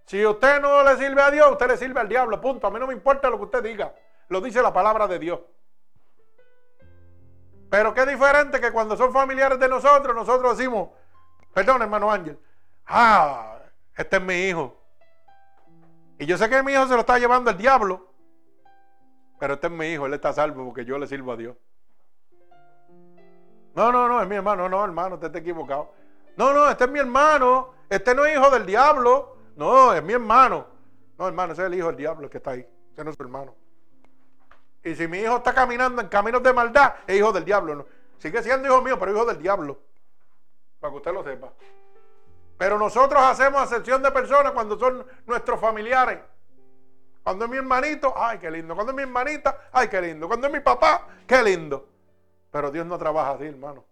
Si 0.07 0.25
usted 0.27 0.61
no 0.61 0.83
le 0.83 0.97
sirve 0.97 1.23
a 1.23 1.31
Dios, 1.31 1.53
usted 1.53 1.69
le 1.69 1.77
sirve 1.77 2.01
al 2.01 2.09
diablo, 2.09 2.41
punto. 2.41 2.67
A 2.67 2.71
mí 2.71 2.81
no 2.81 2.89
me 2.89 2.95
importa 2.95 3.31
lo 3.31 3.39
que 3.39 3.45
usted 3.45 3.63
diga. 3.63 3.95
Lo 4.29 4.41
dice 4.41 4.61
la 4.63 4.73
palabra 4.73 5.07
de 5.07 5.19
Dios. 5.21 5.41
Pero 7.71 7.95
qué 7.95 8.05
diferente 8.05 8.61
que 8.61 8.73
cuando 8.73 8.97
son 8.97 9.13
familiares 9.13 9.61
de 9.61 9.69
nosotros, 9.69 10.15
nosotros 10.15 10.59
decimos, 10.59 10.91
perdón 11.55 11.83
hermano 11.83 12.11
Ángel, 12.11 12.39
ah, 12.87 13.59
este 13.97 14.17
es 14.17 14.23
mi 14.23 14.35
hijo. 14.35 14.77
Y 16.19 16.27
yo 16.27 16.39
sé 16.39 16.49
que 16.49 16.63
mi 16.63 16.73
hijo 16.73 16.87
se 16.87 16.95
lo 16.95 17.01
está 17.01 17.19
llevando 17.19 17.51
el 17.51 17.57
diablo, 17.57 18.09
pero 19.39 19.55
este 19.55 19.67
es 19.67 19.73
mi 19.73 19.87
hijo, 19.87 20.07
él 20.07 20.15
está 20.15 20.33
salvo 20.33 20.65
porque 20.65 20.85
yo 20.85 20.99
le 20.99 21.07
sirvo 21.07 21.33
a 21.33 21.37
Dios. 21.37 21.57
No, 23.75 23.91
no, 23.91 24.07
no, 24.07 24.23
es 24.23 24.29
mi 24.29 24.37
hermano, 24.37 24.69
no, 24.69 24.85
hermano, 24.85 25.17
usted 25.17 25.29
está 25.29 25.39
equivocado. 25.39 25.93
No, 26.37 26.53
no, 26.53 26.69
este 26.69 26.85
es 26.85 26.91
mi 26.91 26.99
hermano, 26.99 27.75
este 27.89 28.15
no 28.15 28.25
es 28.25 28.37
hijo 28.37 28.51
del 28.51 28.67
diablo, 28.67 29.37
no, 29.57 29.93
es 29.93 30.03
mi 30.03 30.13
hermano. 30.13 30.67
No, 31.19 31.27
hermano, 31.27 31.53
ese 31.53 31.63
es 31.63 31.67
el 31.67 31.75
hijo 31.75 31.89
del 31.89 31.97
diablo 31.97 32.31
que 32.31 32.39
está 32.39 32.53
ahí, 32.53 32.67
ese 32.93 33.05
no 33.05 33.11
es 33.11 33.17
su 33.17 33.23
hermano. 33.23 33.55
Y 34.85 34.95
si 34.95 35.07
mi 35.07 35.19
hijo 35.19 35.37
está 35.37 35.55
caminando 35.55 36.03
en 36.03 36.09
caminos 36.09 36.43
de 36.43 36.53
maldad, 36.53 36.95
es 37.07 37.17
hijo 37.17 37.33
del 37.33 37.45
diablo. 37.45 37.87
Sigue 38.19 38.43
siendo 38.43 38.69
hijo 38.69 38.83
mío, 38.83 38.99
pero 38.99 39.13
hijo 39.13 39.25
del 39.25 39.41
diablo. 39.41 39.81
Para 40.81 40.91
que 40.91 40.97
usted 40.97 41.13
lo 41.13 41.25
sepa. 41.25 41.53
Pero 42.63 42.79
nosotros 42.79 43.21
hacemos 43.21 43.61
acepción 43.61 44.05
de 44.05 44.13
personas 44.13 44.53
cuando 44.53 44.79
son 44.79 45.05
nuestros 45.27 45.59
familiares. 45.59 46.21
Cuando 47.25 47.47
es 47.47 47.51
mi 47.51 47.57
hermanito, 47.57 48.15
ay, 48.17 48.39
qué 48.39 48.53
lindo. 48.53 48.77
Cuando 48.77 48.93
es 48.93 48.97
mi 48.97 49.03
hermanita, 49.03 49.69
ay, 49.73 49.89
qué 49.89 50.01
lindo. 50.01 50.29
Cuando 50.29 50.47
es 50.47 50.53
mi 50.53 50.61
papá, 50.61 51.09
qué 51.27 51.43
lindo. 51.43 51.89
Pero 52.53 52.71
Dios 52.71 52.87
no 52.87 52.97
trabaja 52.97 53.33
así, 53.33 53.47
hermano. 53.47 53.85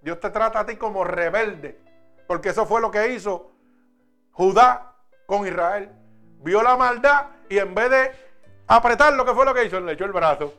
Dios 0.00 0.18
te 0.18 0.30
trata 0.30 0.58
a 0.58 0.66
ti 0.66 0.74
como 0.74 1.04
rebelde. 1.04 1.78
Porque 2.26 2.48
eso 2.48 2.66
fue 2.66 2.80
lo 2.80 2.90
que 2.90 3.12
hizo 3.12 3.52
Judá 4.32 4.96
con 5.26 5.46
Israel. 5.46 5.88
Vio 6.40 6.64
la 6.64 6.76
maldad 6.76 7.26
y 7.48 7.58
en 7.58 7.76
vez 7.76 7.90
de 7.90 8.10
apretar 8.66 9.12
lo 9.12 9.24
que 9.24 9.34
fue 9.34 9.44
lo 9.44 9.54
que 9.54 9.66
hizo, 9.66 9.78
le 9.78 9.92
echó 9.92 10.04
el 10.04 10.12
brazo. 10.12 10.52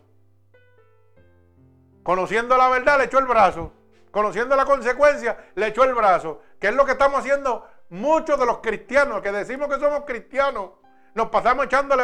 Conociendo 2.01 2.55
la 2.55 2.69
verdad, 2.69 2.97
le 2.97 3.03
echó 3.03 3.19
el 3.19 3.25
brazo. 3.25 3.73
Conociendo 4.13 4.55
la 4.55 4.63
consecuencia, 4.63 5.35
le 5.55 5.67
echó 5.69 5.83
el 5.83 5.95
brazo. 5.95 6.39
Que 6.59 6.67
es 6.67 6.75
lo 6.75 6.85
que 6.85 6.91
estamos 6.91 7.21
haciendo 7.21 7.67
muchos 7.89 8.39
de 8.39 8.45
los 8.45 8.59
cristianos, 8.59 9.23
que 9.23 9.31
decimos 9.31 9.67
que 9.67 9.79
somos 9.79 10.01
cristianos. 10.05 10.69
Nos 11.15 11.29
pasamos 11.29 11.65
echándole 11.65 12.03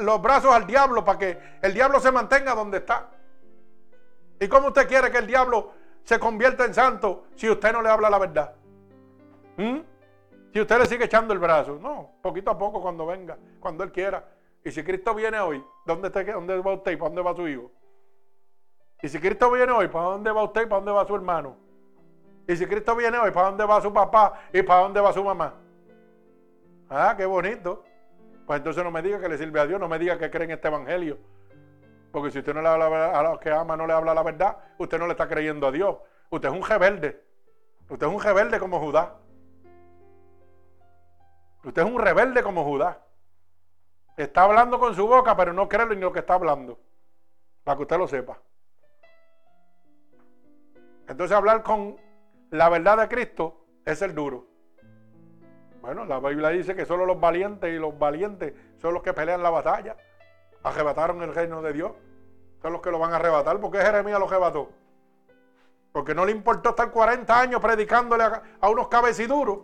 los 0.00 0.20
brazos 0.20 0.54
al 0.54 0.66
diablo 0.66 1.02
para 1.02 1.18
que 1.18 1.38
el 1.62 1.72
diablo 1.72 1.98
se 1.98 2.12
mantenga 2.12 2.54
donde 2.54 2.76
está. 2.76 3.08
¿Y 4.38 4.48
cómo 4.48 4.68
usted 4.68 4.86
quiere 4.86 5.10
que 5.10 5.16
el 5.16 5.26
diablo 5.26 5.72
se 6.04 6.18
convierta 6.18 6.66
en 6.66 6.74
santo 6.74 7.24
si 7.36 7.48
usted 7.48 7.72
no 7.72 7.80
le 7.80 7.88
habla 7.88 8.10
la 8.10 8.18
verdad? 8.18 8.54
¿Mm? 9.56 9.78
Si 10.52 10.60
usted 10.60 10.78
le 10.78 10.84
sigue 10.84 11.06
echando 11.06 11.32
el 11.32 11.38
brazo. 11.38 11.78
No, 11.80 12.16
poquito 12.20 12.50
a 12.50 12.58
poco 12.58 12.82
cuando 12.82 13.06
venga, 13.06 13.38
cuando 13.60 13.82
él 13.82 13.92
quiera. 13.92 14.28
Y 14.62 14.70
si 14.70 14.84
Cristo 14.84 15.14
viene 15.14 15.40
hoy, 15.40 15.64
¿dónde, 15.86 16.08
está, 16.08 16.22
dónde 16.22 16.60
va 16.60 16.74
usted 16.74 16.92
y 16.92 16.96
para 16.96 17.08
dónde 17.08 17.22
va 17.22 17.34
su 17.34 17.48
hijo? 17.48 17.72
Y 19.02 19.08
si 19.08 19.18
Cristo 19.18 19.50
viene 19.50 19.72
hoy, 19.72 19.88
¿para 19.88 20.06
dónde 20.06 20.30
va 20.30 20.42
usted 20.42 20.62
y 20.62 20.66
para 20.66 20.76
dónde 20.76 20.92
va 20.92 21.06
su 21.06 21.14
hermano? 21.14 21.56
Y 22.46 22.56
si 22.56 22.66
Cristo 22.66 22.96
viene 22.96 23.18
hoy, 23.18 23.30
¿para 23.30 23.48
dónde 23.48 23.64
va 23.64 23.80
su 23.80 23.92
papá 23.92 24.34
y 24.52 24.62
para 24.62 24.82
dónde 24.82 25.00
va 25.00 25.12
su 25.12 25.22
mamá? 25.22 25.54
Ah, 26.88 27.14
qué 27.16 27.24
bonito. 27.24 27.84
Pues 28.46 28.58
entonces 28.58 28.82
no 28.82 28.90
me 28.90 29.00
diga 29.00 29.20
que 29.20 29.28
le 29.28 29.38
sirve 29.38 29.60
a 29.60 29.66
Dios, 29.66 29.78
no 29.78 29.88
me 29.88 29.98
diga 29.98 30.18
que 30.18 30.30
cree 30.30 30.44
en 30.44 30.50
este 30.50 30.68
evangelio. 30.68 31.18
Porque 32.10 32.30
si 32.32 32.40
usted 32.40 32.52
no 32.52 32.60
le 32.60 32.68
habla 32.68 33.18
a 33.18 33.22
los 33.22 33.38
que 33.38 33.50
ama, 33.50 33.76
no 33.76 33.86
le 33.86 33.92
habla 33.92 34.12
la 34.12 34.22
verdad, 34.22 34.56
usted 34.78 34.98
no 34.98 35.06
le 35.06 35.12
está 35.12 35.28
creyendo 35.28 35.68
a 35.68 35.70
Dios. 35.70 35.96
Usted 36.30 36.48
es 36.48 36.54
un 36.54 36.62
rebelde. 36.62 37.24
Usted 37.88 38.06
es 38.06 38.12
un 38.12 38.20
rebelde 38.20 38.58
como 38.58 38.80
Judá. 38.80 39.16
Usted 41.62 41.82
es 41.82 41.88
un 41.88 42.00
rebelde 42.00 42.42
como 42.42 42.64
Judá. 42.64 43.00
Está 44.16 44.42
hablando 44.42 44.78
con 44.80 44.94
su 44.94 45.06
boca, 45.06 45.36
pero 45.36 45.52
no 45.52 45.68
cree 45.68 45.84
en 45.84 46.00
lo 46.00 46.12
que 46.12 46.18
está 46.18 46.34
hablando. 46.34 46.78
Para 47.62 47.76
que 47.76 47.82
usted 47.82 47.98
lo 47.98 48.08
sepa. 48.08 48.40
Entonces 51.10 51.36
hablar 51.36 51.64
con 51.64 51.96
la 52.50 52.68
verdad 52.68 52.98
de 52.98 53.08
Cristo 53.08 53.66
es 53.84 54.00
el 54.00 54.14
duro. 54.14 54.46
Bueno, 55.80 56.04
la 56.04 56.20
Biblia 56.20 56.50
dice 56.50 56.76
que 56.76 56.86
solo 56.86 57.04
los 57.04 57.18
valientes 57.18 57.68
y 57.68 57.80
los 57.80 57.98
valientes 57.98 58.54
son 58.76 58.94
los 58.94 59.02
que 59.02 59.12
pelean 59.12 59.42
la 59.42 59.50
batalla. 59.50 59.96
Arrebataron 60.62 61.20
el 61.22 61.34
reino 61.34 61.62
de 61.62 61.72
Dios. 61.72 61.92
Son 62.62 62.72
los 62.72 62.80
que 62.80 62.92
lo 62.92 63.00
van 63.00 63.12
a 63.12 63.16
arrebatar. 63.16 63.58
¿Por 63.58 63.72
qué 63.72 63.78
Jeremías 63.78 64.20
lo 64.20 64.26
arrebató? 64.26 64.70
Porque 65.90 66.14
no 66.14 66.24
le 66.24 66.30
importó 66.30 66.70
estar 66.70 66.92
40 66.92 67.40
años 67.40 67.60
predicándole 67.60 68.22
a, 68.22 68.42
a 68.60 68.68
unos 68.70 68.86
cabeciduros. 68.86 69.58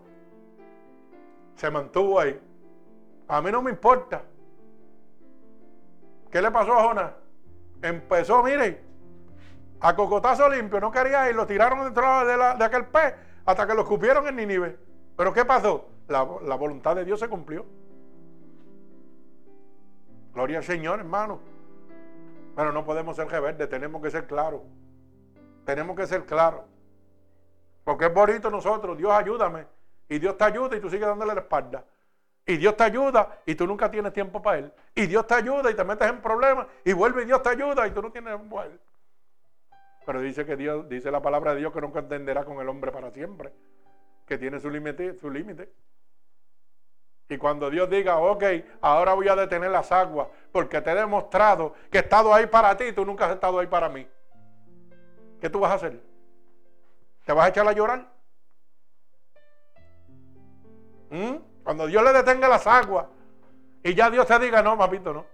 Se 1.55 1.71
mantuvo 1.71 2.19
ahí. 2.19 2.41
A 3.29 3.41
mí 3.41 3.53
no 3.53 3.63
me 3.63 3.71
importa. 3.71 4.25
¿Qué 6.29 6.43
le 6.43 6.51
pasó 6.51 6.73
a 6.73 6.83
Jonás? 6.83 7.13
Empezó, 7.83 8.43
miren, 8.43 8.86
a 9.81 9.95
cocotazo 9.95 10.49
limpio, 10.49 10.81
no 10.81 10.91
quería 10.91 11.29
ir, 11.29 11.37
lo 11.37 11.47
tiraron 11.47 11.85
dentro 11.85 12.25
de, 12.25 12.65
aquel 12.65 12.87
pez 12.87 13.15
hasta 13.45 13.67
que 13.67 13.75
lo 13.75 13.83
escupieron 13.83 14.27
en 14.27 14.37
Nínive. 14.37 14.79
¿Pero 15.17 15.33
qué 15.33 15.45
pasó? 15.45 15.89
La, 16.09 16.23
voluntad 16.23 16.97
de 16.97 17.05
Dios 17.05 17.21
se 17.21 17.29
cumplió. 17.29 17.65
Gloria 20.35 20.59
al 20.59 20.65
Señor, 20.65 21.01
hermano. 21.01 21.41
Pero 22.55 22.73
no 22.73 22.85
podemos 22.85 23.17
ser 23.17 23.29
rebeldes, 23.29 23.69
tenemos 23.69 24.03
que 24.03 24.11
ser 24.11 24.27
claros. 24.27 24.63
Tenemos 25.65 25.97
que 25.97 26.07
ser 26.07 26.25
claros. 26.25 26.63
Porque 27.85 28.07
es 28.07 28.15
bonito 28.15 28.51
nosotros, 28.51 28.97
Dios 28.97 29.13
ayúdame. 29.13 29.67
Y 30.09 30.19
Dios 30.19 30.37
te 30.37 30.45
ayuda 30.45 30.77
y 30.77 30.81
tú 30.81 30.89
sigues 30.89 31.07
dándole 31.07 31.35
la 31.35 31.41
espalda. 31.41 31.85
Y 32.47 32.57
Dios 32.59 32.77
te 32.77 32.85
ayuda 32.85 33.41
y 33.45 33.57
tú 33.57 33.67
nunca 33.67 33.91
tienes 33.91 34.13
tiempo 34.13 34.41
para 34.41 34.59
Él. 34.59 34.73
Y 34.95 35.07
Dios 35.07 35.27
te 35.27 35.35
ayuda 35.35 35.71
y 35.71 35.75
te 35.75 35.85
metes 35.85 36.09
en 36.09 36.23
problemas 36.23 36.69
y 36.85 36.93
vuelve 36.93 37.23
y 37.23 37.27
Dios 37.27 37.43
te 37.43 37.49
ayuda 37.49 37.87
y 37.87 37.91
tú 37.91 38.01
no 38.01 38.13
tienes 38.13 38.35
tiempo 38.35 38.57
para 38.57 38.69
Él. 38.69 38.81
Pero 40.07 40.21
dice 40.21 40.47
que 40.47 40.57
Dios, 40.57 40.89
dice 40.89 41.11
la 41.11 41.21
palabra 41.21 41.53
de 41.53 41.61
Dios 41.61 41.73
que 41.73 41.81
nunca 41.81 41.99
entenderá 41.99 42.45
con 42.45 42.61
el 42.61 42.69
hombre 42.69 42.93
para 42.93 43.11
siempre. 43.11 43.53
Que 44.25 44.39
tiene 44.39 44.61
su 44.61 44.71
límite, 44.71 45.15
su 45.19 45.29
límite. 45.29 45.73
Y 47.29 47.37
cuando 47.39 47.69
Dios 47.69 47.91
diga, 47.91 48.19
ok, 48.19 48.45
ahora 48.81 49.15
voy 49.15 49.27
a 49.29 49.35
detener 49.35 49.73
las 49.73 49.91
aguas, 49.91 50.29
porque 50.53 50.81
te 50.81 50.93
he 50.93 50.95
demostrado 50.95 51.75
que 51.91 51.99
he 51.99 52.01
estado 52.03 52.33
ahí 52.33 52.47
para 52.47 52.77
ti 52.77 52.85
y 52.85 52.93
tú 52.93 53.05
nunca 53.05 53.27
has 53.27 53.33
estado 53.33 53.59
ahí 53.59 53.67
para 53.67 53.89
mí. 53.89 54.09
¿Qué 55.41 55.51
tú 55.51 55.59
vas 55.59 55.73
a 55.73 55.75
hacer? 55.75 56.01
¿Te 57.25 57.33
vas 57.33 57.47
a 57.47 57.49
echar 57.49 57.67
a 57.67 57.73
llorar? 57.73 58.09
¿Mm? 61.11 61.35
Cuando 61.65 61.89
Dios 61.89 62.05
le 62.05 62.13
detenga 62.13 62.49
las 62.49 62.65
aguas 62.65 63.07
y 63.83 63.93
ya 63.93 64.09
Dios 64.09 64.25
te 64.29 64.39
diga, 64.39 64.63
no, 64.63 64.79
papito, 64.79 65.13
no. 65.13 65.27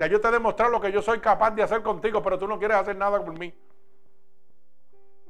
Ya 0.00 0.08
yo 0.08 0.20
te 0.20 0.26
he 0.26 0.32
demostrado 0.32 0.72
lo 0.72 0.80
que 0.80 0.90
yo 0.90 1.00
soy 1.00 1.20
capaz 1.20 1.52
de 1.52 1.62
hacer 1.62 1.82
contigo, 1.82 2.20
pero 2.22 2.40
tú 2.40 2.48
no 2.48 2.58
quieres 2.58 2.76
hacer 2.76 2.96
nada 2.96 3.24
por 3.24 3.38
mí. 3.38 3.54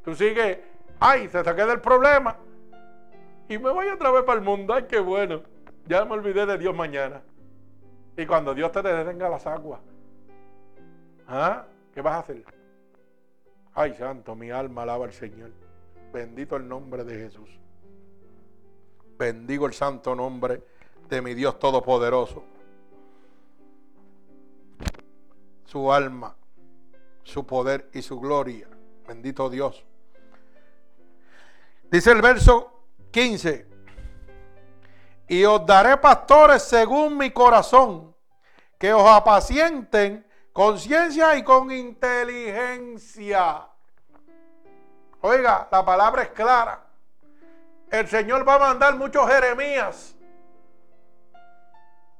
Tú 0.04 0.14
sigues, 0.14 0.58
ay, 0.98 1.28
se 1.28 1.44
saqué 1.44 1.64
del 1.64 1.80
problema 1.80 2.36
y 3.50 3.58
me 3.58 3.70
voy 3.70 3.88
otra 3.88 4.12
vez 4.12 4.22
para 4.22 4.38
el 4.38 4.44
mundo. 4.44 4.72
Ay, 4.72 4.84
qué 4.88 5.00
bueno. 5.00 5.42
Ya 5.86 6.04
me 6.04 6.12
olvidé 6.12 6.46
de 6.46 6.56
Dios 6.56 6.72
mañana. 6.72 7.20
Y 8.16 8.24
cuando 8.24 8.54
Dios 8.54 8.70
te 8.70 8.80
detenga 8.80 9.28
las 9.28 9.44
aguas, 9.44 9.80
¿ah? 11.26 11.64
¿qué 11.92 12.00
vas 12.00 12.14
a 12.14 12.18
hacer? 12.20 12.44
Ay, 13.74 13.96
santo, 13.96 14.36
mi 14.36 14.50
alma 14.50 14.82
alaba 14.82 15.06
al 15.06 15.12
Señor. 15.12 15.50
Bendito 16.12 16.56
el 16.56 16.68
nombre 16.68 17.02
de 17.02 17.16
Jesús. 17.16 17.50
Bendigo 19.18 19.66
el 19.66 19.72
santo 19.72 20.14
nombre 20.14 20.62
de 21.08 21.20
mi 21.20 21.34
Dios 21.34 21.58
Todopoderoso. 21.58 22.44
Su 25.64 25.92
alma, 25.92 26.36
su 27.24 27.44
poder 27.44 27.90
y 27.92 28.02
su 28.02 28.20
gloria. 28.20 28.68
Bendito 29.08 29.50
Dios. 29.50 29.84
Dice 31.90 32.12
el 32.12 32.22
verso 32.22 32.84
15. 33.10 33.66
Y 35.26 35.44
os 35.44 35.66
daré 35.66 35.96
pastores 35.96 36.62
según 36.62 37.18
mi 37.18 37.30
corazón, 37.32 38.14
que 38.78 38.92
os 38.92 39.08
apacienten 39.08 40.26
con 40.52 40.78
ciencia 40.78 41.36
y 41.36 41.42
con 41.42 41.70
inteligencia. 41.70 43.66
Oiga, 45.20 45.68
la 45.70 45.84
palabra 45.84 46.22
es 46.22 46.30
clara. 46.30 46.84
El 47.90 48.06
Señor 48.08 48.48
va 48.48 48.54
a 48.54 48.58
mandar 48.60 48.94
muchos 48.96 49.28
Jeremías. 49.28 50.14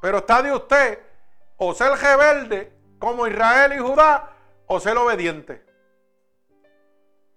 Pero 0.00 0.18
está 0.18 0.42
de 0.42 0.52
usted 0.52 0.98
o 1.56 1.72
ser 1.74 1.92
rebelde 1.92 2.72
como 2.98 3.26
Israel 3.26 3.72
y 3.74 3.78
Judá 3.78 4.30
o 4.66 4.80
ser 4.80 4.96
obediente. 4.96 5.64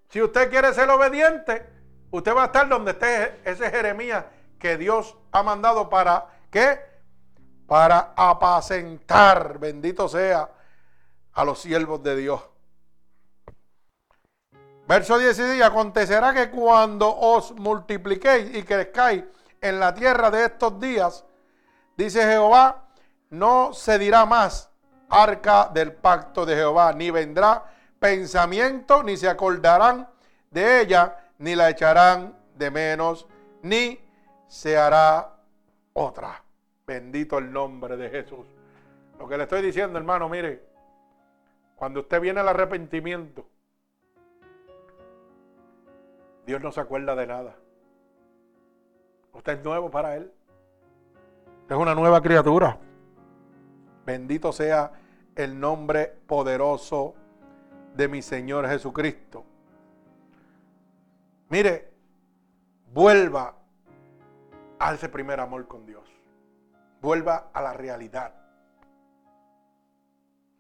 Si 0.09 0.21
usted 0.21 0.49
quiere 0.49 0.73
ser 0.73 0.89
obediente, 0.89 1.72
usted 2.13 2.35
va 2.35 2.43
a 2.43 2.45
estar 2.45 2.69
donde 2.69 2.91
esté 2.91 3.41
ese 3.43 3.71
Jeremías 3.71 4.25
que 4.59 4.77
Dios 4.77 5.17
ha 5.31 5.41
mandado 5.41 5.89
para 5.89 6.27
qué? 6.51 6.79
Para 7.65 8.13
apacentar, 8.15 9.57
bendito 9.57 10.07
sea, 10.07 10.47
a 11.33 11.43
los 11.43 11.59
siervos 11.59 12.03
de 12.03 12.15
Dios. 12.15 12.39
Verso 14.87 15.17
10 15.17 15.63
acontecerá 15.63 16.33
que 16.35 16.51
cuando 16.51 17.09
os 17.09 17.51
multipliquéis 17.53 18.55
y 18.55 18.61
crezcáis 18.61 19.23
en 19.59 19.79
la 19.79 19.93
tierra 19.95 20.29
de 20.29 20.45
estos 20.45 20.79
días, 20.79 21.25
dice 21.97 22.21
Jehová, 22.21 22.89
no 23.31 23.73
se 23.73 23.97
dirá 23.97 24.27
más 24.27 24.69
arca 25.09 25.67
del 25.73 25.93
pacto 25.93 26.45
de 26.45 26.55
Jehová, 26.57 26.93
ni 26.93 27.09
vendrá 27.09 27.63
pensamiento, 27.97 29.01
ni 29.01 29.17
se 29.17 29.27
acordarán 29.27 30.07
de 30.51 30.81
ella, 30.81 31.22
ni 31.37 31.55
la 31.55 31.69
echarán 31.69 32.37
de 32.55 32.71
menos, 32.71 33.27
ni 33.61 33.99
se 34.47 34.77
hará 34.77 35.35
otra. 35.93 36.43
Bendito 36.85 37.37
el 37.37 37.51
nombre 37.51 37.97
de 37.97 38.09
Jesús. 38.09 38.45
Lo 39.17 39.27
que 39.27 39.37
le 39.37 39.43
estoy 39.43 39.61
diciendo, 39.61 39.97
hermano, 39.97 40.27
mire, 40.29 40.63
cuando 41.75 42.01
usted 42.01 42.21
viene 42.21 42.39
al 42.39 42.49
arrepentimiento, 42.49 43.47
Dios 46.45 46.61
no 46.61 46.71
se 46.71 46.81
acuerda 46.81 47.15
de 47.15 47.27
nada. 47.27 47.55
Usted 49.33 49.59
es 49.59 49.63
nuevo 49.63 49.89
para 49.89 50.15
Él. 50.15 50.31
Es 51.69 51.75
una 51.75 51.95
nueva 51.95 52.21
criatura. 52.21 52.77
Bendito 54.05 54.51
sea 54.51 54.91
el 55.35 55.59
nombre 55.59 56.13
poderoso 56.27 57.15
de 57.95 58.07
mi 58.07 58.21
Señor 58.21 58.67
Jesucristo. 58.67 59.45
Mire, 61.53 61.87
vuelva 62.91 63.53
a 64.79 64.93
ese 64.95 65.07
primer 65.07 65.39
amor 65.39 65.67
con 65.67 65.85
Dios. 65.85 66.03
Vuelva 66.99 67.51
a 67.53 67.61
la 67.61 67.73
realidad. 67.73 68.33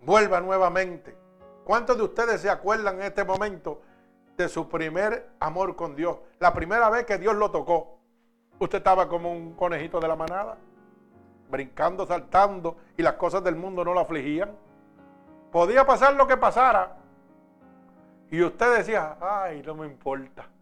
Vuelva 0.01 0.39
nuevamente. 0.39 1.17
¿Cuántos 1.63 1.97
de 1.97 2.03
ustedes 2.03 2.41
se 2.41 2.49
acuerdan 2.51 2.97
en 2.97 3.07
este 3.07 3.23
momento 3.23 3.81
de 4.37 4.47
su 4.47 4.69
primer 4.69 5.31
amor 5.39 5.75
con 5.75 5.95
Dios? 5.95 6.19
La 6.37 6.53
primera 6.53 6.91
vez 6.91 7.07
que 7.07 7.17
Dios 7.17 7.35
lo 7.37 7.49
tocó. 7.49 7.97
Usted 8.59 8.77
estaba 8.77 9.09
como 9.09 9.31
un 9.31 9.55
conejito 9.55 9.99
de 9.99 10.07
la 10.07 10.15
manada, 10.15 10.59
brincando, 11.49 12.05
saltando, 12.05 12.77
y 12.95 13.01
las 13.01 13.13
cosas 13.13 13.43
del 13.43 13.55
mundo 13.55 13.83
no 13.83 13.95
lo 13.95 14.01
afligían. 14.01 14.55
Podía 15.51 15.87
pasar 15.87 16.13
lo 16.13 16.27
que 16.27 16.37
pasara. 16.37 16.97
Y 18.29 18.43
usted 18.43 18.77
decía, 18.77 19.17
ay, 19.19 19.63
no 19.65 19.73
me 19.73 19.87
importa. 19.87 20.52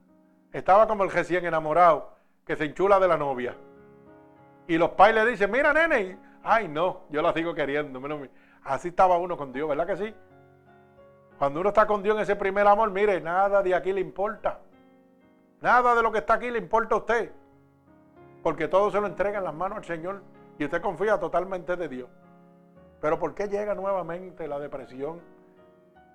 Estaba 0.52 0.88
como 0.88 1.04
el 1.04 1.12
recién 1.12 1.46
enamorado 1.46 2.12
que 2.46 2.56
se 2.56 2.66
enchula 2.66 3.00
de 3.00 3.08
la 3.08 3.18
novia. 3.18 3.56
Y 4.68 4.78
los 4.78 4.92
pais 4.92 5.16
le 5.16 5.26
dicen, 5.26 5.50
mira 5.52 5.74
nene, 5.74 6.18
ay 6.44 6.68
no, 6.68 7.02
yo 7.10 7.22
la 7.22 7.34
sigo 7.34 7.54
queriendo. 7.54 8.02
Así 8.64 8.90
estaba 8.90 9.18
uno 9.18 9.38
con 9.38 9.52
Dios, 9.54 9.68
¿verdad 9.68 9.88
que 9.88 9.98
sí? 9.98 10.16
Cuando 11.38 11.60
uno 11.60 11.70
está 11.70 11.88
con 11.88 12.04
Dios 12.04 12.16
en 12.16 12.22
ese 12.22 12.36
primer 12.36 12.68
amor, 12.68 12.92
mire, 12.92 13.20
nada 13.20 13.64
de 13.64 13.74
aquí 13.74 13.92
le 13.92 14.02
importa. 14.02 14.60
Nada 15.62 15.96
de 15.96 16.04
lo 16.04 16.12
que 16.12 16.20
está 16.20 16.36
aquí 16.36 16.52
le 16.52 16.60
importa 16.60 16.96
a 16.96 16.98
usted. 17.00 17.32
Porque 18.44 18.68
todo 18.68 18.92
se 18.92 19.00
lo 19.00 19.08
entrega 19.08 19.40
en 19.40 19.46
las 19.46 19.54
manos 19.54 19.80
al 19.80 19.86
Señor 19.86 20.22
y 20.58 20.66
usted 20.66 20.82
confía 20.82 21.20
totalmente 21.20 21.76
de 21.76 21.88
Dios. 21.88 22.10
Pero 23.00 23.18
¿por 23.18 23.34
qué 23.34 23.48
llega 23.48 23.74
nuevamente 23.74 24.48
la 24.48 24.60
depresión? 24.60 25.20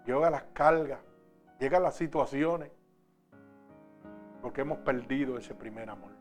Llega 0.04 0.30
las 0.30 0.44
cargas, 0.52 1.00
llegan 1.58 1.82
las 1.82 1.96
situaciones. 1.96 2.70
Porque 4.46 4.60
hemos 4.60 4.78
perdido 4.78 5.38
ese 5.38 5.56
primer 5.56 5.90
amor. 5.90 6.12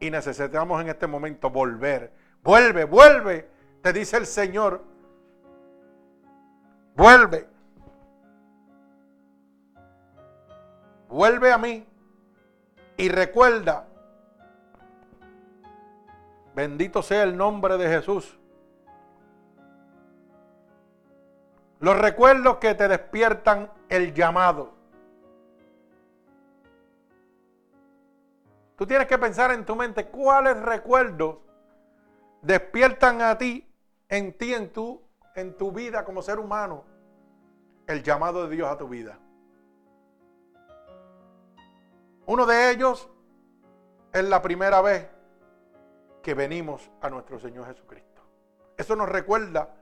Y 0.00 0.10
necesitamos 0.10 0.82
en 0.82 0.88
este 0.88 1.06
momento 1.06 1.50
volver. 1.50 2.12
Vuelve, 2.42 2.82
vuelve, 2.84 3.48
te 3.80 3.92
dice 3.92 4.16
el 4.16 4.26
Señor. 4.26 4.82
Vuelve. 6.96 7.46
Vuelve 11.08 11.52
a 11.52 11.58
mí. 11.58 11.86
Y 12.96 13.08
recuerda, 13.08 13.86
bendito 16.56 17.04
sea 17.04 17.22
el 17.22 17.36
nombre 17.36 17.78
de 17.78 17.88
Jesús. 17.88 18.36
Los 21.78 21.96
recuerdos 21.96 22.56
que 22.56 22.74
te 22.74 22.88
despiertan 22.88 23.70
el 23.90 24.12
llamado. 24.12 24.75
Tú 28.76 28.86
tienes 28.86 29.06
que 29.06 29.16
pensar 29.18 29.52
en 29.52 29.64
tu 29.64 29.74
mente 29.74 30.06
cuáles 30.06 30.60
recuerdos 30.60 31.38
despiertan 32.42 33.22
a 33.22 33.38
ti, 33.38 33.66
en 34.08 34.36
ti, 34.36 34.52
en 34.52 34.72
tu, 34.72 35.02
en 35.34 35.56
tu 35.56 35.72
vida 35.72 36.04
como 36.04 36.22
ser 36.22 36.38
humano, 36.38 36.84
el 37.86 38.02
llamado 38.02 38.46
de 38.46 38.54
Dios 38.54 38.70
a 38.70 38.76
tu 38.76 38.88
vida. 38.88 39.18
Uno 42.26 42.44
de 42.44 42.70
ellos 42.70 43.08
es 44.12 44.24
la 44.24 44.42
primera 44.42 44.80
vez 44.82 45.08
que 46.22 46.34
venimos 46.34 46.90
a 47.00 47.08
nuestro 47.08 47.38
Señor 47.38 47.66
Jesucristo. 47.66 48.22
Eso 48.76 48.94
nos 48.94 49.08
recuerda 49.08 49.74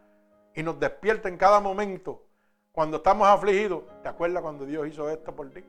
y 0.54 0.62
nos 0.62 0.78
despierta 0.78 1.28
en 1.28 1.36
cada 1.36 1.58
momento 1.58 2.26
cuando 2.70 2.98
estamos 2.98 3.26
afligidos. 3.26 3.84
¿Te 4.02 4.08
acuerdas 4.08 4.42
cuando 4.42 4.66
Dios 4.66 4.86
hizo 4.86 5.08
esto 5.08 5.34
por 5.34 5.50
ti? 5.50 5.64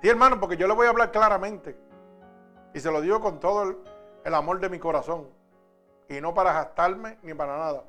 Sí, 0.00 0.08
hermano, 0.08 0.38
porque 0.38 0.56
yo 0.56 0.66
le 0.66 0.74
voy 0.74 0.86
a 0.86 0.90
hablar 0.90 1.10
claramente. 1.10 1.76
Y 2.74 2.80
se 2.80 2.90
lo 2.90 3.00
digo 3.00 3.20
con 3.20 3.38
todo 3.38 3.76
el, 4.24 4.34
amor 4.34 4.58
de 4.58 4.68
mi 4.68 4.80
corazón. 4.80 5.28
Y 6.08 6.20
no 6.20 6.34
para 6.34 6.52
gastarme 6.52 7.18
ni 7.22 7.32
para 7.32 7.56
nada. 7.56 7.84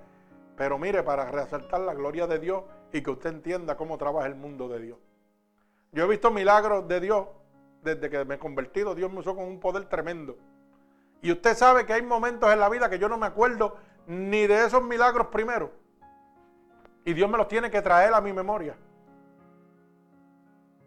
Pero 0.56 0.78
mire, 0.78 1.04
para 1.04 1.26
resaltar 1.32 1.82
la 1.82 1.96
gloria 1.96 2.28
de 2.28 2.40
Dios 2.40 2.64
y 2.94 3.02
que 3.02 3.10
usted 3.10 3.32
entienda 3.32 3.76
cómo 3.76 3.98
trabaja 3.98 4.28
el 4.28 4.36
mundo 4.36 4.70
de 4.70 4.80
Dios. 4.80 5.00
Yo 5.92 6.04
he 6.04 6.08
visto 6.08 6.30
milagros 6.30 6.88
de 6.88 7.00
Dios 7.00 7.28
desde 7.82 8.10
que 8.10 8.24
me 8.26 8.36
he 8.36 8.40
convertido. 8.40 8.94
Dios 8.94 9.12
me 9.12 9.20
usó 9.20 9.36
con 9.36 9.46
un 9.46 9.60
poder 9.60 9.86
tremendo. 9.86 10.38
Y 11.22 11.32
usted 11.32 11.56
sabe 11.56 11.86
que 11.88 11.94
hay 11.94 12.04
momentos 12.04 12.54
en 12.54 12.60
la 12.60 12.70
vida 12.70 12.90
que 12.90 13.00
yo 13.00 13.10
no 13.10 13.18
me 13.18 13.26
acuerdo 13.26 13.78
ni 14.06 14.46
de 14.46 14.66
esos 14.66 14.84
milagros 14.84 15.28
primero. 15.28 15.72
Y 17.04 17.14
Dios 17.14 17.30
me 17.30 17.38
los 17.38 17.48
tiene 17.48 17.72
que 17.72 17.82
traer 17.82 18.14
a 18.14 18.22
mi 18.22 18.34
memoria. 18.34 18.78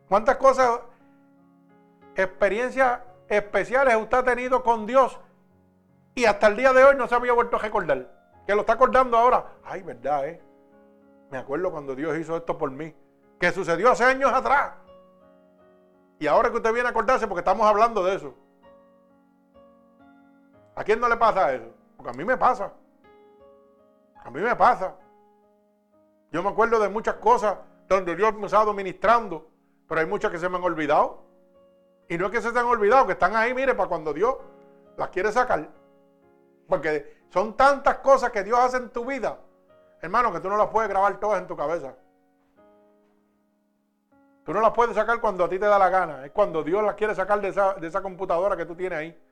¿Cuántas 0.08 0.36
cosas, 0.36 0.80
experiencias 2.14 3.00
especiales 3.28 3.96
usted 3.96 4.18
ha 4.18 4.24
tenido 4.24 4.62
con 4.62 4.86
Dios 4.86 5.18
y 6.14 6.24
hasta 6.24 6.48
el 6.48 6.56
día 6.56 6.72
de 6.72 6.82
hoy 6.82 6.96
no 6.96 7.06
se 7.06 7.14
había 7.14 7.32
vuelto 7.32 7.56
a 7.56 7.60
recordar. 7.60 8.10
Que 8.46 8.54
lo 8.54 8.62
está 8.62 8.72
acordando 8.72 9.16
ahora. 9.16 9.52
Ay, 9.62 9.82
verdad, 9.82 10.26
¿eh? 10.26 10.42
Me 11.30 11.38
acuerdo 11.38 11.70
cuando 11.70 11.94
Dios 11.94 12.18
hizo 12.18 12.36
esto 12.36 12.58
por 12.58 12.70
mí. 12.70 12.92
Que 13.38 13.52
sucedió 13.52 13.90
hace 13.92 14.04
años 14.04 14.32
atrás. 14.32 14.72
Y 16.18 16.26
ahora 16.26 16.50
que 16.50 16.56
usted 16.56 16.72
viene 16.72 16.88
a 16.88 16.90
acordarse 16.90 17.28
porque 17.28 17.40
estamos 17.40 17.66
hablando 17.66 18.02
de 18.02 18.16
eso. 18.16 18.34
¿A 20.74 20.82
quién 20.82 20.98
no 20.98 21.08
le 21.08 21.16
pasa 21.16 21.52
eso? 21.54 21.66
Porque 21.96 22.10
a 22.10 22.14
mí 22.14 22.24
me 22.24 22.36
pasa. 22.36 22.72
A 24.24 24.30
mí 24.30 24.40
me 24.40 24.56
pasa. 24.56 24.96
Yo 26.32 26.42
me 26.42 26.48
acuerdo 26.48 26.80
de 26.80 26.88
muchas 26.88 27.14
cosas 27.16 27.58
donde 27.86 28.16
Dios 28.16 28.34
me 28.34 28.42
ha 28.42 28.46
estado 28.46 28.72
ministrando, 28.74 29.48
pero 29.86 30.00
hay 30.00 30.06
muchas 30.06 30.32
que 30.32 30.38
se 30.38 30.48
me 30.48 30.56
han 30.56 30.64
olvidado. 30.64 31.27
Y 32.08 32.16
no 32.16 32.26
es 32.26 32.32
que 32.32 32.40
se 32.40 32.48
han 32.48 32.66
olvidado, 32.66 33.06
que 33.06 33.12
están 33.12 33.36
ahí, 33.36 33.52
mire, 33.52 33.74
para 33.74 33.88
cuando 33.88 34.12
Dios 34.14 34.36
las 34.96 35.10
quiere 35.10 35.30
sacar. 35.30 35.68
Porque 36.66 37.18
son 37.28 37.54
tantas 37.54 37.98
cosas 37.98 38.30
que 38.30 38.42
Dios 38.42 38.58
hace 38.58 38.78
en 38.78 38.90
tu 38.90 39.04
vida, 39.04 39.38
hermano, 40.00 40.32
que 40.32 40.40
tú 40.40 40.48
no 40.48 40.56
las 40.56 40.68
puedes 40.68 40.88
grabar 40.88 41.18
todas 41.20 41.40
en 41.40 41.46
tu 41.46 41.56
cabeza. 41.56 41.94
Tú 44.44 44.54
no 44.54 44.62
las 44.62 44.72
puedes 44.72 44.94
sacar 44.94 45.20
cuando 45.20 45.44
a 45.44 45.48
ti 45.48 45.58
te 45.58 45.66
da 45.66 45.78
la 45.78 45.90
gana. 45.90 46.24
Es 46.24 46.32
cuando 46.32 46.62
Dios 46.62 46.82
las 46.82 46.94
quiere 46.94 47.14
sacar 47.14 47.38
de 47.42 47.48
esa, 47.48 47.74
de 47.74 47.86
esa 47.86 48.00
computadora 48.00 48.56
que 48.56 48.64
tú 48.64 48.74
tienes 48.74 48.98
ahí. 48.98 49.22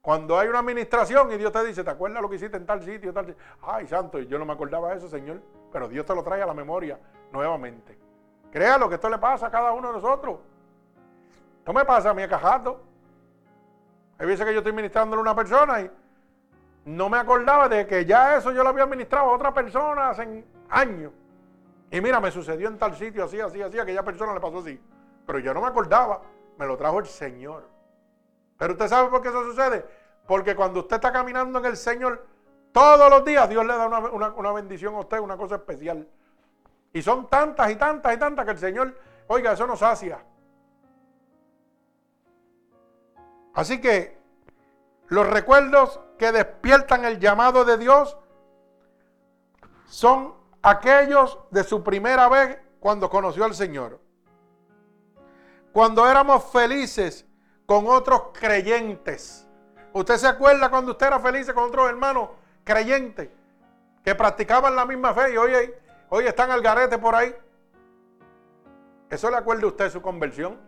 Cuando 0.00 0.38
hay 0.38 0.46
una 0.46 0.60
administración 0.60 1.32
y 1.32 1.36
Dios 1.36 1.50
te 1.50 1.64
dice, 1.64 1.82
¿te 1.82 1.90
acuerdas 1.90 2.22
lo 2.22 2.30
que 2.30 2.36
hiciste 2.36 2.56
en 2.56 2.64
tal 2.64 2.80
sitio? 2.80 3.12
Tal? 3.12 3.34
Ay, 3.60 3.88
santo, 3.88 4.20
yo 4.20 4.38
no 4.38 4.46
me 4.46 4.52
acordaba 4.52 4.90
de 4.90 4.98
eso, 4.98 5.08
Señor. 5.08 5.42
Pero 5.72 5.88
Dios 5.88 6.06
te 6.06 6.14
lo 6.14 6.22
trae 6.22 6.40
a 6.40 6.46
la 6.46 6.54
memoria 6.54 6.96
nuevamente. 7.32 7.98
Créalo 8.52 8.88
que 8.88 8.94
esto 8.94 9.10
le 9.10 9.18
pasa 9.18 9.48
a 9.48 9.50
cada 9.50 9.72
uno 9.72 9.88
de 9.88 9.94
nosotros. 9.94 10.38
Esto 11.66 11.72
me 11.72 11.84
pasa 11.84 12.10
a 12.10 12.14
mí 12.14 12.22
a 12.22 12.64
Hay 14.18 14.24
veces 14.24 14.46
que 14.46 14.52
yo 14.52 14.58
estoy 14.58 14.72
ministrándole 14.72 15.18
a 15.18 15.22
una 15.22 15.34
persona 15.34 15.80
y, 15.80 15.90
no 16.84 17.08
me 17.08 17.18
acordaba 17.18 17.68
de 17.68 17.88
que 17.88 18.04
ya 18.04 18.36
eso 18.36 18.52
yo 18.52 18.62
lo 18.62 18.68
había 18.68 18.84
administrado 18.84 19.30
a 19.30 19.32
otra 19.32 19.52
persona 19.52 20.10
hace 20.10 20.44
años. 20.70 21.10
Y 21.90 22.00
mira, 22.00 22.20
me 22.20 22.30
sucedió 22.30 22.68
en 22.68 22.78
tal 22.78 22.94
sitio, 22.94 23.24
así, 23.24 23.40
así, 23.40 23.60
así, 23.60 23.80
aquella 23.80 24.04
persona 24.04 24.32
le 24.32 24.38
pasó 24.38 24.60
así. 24.60 24.80
Pero 25.26 25.40
yo 25.40 25.52
no 25.52 25.60
me 25.60 25.66
acordaba, 25.66 26.22
me 26.56 26.66
lo 26.66 26.76
trajo 26.76 27.00
el 27.00 27.06
Señor. 27.06 27.68
Pero 28.56 28.74
usted 28.74 28.86
sabe 28.86 29.08
por 29.08 29.20
qué 29.20 29.30
eso 29.30 29.42
sucede. 29.42 29.84
Porque 30.24 30.54
cuando 30.54 30.78
usted 30.78 30.94
está 30.94 31.10
caminando 31.10 31.58
en 31.58 31.64
el 31.64 31.76
Señor, 31.76 32.24
todos 32.70 33.10
los 33.10 33.24
días 33.24 33.48
Dios 33.48 33.66
le 33.66 33.76
da 33.76 33.88
una, 33.88 34.28
una 34.28 34.52
bendición 34.52 34.94
a 34.94 35.00
usted, 35.00 35.18
una 35.18 35.36
cosa 35.36 35.56
especial. 35.56 36.06
Y 36.92 37.02
son 37.02 37.28
tantas 37.28 37.72
y 37.72 37.74
tantas 37.74 38.14
y 38.14 38.18
tantas 38.18 38.44
que 38.44 38.52
el 38.52 38.58
Señor, 38.58 38.96
oiga, 39.26 39.50
eso 39.50 39.66
nos 39.66 39.80
sacia. 39.80 40.20
Así 43.56 43.80
que 43.80 44.18
los 45.08 45.26
recuerdos 45.26 45.98
que 46.18 46.30
despiertan 46.30 47.06
el 47.06 47.18
llamado 47.18 47.64
de 47.64 47.78
Dios 47.78 48.18
son 49.86 50.34
aquellos 50.60 51.38
de 51.50 51.64
su 51.64 51.82
primera 51.82 52.28
vez 52.28 52.58
cuando 52.80 53.08
conoció 53.08 53.46
al 53.46 53.54
Señor. 53.54 53.98
Cuando 55.72 56.06
éramos 56.06 56.44
felices 56.52 57.26
con 57.64 57.86
otros 57.86 58.24
creyentes. 58.38 59.48
¿Usted 59.94 60.18
se 60.18 60.28
acuerda 60.28 60.68
cuando 60.68 60.92
usted 60.92 61.06
era 61.06 61.18
feliz 61.18 61.50
con 61.50 61.64
otros 61.64 61.88
hermanos 61.88 62.28
creyentes 62.62 63.30
que 64.04 64.14
practicaban 64.14 64.76
la 64.76 64.84
misma 64.84 65.14
fe 65.14 65.32
y 65.32 65.36
hoy, 65.38 65.72
hoy 66.10 66.26
están 66.26 66.50
al 66.50 66.60
garete 66.60 66.98
por 66.98 67.14
ahí? 67.14 67.34
¿Eso 69.08 69.30
le 69.30 69.36
acuerda 69.38 69.66
usted 69.66 69.90
su 69.90 70.02
conversión? 70.02 70.60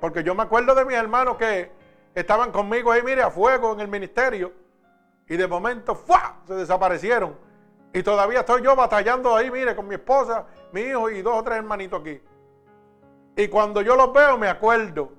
Porque 0.00 0.24
yo 0.24 0.34
me 0.34 0.44
acuerdo 0.44 0.74
de 0.74 0.86
mis 0.86 0.96
hermanos 0.96 1.36
que 1.36 1.83
estaban 2.14 2.52
conmigo 2.52 2.92
ahí, 2.92 3.02
mire, 3.02 3.22
a 3.22 3.30
fuego 3.30 3.72
en 3.72 3.80
el 3.80 3.88
ministerio. 3.88 4.52
Y 5.28 5.36
de 5.36 5.48
momento, 5.48 5.94
¡fua! 5.94 6.36
Se 6.46 6.54
desaparecieron. 6.54 7.36
Y 7.92 8.02
todavía 8.02 8.40
estoy 8.40 8.62
yo 8.62 8.74
batallando 8.76 9.34
ahí, 9.36 9.50
mire, 9.50 9.74
con 9.74 9.86
mi 9.88 9.94
esposa, 9.94 10.46
mi 10.72 10.82
hijo 10.82 11.10
y 11.10 11.22
dos 11.22 11.38
o 11.38 11.44
tres 11.44 11.58
hermanitos 11.58 12.00
aquí. 12.00 12.20
Y 13.36 13.48
cuando 13.48 13.82
yo 13.82 13.96
los 13.96 14.12
veo, 14.12 14.36
me 14.38 14.48
acuerdo 14.48 15.12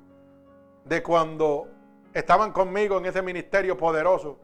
de 0.83 1.01
cuando 1.01 1.67
estaban 2.13 2.51
conmigo 2.51 2.97
en 2.97 3.05
ese 3.05 3.21
ministerio 3.21 3.77
poderoso. 3.77 4.37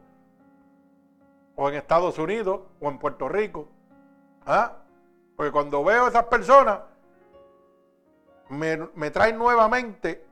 O 1.54 1.68
en 1.68 1.74
Estados 1.74 2.18
Unidos, 2.18 2.60
o 2.80 2.88
en 2.88 2.98
Puerto 2.98 3.28
Rico. 3.28 3.68
¿Ah? 4.46 4.78
Porque 5.36 5.52
cuando 5.52 5.84
veo 5.84 6.06
a 6.06 6.08
esas 6.08 6.24
personas, 6.24 6.80
me, 8.48 8.76
me 8.94 9.10
traen 9.10 9.38
nuevamente 9.38 10.24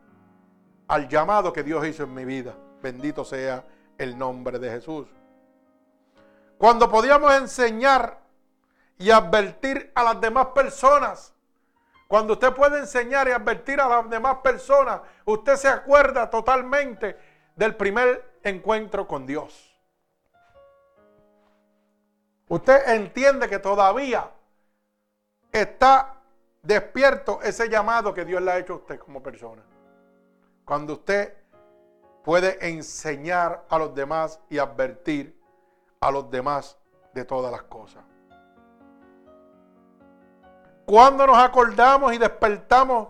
al 0.90 1.08
llamado 1.08 1.52
que 1.52 1.62
Dios 1.62 1.86
hizo 1.86 2.02
en 2.02 2.12
mi 2.12 2.24
vida. 2.24 2.52
Bendito 2.82 3.24
sea 3.24 3.64
el 3.96 4.18
nombre 4.18 4.58
de 4.58 4.70
Jesús. 4.70 5.06
Cuando 6.58 6.90
podíamos 6.90 7.32
enseñar 7.34 8.18
y 8.98 9.12
advertir 9.12 9.92
a 9.94 10.02
las 10.02 10.20
demás 10.20 10.48
personas, 10.48 11.32
cuando 12.08 12.32
usted 12.32 12.52
puede 12.52 12.80
enseñar 12.80 13.28
y 13.28 13.30
advertir 13.30 13.80
a 13.80 13.88
las 13.88 14.10
demás 14.10 14.38
personas, 14.42 15.00
usted 15.26 15.54
se 15.54 15.68
acuerda 15.68 16.28
totalmente 16.28 17.16
del 17.54 17.76
primer 17.76 18.38
encuentro 18.42 19.06
con 19.06 19.24
Dios. 19.24 19.72
Usted 22.48 22.88
entiende 22.88 23.48
que 23.48 23.60
todavía 23.60 24.28
está 25.52 26.16
despierto 26.64 27.40
ese 27.44 27.68
llamado 27.68 28.12
que 28.12 28.24
Dios 28.24 28.42
le 28.42 28.50
ha 28.50 28.58
hecho 28.58 28.72
a 28.72 28.76
usted 28.76 28.98
como 28.98 29.22
persona. 29.22 29.62
Cuando 30.64 30.94
usted 30.94 31.34
puede 32.22 32.68
enseñar 32.68 33.64
a 33.68 33.78
los 33.78 33.94
demás 33.94 34.40
y 34.48 34.58
advertir 34.58 35.38
a 36.00 36.10
los 36.10 36.30
demás 36.30 36.78
de 37.12 37.24
todas 37.24 37.50
las 37.50 37.62
cosas. 37.62 38.04
Cuando 40.86 41.26
nos 41.26 41.38
acordamos 41.38 42.12
y 42.12 42.18
despertamos 42.18 43.08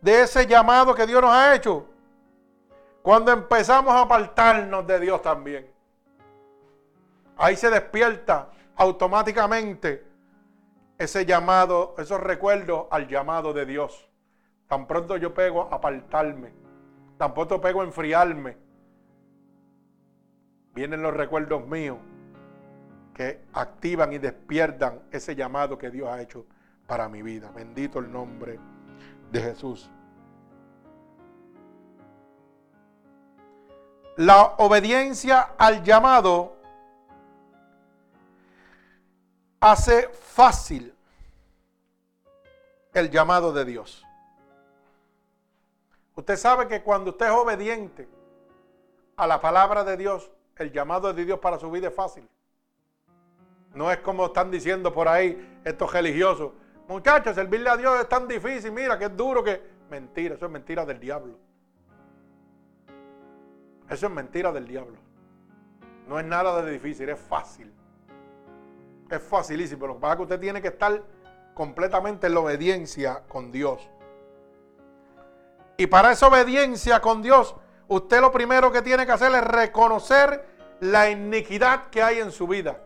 de 0.00 0.22
ese 0.22 0.46
llamado 0.46 0.94
que 0.94 1.06
Dios 1.06 1.20
nos 1.20 1.32
ha 1.32 1.54
hecho, 1.54 1.86
cuando 3.02 3.32
empezamos 3.32 3.94
a 3.94 4.02
apartarnos 4.02 4.86
de 4.86 5.00
Dios 5.00 5.22
también. 5.22 5.70
Ahí 7.36 7.56
se 7.56 7.70
despierta 7.70 8.50
automáticamente 8.76 10.06
ese 10.98 11.24
llamado, 11.24 11.94
esos 11.98 12.20
recuerdos 12.20 12.86
al 12.90 13.08
llamado 13.08 13.52
de 13.52 13.64
Dios. 13.64 14.08
Tan 14.66 14.86
pronto 14.86 15.16
yo 15.16 15.32
pego 15.32 15.68
a 15.70 15.76
apartarme 15.76 16.57
Tampoco 17.18 17.60
pego 17.60 17.82
a 17.82 17.84
enfriarme. 17.84 18.56
Vienen 20.72 21.02
los 21.02 21.12
recuerdos 21.12 21.66
míos 21.66 21.98
que 23.12 23.44
activan 23.52 24.12
y 24.12 24.18
despiertan 24.18 25.02
ese 25.10 25.34
llamado 25.34 25.76
que 25.76 25.90
Dios 25.90 26.08
ha 26.08 26.22
hecho 26.22 26.46
para 26.86 27.08
mi 27.08 27.20
vida. 27.20 27.50
Bendito 27.50 27.98
el 27.98 28.10
nombre 28.12 28.60
de 29.32 29.40
Jesús. 29.42 29.90
La 34.16 34.54
obediencia 34.58 35.40
al 35.58 35.82
llamado 35.82 36.56
hace 39.60 40.08
fácil 40.08 40.94
el 42.94 43.10
llamado 43.10 43.52
de 43.52 43.64
Dios. 43.64 44.07
Usted 46.18 46.36
sabe 46.36 46.66
que 46.66 46.82
cuando 46.82 47.12
usted 47.12 47.26
es 47.26 47.32
obediente 47.32 48.08
a 49.16 49.24
la 49.24 49.40
palabra 49.40 49.84
de 49.84 49.96
Dios, 49.96 50.32
el 50.56 50.72
llamado 50.72 51.12
de 51.12 51.24
Dios 51.24 51.38
para 51.38 51.60
su 51.60 51.70
vida 51.70 51.86
es 51.86 51.94
fácil. 51.94 52.28
No 53.72 53.88
es 53.92 53.98
como 53.98 54.26
están 54.26 54.50
diciendo 54.50 54.92
por 54.92 55.06
ahí 55.06 55.60
estos 55.64 55.92
religiosos. 55.92 56.54
Muchachos, 56.88 57.36
servirle 57.36 57.70
a 57.70 57.76
Dios 57.76 58.00
es 58.00 58.08
tan 58.08 58.26
difícil, 58.26 58.72
mira 58.72 58.98
que 58.98 59.04
es 59.04 59.16
duro 59.16 59.44
que... 59.44 59.62
Mentira, 59.90 60.34
eso 60.34 60.46
es 60.46 60.50
mentira 60.50 60.84
del 60.84 60.98
diablo. 60.98 61.38
Eso 63.88 64.06
es 64.06 64.12
mentira 64.12 64.50
del 64.50 64.66
diablo. 64.66 64.98
No 66.08 66.18
es 66.18 66.26
nada 66.26 66.60
de 66.62 66.72
difícil, 66.72 67.08
es 67.10 67.20
fácil. 67.20 67.72
Es 69.08 69.22
facilísimo. 69.22 69.86
Lo 69.86 69.94
que 69.94 70.00
pasa 70.00 70.14
es 70.14 70.16
que 70.16 70.22
usted 70.24 70.40
tiene 70.40 70.60
que 70.60 70.68
estar 70.68 71.00
completamente 71.54 72.26
en 72.26 72.34
la 72.34 72.40
obediencia 72.40 73.22
con 73.28 73.52
Dios. 73.52 73.88
Y 75.80 75.86
para 75.86 76.10
esa 76.10 76.26
obediencia 76.26 77.00
con 77.00 77.22
Dios, 77.22 77.54
usted 77.86 78.20
lo 78.20 78.32
primero 78.32 78.72
que 78.72 78.82
tiene 78.82 79.06
que 79.06 79.12
hacer 79.12 79.32
es 79.32 79.44
reconocer 79.44 80.44
la 80.80 81.08
iniquidad 81.08 81.88
que 81.88 82.02
hay 82.02 82.18
en 82.18 82.32
su 82.32 82.48
vida. 82.48 82.80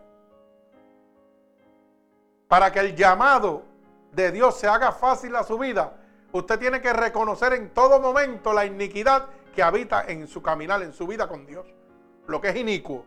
Para 2.47 2.71
que 2.71 2.79
el 2.79 2.95
llamado 2.95 3.63
de 4.11 4.31
Dios 4.31 4.59
se 4.59 4.67
haga 4.67 4.91
fácil 4.91 5.35
a 5.35 5.43
su 5.43 5.57
vida, 5.57 5.91
usted 6.33 6.59
tiene 6.59 6.81
que 6.81 6.93
reconocer 6.93 7.53
en 7.53 7.73
todo 7.73 7.99
momento 7.99 8.53
la 8.53 8.63
iniquidad 8.63 9.25
que 9.55 9.63
habita 9.63 10.05
en 10.07 10.27
su 10.27 10.43
caminar, 10.43 10.83
en 10.83 10.93
su 10.93 11.07
vida 11.07 11.27
con 11.27 11.47
Dios. 11.47 11.65
Lo 12.27 12.39
que 12.39 12.49
es 12.49 12.55
inicuo. 12.55 13.05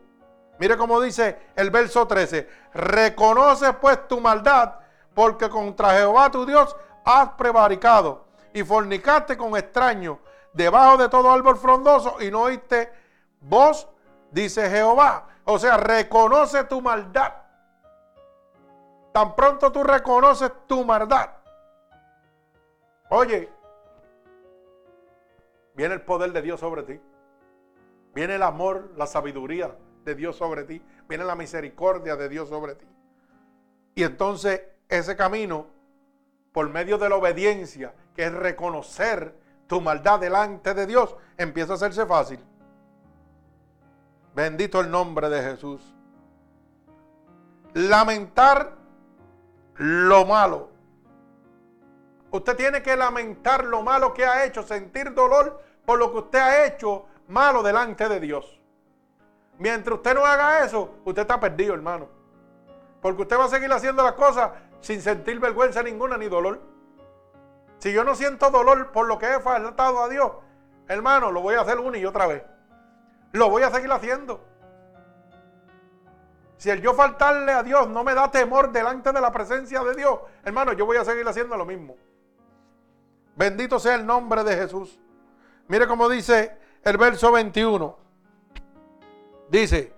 Mire 0.58 0.76
cómo 0.76 1.00
dice 1.00 1.38
el 1.54 1.70
verso 1.70 2.08
13. 2.08 2.48
Reconoce 2.74 3.72
pues 3.74 4.08
tu 4.08 4.20
maldad, 4.20 4.80
porque 5.14 5.48
contra 5.48 5.90
Jehová 5.92 6.28
tu 6.28 6.44
Dios 6.44 6.74
has 7.04 7.28
prevaricado 7.34 8.25
y 8.56 8.64
fornicaste 8.64 9.36
con 9.36 9.54
extraños 9.54 10.16
debajo 10.54 10.96
de 10.96 11.10
todo 11.10 11.30
árbol 11.30 11.58
frondoso 11.58 12.16
y 12.22 12.30
no 12.30 12.44
oíste 12.44 12.90
voz, 13.38 13.86
dice 14.30 14.70
Jehová. 14.70 15.28
O 15.44 15.58
sea, 15.58 15.76
reconoce 15.76 16.64
tu 16.64 16.80
maldad. 16.80 17.34
Tan 19.12 19.36
pronto 19.36 19.70
tú 19.70 19.84
reconoces 19.84 20.50
tu 20.66 20.82
maldad. 20.86 21.32
Oye, 23.10 23.52
viene 25.74 25.92
el 25.92 26.00
poder 26.00 26.32
de 26.32 26.40
Dios 26.40 26.58
sobre 26.58 26.82
ti. 26.84 26.98
Viene 28.14 28.36
el 28.36 28.42
amor, 28.42 28.90
la 28.96 29.06
sabiduría 29.06 29.76
de 30.02 30.14
Dios 30.14 30.34
sobre 30.34 30.64
ti. 30.64 30.82
Viene 31.06 31.24
la 31.24 31.34
misericordia 31.34 32.16
de 32.16 32.30
Dios 32.30 32.48
sobre 32.48 32.74
ti. 32.74 32.86
Y 33.94 34.02
entonces 34.02 34.62
ese 34.88 35.14
camino, 35.14 35.66
por 36.52 36.70
medio 36.70 36.96
de 36.96 37.10
la 37.10 37.16
obediencia 37.16 37.92
que 38.16 38.24
es 38.24 38.32
reconocer 38.32 39.38
tu 39.66 39.80
maldad 39.80 40.18
delante 40.18 40.72
de 40.72 40.86
Dios, 40.86 41.14
empieza 41.36 41.72
a 41.72 41.76
hacerse 41.76 42.06
fácil. 42.06 42.40
Bendito 44.34 44.80
el 44.80 44.90
nombre 44.90 45.28
de 45.28 45.42
Jesús. 45.42 45.94
Lamentar 47.74 48.72
lo 49.74 50.24
malo. 50.24 50.70
Usted 52.30 52.56
tiene 52.56 52.82
que 52.82 52.96
lamentar 52.96 53.64
lo 53.64 53.82
malo 53.82 54.14
que 54.14 54.24
ha 54.24 54.44
hecho, 54.44 54.62
sentir 54.62 55.12
dolor 55.14 55.62
por 55.84 55.98
lo 55.98 56.10
que 56.10 56.18
usted 56.18 56.38
ha 56.38 56.66
hecho 56.66 57.06
malo 57.28 57.62
delante 57.62 58.08
de 58.08 58.18
Dios. 58.18 58.60
Mientras 59.58 59.96
usted 59.96 60.14
no 60.14 60.24
haga 60.24 60.64
eso, 60.64 60.96
usted 61.04 61.22
está 61.22 61.38
perdido, 61.38 61.74
hermano. 61.74 62.08
Porque 63.00 63.22
usted 63.22 63.38
va 63.38 63.44
a 63.44 63.48
seguir 63.48 63.72
haciendo 63.72 64.02
las 64.02 64.12
cosas 64.12 64.50
sin 64.80 65.00
sentir 65.00 65.38
vergüenza 65.38 65.82
ninguna 65.82 66.16
ni 66.16 66.28
dolor. 66.28 66.75
Si 67.78 67.92
yo 67.92 68.04
no 68.04 68.14
siento 68.14 68.50
dolor 68.50 68.92
por 68.92 69.06
lo 69.06 69.18
que 69.18 69.34
he 69.34 69.40
faltado 69.40 70.02
a 70.02 70.08
Dios, 70.08 70.32
hermano, 70.88 71.30
lo 71.30 71.40
voy 71.42 71.54
a 71.54 71.60
hacer 71.60 71.78
una 71.78 71.98
y 71.98 72.04
otra 72.04 72.26
vez. 72.26 72.42
Lo 73.32 73.50
voy 73.50 73.62
a 73.62 73.70
seguir 73.70 73.90
haciendo. 73.92 74.44
Si 76.56 76.70
el 76.70 76.80
yo 76.80 76.94
faltarle 76.94 77.52
a 77.52 77.62
Dios 77.62 77.88
no 77.88 78.02
me 78.02 78.14
da 78.14 78.30
temor 78.30 78.72
delante 78.72 79.12
de 79.12 79.20
la 79.20 79.30
presencia 79.30 79.82
de 79.84 79.94
Dios, 79.94 80.20
hermano, 80.44 80.72
yo 80.72 80.86
voy 80.86 80.96
a 80.96 81.04
seguir 81.04 81.26
haciendo 81.28 81.56
lo 81.56 81.66
mismo. 81.66 81.96
Bendito 83.36 83.78
sea 83.78 83.94
el 83.96 84.06
nombre 84.06 84.42
de 84.42 84.56
Jesús. 84.56 84.98
Mire 85.68 85.86
cómo 85.86 86.08
dice 86.08 86.56
el 86.82 86.96
verso 86.96 87.30
21. 87.30 87.98
Dice, 89.50 89.92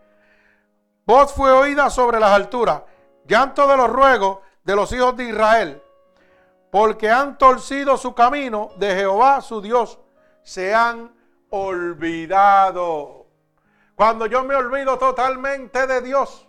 voz 1.06 1.32
fue 1.32 1.52
oída 1.52 1.88
sobre 1.90 2.18
las 2.18 2.32
alturas, 2.32 2.82
llanto 3.26 3.66
de 3.68 3.76
los 3.76 3.88
ruegos 3.88 4.40
de 4.64 4.76
los 4.76 4.92
hijos 4.92 5.16
de 5.16 5.24
Israel, 5.24 5.82
porque 6.70 7.10
han 7.10 7.38
torcido 7.38 7.96
su 7.96 8.14
camino 8.14 8.70
de 8.76 8.94
Jehová 8.94 9.40
su 9.40 9.60
Dios, 9.60 9.98
se 10.42 10.74
han 10.74 11.12
olvidado. 11.50 13.26
Cuando 13.94 14.26
yo 14.26 14.44
me 14.44 14.54
olvido 14.54 14.98
totalmente 14.98 15.86
de 15.86 16.00
Dios, 16.02 16.46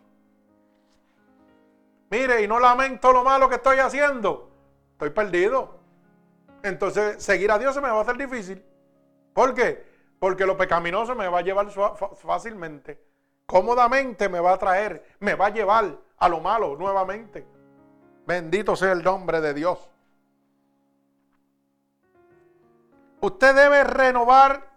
mire, 2.10 2.44
y 2.44 2.48
no 2.48 2.60
lamento 2.60 3.12
lo 3.12 3.24
malo 3.24 3.50
que 3.50 3.56
estoy 3.56 3.80
haciendo, 3.80 4.52
estoy 4.92 5.10
perdido. 5.12 5.80
Entonces, 6.64 7.24
seguir 7.24 7.52
a 7.52 7.58
Dios 7.58 7.74
se 7.74 7.82
me 7.82 7.90
va 7.90 8.00
a 8.00 8.02
hacer 8.02 8.18
difícil. 8.18 8.64
¿Por 9.34 9.54
qué? 9.54 9.88
Porque 10.20 10.46
lo 10.46 10.58
pecaminoso 10.58 11.16
me 11.16 11.30
va 11.30 11.40
a 11.40 11.42
llevar 11.42 11.68
fácilmente. 12.18 13.02
Cómodamente 13.46 14.28
me 14.28 14.40
va 14.42 14.54
a 14.54 14.58
traer, 14.58 15.16
me 15.20 15.34
va 15.34 15.48
a 15.48 15.50
llevar 15.50 15.98
a 16.18 16.30
lo 16.30 16.40
malo 16.42 16.76
nuevamente. 16.76 17.48
Bendito 18.28 18.76
sea 18.76 18.92
el 18.92 19.02
nombre 19.02 19.42
de 19.42 19.54
Dios. 19.54 19.90
Usted 23.22 23.56
debe 23.56 23.84
renovar 23.84 24.70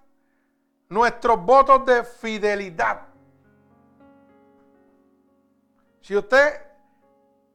nuestros 0.88 1.40
votos 1.44 1.86
de 1.86 2.04
fidelidad. 2.04 3.02
Si 6.00 6.16
usted 6.16 6.60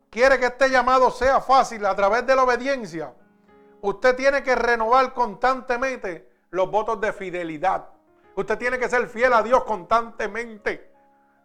quiere 0.10 0.40
que 0.40 0.46
este 0.46 0.70
llamado 0.70 1.12
sea 1.12 1.42
fácil 1.42 1.86
a 1.86 1.96
través 1.96 2.26
de 2.26 2.36
la 2.36 2.44
obediencia, 2.44 3.14
usted 3.82 4.16
tiene 4.16 4.42
que 4.42 4.56
renovar 4.56 5.14
constantemente 5.14 6.30
los 6.52 6.72
votos 6.72 7.00
de 7.02 7.12
fidelidad. 7.12 7.90
Usted 8.36 8.58
tiene 8.58 8.80
que 8.80 8.90
ser 8.90 9.08
fiel 9.08 9.34
a 9.34 9.44
Dios 9.44 9.64
constantemente. 9.66 10.94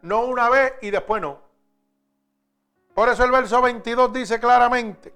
No 0.03 0.23
una 0.23 0.49
vez 0.49 0.75
y 0.83 0.91
después 0.91 1.21
no. 1.21 1.41
Por 2.95 3.09
eso 3.09 3.25
el 3.25 3.31
verso 3.31 3.63
22 3.63 4.13
dice 4.13 4.39
claramente, 4.39 5.15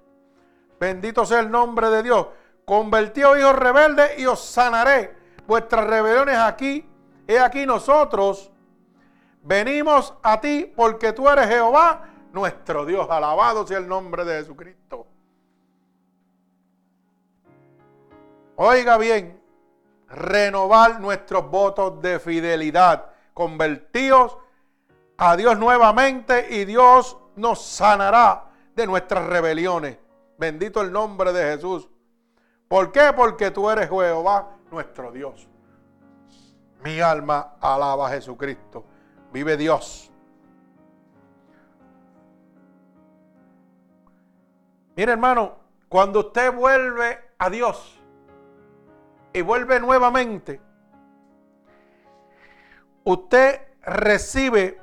bendito 0.79 1.25
sea 1.25 1.39
el 1.39 1.51
nombre 1.51 1.89
de 1.89 2.01
Dios, 2.01 2.27
convertíos 2.67 3.39
hijos 3.39 3.55
rebeldes 3.55 4.19
y 4.19 4.25
os 4.25 4.43
sanaré 4.43 5.15
vuestras 5.47 5.87
rebeliones 5.87 6.35
aquí. 6.37 6.85
He 7.25 7.39
aquí 7.39 7.65
nosotros 7.65 8.51
venimos 9.41 10.13
a 10.21 10.41
ti 10.41 10.71
porque 10.75 11.13
tú 11.13 11.29
eres 11.29 11.47
Jehová, 11.47 12.09
nuestro 12.33 12.85
Dios. 12.85 13.09
Alabado 13.09 13.65
sea 13.65 13.77
el 13.77 13.87
nombre 13.87 14.25
de 14.25 14.39
Jesucristo. 14.39 15.07
Oiga 18.57 18.97
bien, 18.97 19.41
renovar 20.09 20.99
nuestros 20.99 21.49
votos 21.49 22.01
de 22.01 22.19
fidelidad. 22.19 23.11
Convertíos 23.33 24.37
a 25.17 25.37
Dios 25.37 25.57
nuevamente 25.57 26.53
y 26.53 26.65
Dios 26.65 27.15
nos 27.37 27.63
sanará 27.63 28.51
de 28.75 28.85
nuestras 28.85 29.25
rebeliones. 29.25 29.97
Bendito 30.37 30.81
el 30.81 30.91
nombre 30.91 31.31
de 31.31 31.53
Jesús. 31.53 31.87
¿Por 32.67 32.91
qué? 32.91 33.13
Porque 33.15 33.51
tú 33.51 33.69
eres 33.69 33.89
Jehová, 33.89 34.57
nuestro 34.71 35.11
Dios. 35.11 35.47
Mi 36.83 36.99
alma 36.99 37.55
alaba 37.61 38.07
a 38.07 38.11
Jesucristo. 38.11 38.85
Vive 39.31 39.57
Dios. 39.57 40.11
Mire 44.95 45.11
hermano, 45.11 45.55
cuando 45.89 46.21
usted 46.21 46.51
vuelve 46.53 47.19
a 47.37 47.49
Dios, 47.49 47.97
y 49.33 49.41
vuelve 49.41 49.79
nuevamente, 49.79 50.59
usted 53.03 53.61
recibe 53.83 54.81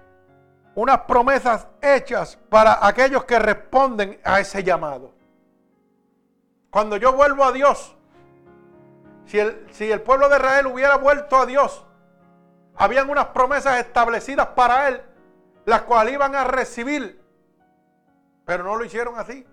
unas 0.77 1.01
promesas 1.01 1.67
hechas 1.81 2.37
para 2.49 2.87
aquellos 2.87 3.25
que 3.25 3.39
responden 3.39 4.21
a 4.23 4.41
ese 4.41 4.63
llamado. 4.63 5.14
Cuando 6.75 6.97
yo 6.97 7.13
vuelvo 7.13 7.45
a 7.45 7.53
Dios, 7.53 7.95
si 9.27 9.39
el, 9.39 9.65
si 9.71 9.93
el 9.93 10.01
pueblo 10.03 10.29
de 10.29 10.39
Israel 10.39 10.67
hubiera 10.67 10.97
vuelto 10.97 11.37
a 11.37 11.47
Dios, 11.47 11.87
habían 12.75 13.09
unas 13.09 13.27
promesas 13.27 13.79
establecidas 13.79 14.49
para 14.57 14.89
él, 14.89 15.01
las 15.67 15.83
cuales 15.83 16.15
iban 16.15 16.35
a 16.35 16.43
recibir, 16.43 17.23
pero 18.45 18.65
no 18.65 18.75
lo 18.75 18.85
hicieron 18.85 19.17
así. 19.17 19.47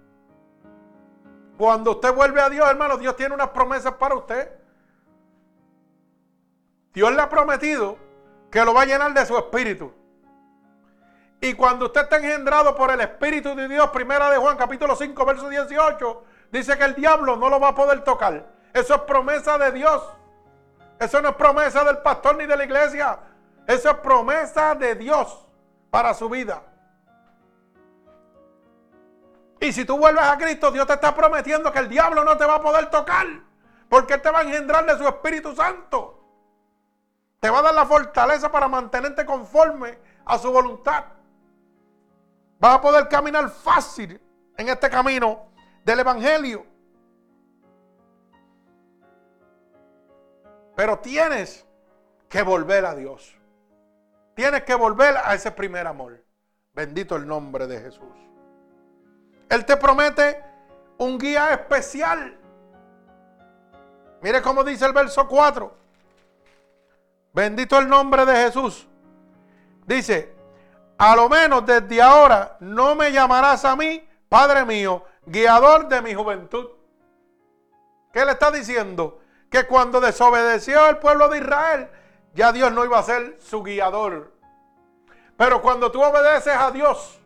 Cuando 1.60 1.92
usted 1.92 2.12
vuelve 2.12 2.42
a 2.42 2.50
Dios, 2.50 2.68
hermano, 2.68 2.98
Dios 2.98 3.16
tiene 3.16 3.36
unas 3.36 3.50
promesas 3.50 3.94
para 3.94 4.16
usted. 4.16 4.54
Dios 6.92 7.12
le 7.12 7.22
ha 7.22 7.30
prometido 7.30 8.00
que 8.50 8.66
lo 8.66 8.74
va 8.74 8.82
a 8.82 8.86
llenar 8.86 9.14
de 9.14 9.28
su 9.28 9.38
espíritu. 9.38 9.94
Y 11.40 11.54
cuando 11.54 11.86
usted 11.86 12.02
está 12.02 12.18
engendrado 12.18 12.76
por 12.76 12.90
el 12.90 13.00
Espíritu 13.02 13.54
de 13.54 13.68
Dios, 13.68 13.92
primera 13.92 14.32
de 14.32 14.38
Juan 14.38 14.58
capítulo 14.58 14.96
5, 14.96 15.24
verso 15.24 15.50
18, 15.50 16.24
dice 16.52 16.78
que 16.78 16.84
el 16.84 16.96
diablo 16.96 17.36
no 17.36 17.50
lo 17.50 17.60
va 17.60 17.70
a 17.70 17.76
poder 17.76 18.04
tocar. 18.04 18.46
Eso 18.74 18.96
es 18.96 19.02
promesa 19.02 19.58
de 19.58 19.72
Dios. 19.72 20.02
Eso 21.00 21.22
no 21.22 21.30
es 21.30 21.36
promesa 21.36 21.84
del 21.84 21.98
pastor 22.00 22.38
ni 22.38 22.46
de 22.46 22.56
la 22.56 22.64
iglesia. 22.64 23.20
Eso 23.68 23.90
es 23.90 23.96
promesa 23.98 24.76
de 24.76 24.96
Dios 24.96 25.48
para 25.90 26.14
su 26.14 26.30
vida. 26.30 26.62
Y 29.60 29.72
si 29.74 29.86
tú 29.86 29.98
vuelves 29.98 30.24
a 30.24 30.38
Cristo, 30.38 30.72
Dios 30.72 30.88
te 30.88 30.94
está 30.94 31.14
prometiendo 31.14 31.72
que 31.72 31.80
el 31.80 31.90
diablo 31.90 32.24
no 32.24 32.36
te 32.38 32.46
va 32.46 32.56
a 32.56 32.62
poder 32.62 32.90
tocar. 32.90 33.28
Porque 33.90 34.16
Él 34.16 34.22
te 34.22 34.32
va 34.32 34.40
a 34.40 34.44
engendrar 34.44 34.86
de 34.86 34.98
su 34.98 35.08
Espíritu 35.08 35.56
Santo. 35.56 36.18
Te 37.40 37.50
va 37.50 37.60
a 37.60 37.62
dar 37.64 37.74
la 37.74 37.86
fortaleza 37.86 38.52
para 38.52 38.68
mantenerte 38.68 39.26
conforme 39.26 40.00
a 40.26 40.38
su 40.38 40.52
voluntad. 40.52 41.06
Vas 42.60 42.76
a 42.76 42.82
poder 42.82 43.08
caminar 43.08 43.50
fácil 43.50 44.22
en 44.58 44.70
este 44.70 44.90
camino 44.90 45.51
del 45.84 46.00
Evangelio. 46.00 46.66
Pero 50.76 51.00
tienes 51.00 51.66
que 52.30 52.42
volver 52.42 52.86
a 52.86 52.96
Dios. 52.96 53.36
Tienes 54.36 54.64
que 54.64 54.74
volver 54.74 55.16
a 55.18 55.34
ese 55.34 55.52
primer 55.52 55.86
amor. 55.86 56.24
Bendito 56.74 57.16
el 57.16 57.28
nombre 57.28 57.68
de 57.68 57.80
Jesús. 57.80 58.16
Él 59.50 59.66
te 59.66 59.76
promete 59.76 60.42
un 60.98 61.18
guía 61.18 61.54
especial. 61.54 62.38
Mire 64.22 64.42
cómo 64.42 64.64
dice 64.64 64.86
el 64.86 64.94
verso 64.94 65.28
4. 65.28 65.78
Bendito 67.34 67.78
el 67.78 67.90
nombre 67.90 68.26
de 68.26 68.36
Jesús. 68.36 68.88
Dice, 69.86 70.34
a 70.98 71.16
lo 71.16 71.28
menos 71.28 71.66
desde 71.66 72.02
ahora 72.02 72.56
no 72.60 72.96
me 72.96 73.12
llamarás 73.12 73.66
a 73.66 73.76
mí, 73.76 74.08
Padre 74.30 74.64
mío, 74.64 75.04
guiador 75.26 75.88
de 75.88 76.02
mi 76.02 76.14
juventud. 76.14 76.70
¿Qué 78.12 78.26
le 78.26 78.32
está 78.32 78.52
diciendo? 78.52 79.20
Que 79.50 79.66
cuando 79.66 80.00
desobedeció 80.00 80.88
el 80.90 80.98
pueblo 80.98 81.30
de 81.30 81.40
Israel, 81.40 81.90
ya 82.34 82.52
Dios 82.52 82.72
no 82.72 82.86
iba 82.86 83.00
a 83.00 83.04
ser 83.04 83.38
su 83.40 83.64
guiador. 83.64 84.32
Pero 85.38 85.62
cuando 85.62 85.92
tú 85.92 86.02
obedeces 86.04 86.56
a 86.56 86.72
Dios, 86.72 87.20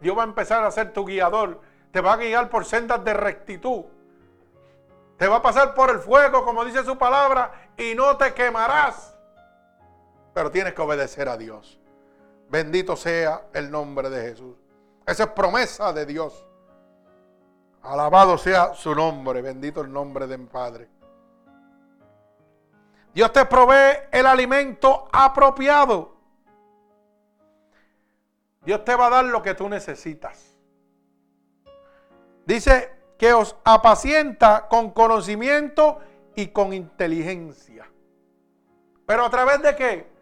Dios 0.00 0.16
va 0.16 0.22
a 0.22 0.26
empezar 0.26 0.64
a 0.64 0.70
ser 0.70 0.92
tu 0.92 1.04
guiador. 1.04 1.60
Te 1.92 2.00
va 2.00 2.14
a 2.14 2.16
guiar 2.16 2.48
por 2.48 2.64
sendas 2.64 3.04
de 3.04 3.14
rectitud. 3.14 3.84
Te 5.16 5.28
va 5.28 5.36
a 5.36 5.42
pasar 5.42 5.74
por 5.74 5.90
el 5.90 5.98
fuego, 5.98 6.44
como 6.44 6.64
dice 6.64 6.84
su 6.84 6.96
palabra, 6.96 7.52
y 7.76 7.94
no 7.94 8.16
te 8.16 8.32
quemarás 8.32 9.10
pero 10.32 10.50
tienes 10.50 10.74
que 10.74 10.82
obedecer 10.82 11.28
a 11.28 11.36
Dios. 11.36 11.78
Bendito 12.48 12.96
sea 12.96 13.48
el 13.52 13.70
nombre 13.70 14.10
de 14.10 14.22
Jesús. 14.22 14.56
Esa 15.06 15.24
es 15.24 15.30
promesa 15.30 15.92
de 15.92 16.06
Dios. 16.06 16.46
Alabado 17.82 18.36
sea 18.36 18.74
su 18.74 18.94
nombre, 18.94 19.42
bendito 19.42 19.80
el 19.80 19.92
nombre 19.92 20.26
del 20.26 20.46
Padre. 20.46 20.88
Dios 23.14 23.32
te 23.32 23.44
provee 23.46 23.98
el 24.12 24.26
alimento 24.26 25.08
apropiado. 25.12 26.16
Dios 28.62 28.84
te 28.84 28.94
va 28.94 29.06
a 29.06 29.10
dar 29.10 29.24
lo 29.24 29.42
que 29.42 29.54
tú 29.54 29.68
necesitas. 29.68 30.56
Dice 32.44 32.92
que 33.18 33.32
os 33.32 33.56
apacienta 33.64 34.68
con 34.68 34.90
conocimiento 34.90 35.98
y 36.36 36.48
con 36.48 36.72
inteligencia. 36.72 37.90
Pero 39.06 39.24
a 39.24 39.30
través 39.30 39.62
de 39.62 39.76
qué? 39.76 40.20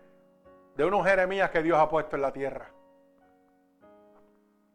de 0.78 0.84
unos 0.84 1.04
Jeremías 1.04 1.50
que 1.50 1.60
Dios 1.60 1.76
ha 1.76 1.88
puesto 1.88 2.14
en 2.14 2.22
la 2.22 2.32
tierra. 2.32 2.70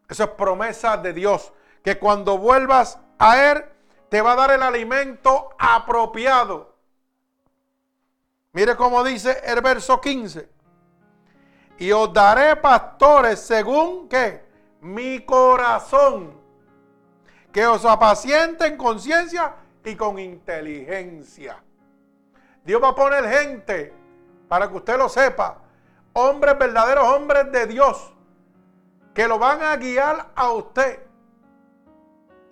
Eso 0.10 0.26
es 0.26 0.30
promesa 0.32 0.98
de 0.98 1.14
Dios, 1.14 1.54
que 1.84 2.00
cuando 2.00 2.38
vuelvas 2.38 3.00
a 3.20 3.52
Él, 3.52 3.66
te 4.10 4.22
va 4.22 4.34
a 4.34 4.36
dar 4.36 4.52
el 4.52 4.64
alimento 4.64 5.50
apropiado. 5.58 6.76
Mire 8.54 8.76
cómo 8.76 9.04
dice 9.04 9.42
el 9.46 9.62
verso 9.62 10.00
15. 10.00 10.50
y 11.80 11.92
os 11.92 12.14
daré 12.14 12.56
pastores 12.56 13.40
según 13.40 14.08
que 14.08 14.46
mi 14.82 15.22
corazón, 15.22 16.40
que 17.52 17.66
os 17.66 17.84
apacienten 17.84 18.78
con 18.78 19.00
ciencia 19.00 19.56
y 19.84 19.96
con 19.96 20.20
inteligencia. 20.20 21.62
Dios 22.64 22.82
va 22.82 22.90
a 22.90 22.96
poner 22.96 23.28
gente, 23.28 23.94
para 24.48 24.70
que 24.70 24.78
usted 24.78 24.98
lo 24.98 25.10
sepa, 25.10 25.58
hombres 26.14 26.58
verdaderos, 26.58 27.06
hombres 27.06 27.52
de 27.52 27.66
Dios, 27.66 28.14
que 29.14 29.28
lo 29.28 29.40
van 29.40 29.64
a 29.64 29.76
guiar 29.76 30.30
a 30.36 30.52
usted, 30.52 31.00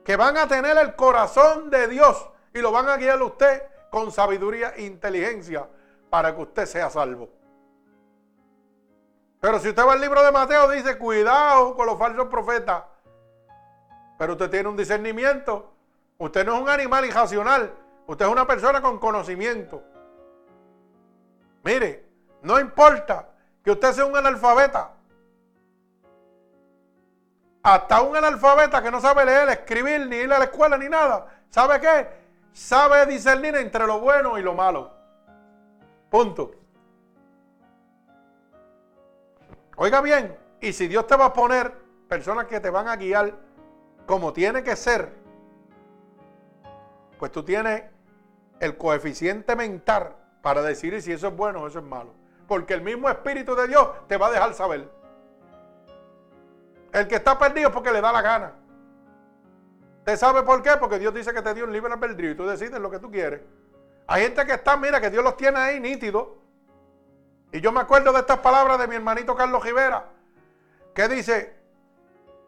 que 0.04 0.16
van 0.16 0.38
a 0.38 0.48
tener 0.48 0.78
el 0.78 0.96
corazón 0.96 1.70
de 1.70 1.88
Dios 1.88 2.30
y 2.54 2.60
lo 2.60 2.72
van 2.72 2.90
a 2.90 2.98
guiar 2.98 3.20
a 3.20 3.24
usted 3.24 3.64
con 3.90 4.12
sabiduría 4.12 4.74
e 4.76 4.84
inteligencia 4.84 5.68
para 6.10 6.36
que 6.36 6.42
usted 6.42 6.66
sea 6.66 6.90
salvo. 6.90 7.30
Pero 9.40 9.60
si 9.60 9.70
usted 9.70 9.86
va 9.86 9.94
al 9.94 10.02
libro 10.02 10.24
de 10.24 10.32
Mateo, 10.32 10.70
dice, 10.70 10.98
cuidado 10.98 11.76
con 11.76 11.88
los 11.88 11.98
falsos 11.98 12.28
profetas. 12.28 12.84
Pero 14.18 14.34
usted 14.34 14.52
tiene 14.52 14.70
un 14.70 14.78
discernimiento. 14.78 15.74
Usted 16.20 16.46
no 16.46 16.56
es 16.56 16.62
un 16.62 16.70
animal 16.70 17.06
irracional. 17.06 17.74
Usted 18.06 18.26
es 18.26 18.32
una 18.32 18.46
persona 18.46 18.82
con 18.82 19.00
conocimiento. 19.00 19.82
Mire, 21.64 22.06
no 22.44 22.60
importa 22.60 23.30
que 23.64 23.72
usted 23.72 23.94
sea 23.94 24.06
un 24.06 24.16
analfabeta. 24.16 24.92
Hasta 27.64 28.02
un 28.02 28.16
analfabeta 28.16 28.82
que 28.82 28.90
no 28.90 29.00
sabe 29.00 29.26
leer, 29.26 29.50
escribir, 29.50 30.08
ni 30.08 30.18
ir 30.18 30.34
a 30.34 30.40
la 30.40 30.46
escuela, 30.46 30.78
ni 30.78 30.90
nada. 30.90 31.28
¿Sabe 31.50 31.80
qué? 31.80 32.08
Sabe 32.54 33.06
discernir 33.06 33.56
entre 33.56 33.86
lo 33.86 34.00
bueno 34.00 34.38
y 34.38 34.42
lo 34.42 34.54
malo. 34.54 34.92
Punto. 36.10 36.52
Oiga 39.76 40.02
bien, 40.02 40.38
y 40.60 40.74
si 40.74 40.88
Dios 40.88 41.08
te 41.08 41.16
va 41.16 41.26
a 41.26 41.34
poner 41.34 41.76
personas 42.08 42.46
que 42.46 42.60
te 42.60 42.70
van 42.70 42.88
a 42.88 42.96
guiar 42.96 43.34
como 44.06 44.34
tiene 44.34 44.64
que 44.64 44.76
ser, 44.76 45.14
pues 47.18 47.32
tú 47.32 47.44
tienes 47.44 47.84
el 48.60 48.78
coeficiente 48.78 49.56
mental 49.56 50.16
para 50.42 50.62
decir 50.62 51.00
si 51.02 51.12
eso 51.12 51.28
es 51.28 51.36
bueno 51.36 51.62
o 51.62 51.68
eso 51.68 51.80
es 51.80 51.86
malo. 51.86 52.14
Porque 52.48 52.74
el 52.74 52.82
mismo 52.82 53.10
Espíritu 53.10 53.56
de 53.56 53.68
Dios 53.68 53.88
te 54.08 54.18
va 54.18 54.28
a 54.28 54.32
dejar 54.32 54.54
saber. 54.54 54.90
El 56.94 57.08
que 57.08 57.16
está 57.16 57.38
perdido 57.38 57.70
es 57.70 57.74
porque 57.74 57.92
le 57.92 58.02
da 58.02 58.12
la 58.12 58.22
gana. 58.22 58.54
¿Te 60.04 60.18
sabe 60.18 60.44
por 60.44 60.62
qué? 60.62 60.72
Porque 60.80 61.00
Dios 61.00 61.14
dice 61.14 61.34
que 61.34 61.42
te 61.42 61.54
dio 61.54 61.66
un 61.66 61.72
libre 61.72 61.94
albedrío 61.94 62.32
y 62.32 62.36
tú 62.36 62.46
decides 62.46 62.80
lo 62.80 62.90
que 62.90 63.00
tú 63.00 63.12
quieres. 63.12 63.42
Hay 64.08 64.24
gente 64.24 64.46
que 64.46 64.54
está, 64.54 64.76
mira, 64.76 65.00
que 65.00 65.10
Dios 65.10 65.24
los 65.24 65.38
tiene 65.38 65.60
ahí 65.60 65.80
nítidos. 65.80 66.28
Y 67.52 67.62
yo 67.62 67.72
me 67.72 67.82
acuerdo 67.82 68.12
de 68.12 68.20
estas 68.20 68.40
palabras 68.40 68.80
de 68.80 68.88
mi 68.88 68.96
hermanito 68.96 69.36
Carlos 69.36 69.64
Rivera, 69.64 70.06
que 70.94 71.08
dice, 71.08 71.56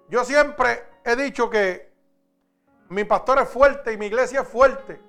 yo 0.09 0.23
siempre 0.25 0.83
he 1.03 1.15
dicho 1.15 1.49
que 1.49 1.91
mi 2.89 3.03
pastor 3.03 3.39
es 3.39 3.49
fuerte 3.49 3.93
y 3.93 3.97
mi 3.97 4.07
iglesia 4.07 4.41
es 4.41 4.47
fuerte. 4.47 4.99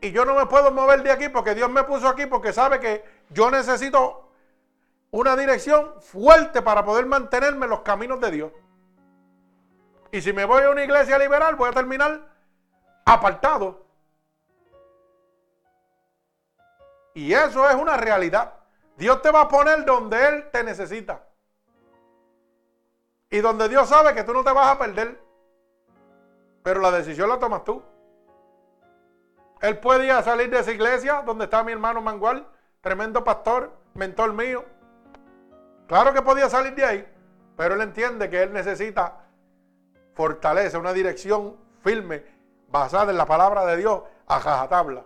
Y 0.00 0.12
yo 0.12 0.24
no 0.24 0.34
me 0.34 0.46
puedo 0.46 0.70
mover 0.70 1.02
de 1.02 1.10
aquí 1.10 1.28
porque 1.28 1.54
Dios 1.54 1.70
me 1.70 1.84
puso 1.84 2.08
aquí 2.08 2.26
porque 2.26 2.52
sabe 2.52 2.80
que 2.80 3.04
yo 3.30 3.50
necesito 3.50 4.29
una 5.10 5.36
dirección 5.36 6.00
fuerte 6.00 6.62
para 6.62 6.84
poder 6.84 7.06
mantenerme 7.06 7.64
en 7.64 7.70
los 7.70 7.80
caminos 7.80 8.20
de 8.20 8.30
Dios. 8.30 8.52
Y 10.12 10.20
si 10.20 10.32
me 10.32 10.44
voy 10.44 10.62
a 10.62 10.70
una 10.70 10.84
iglesia 10.84 11.18
liberal, 11.18 11.56
voy 11.56 11.68
a 11.68 11.72
terminar 11.72 12.20
apartado. 13.04 13.84
Y 17.14 17.32
eso 17.32 17.68
es 17.68 17.74
una 17.74 17.96
realidad. 17.96 18.54
Dios 18.96 19.20
te 19.22 19.30
va 19.30 19.42
a 19.42 19.48
poner 19.48 19.84
donde 19.84 20.28
Él 20.28 20.50
te 20.50 20.62
necesita. 20.62 21.26
Y 23.30 23.38
donde 23.38 23.68
Dios 23.68 23.88
sabe 23.88 24.14
que 24.14 24.24
tú 24.24 24.32
no 24.32 24.44
te 24.44 24.52
vas 24.52 24.74
a 24.74 24.78
perder. 24.78 25.20
Pero 26.62 26.80
la 26.80 26.90
decisión 26.90 27.28
la 27.28 27.38
tomas 27.38 27.64
tú. 27.64 27.82
Él 29.60 29.78
podía 29.78 30.22
salir 30.22 30.50
de 30.50 30.60
esa 30.60 30.72
iglesia 30.72 31.22
donde 31.24 31.44
está 31.44 31.62
mi 31.62 31.72
hermano 31.72 32.00
Mangual, 32.00 32.46
tremendo 32.80 33.22
pastor, 33.22 33.72
mentor 33.94 34.32
mío. 34.32 34.64
Claro 35.90 36.14
que 36.14 36.22
podía 36.22 36.48
salir 36.48 36.72
de 36.76 36.84
ahí, 36.84 37.12
pero 37.56 37.74
él 37.74 37.80
entiende 37.80 38.30
que 38.30 38.44
él 38.44 38.52
necesita 38.52 39.24
fortaleza, 40.14 40.78
una 40.78 40.92
dirección 40.92 41.56
firme, 41.82 42.22
basada 42.68 43.10
en 43.10 43.18
la 43.18 43.26
palabra 43.26 43.66
de 43.66 43.76
Dios, 43.76 44.02
a 44.28 44.38
jajatabla. 44.38 45.04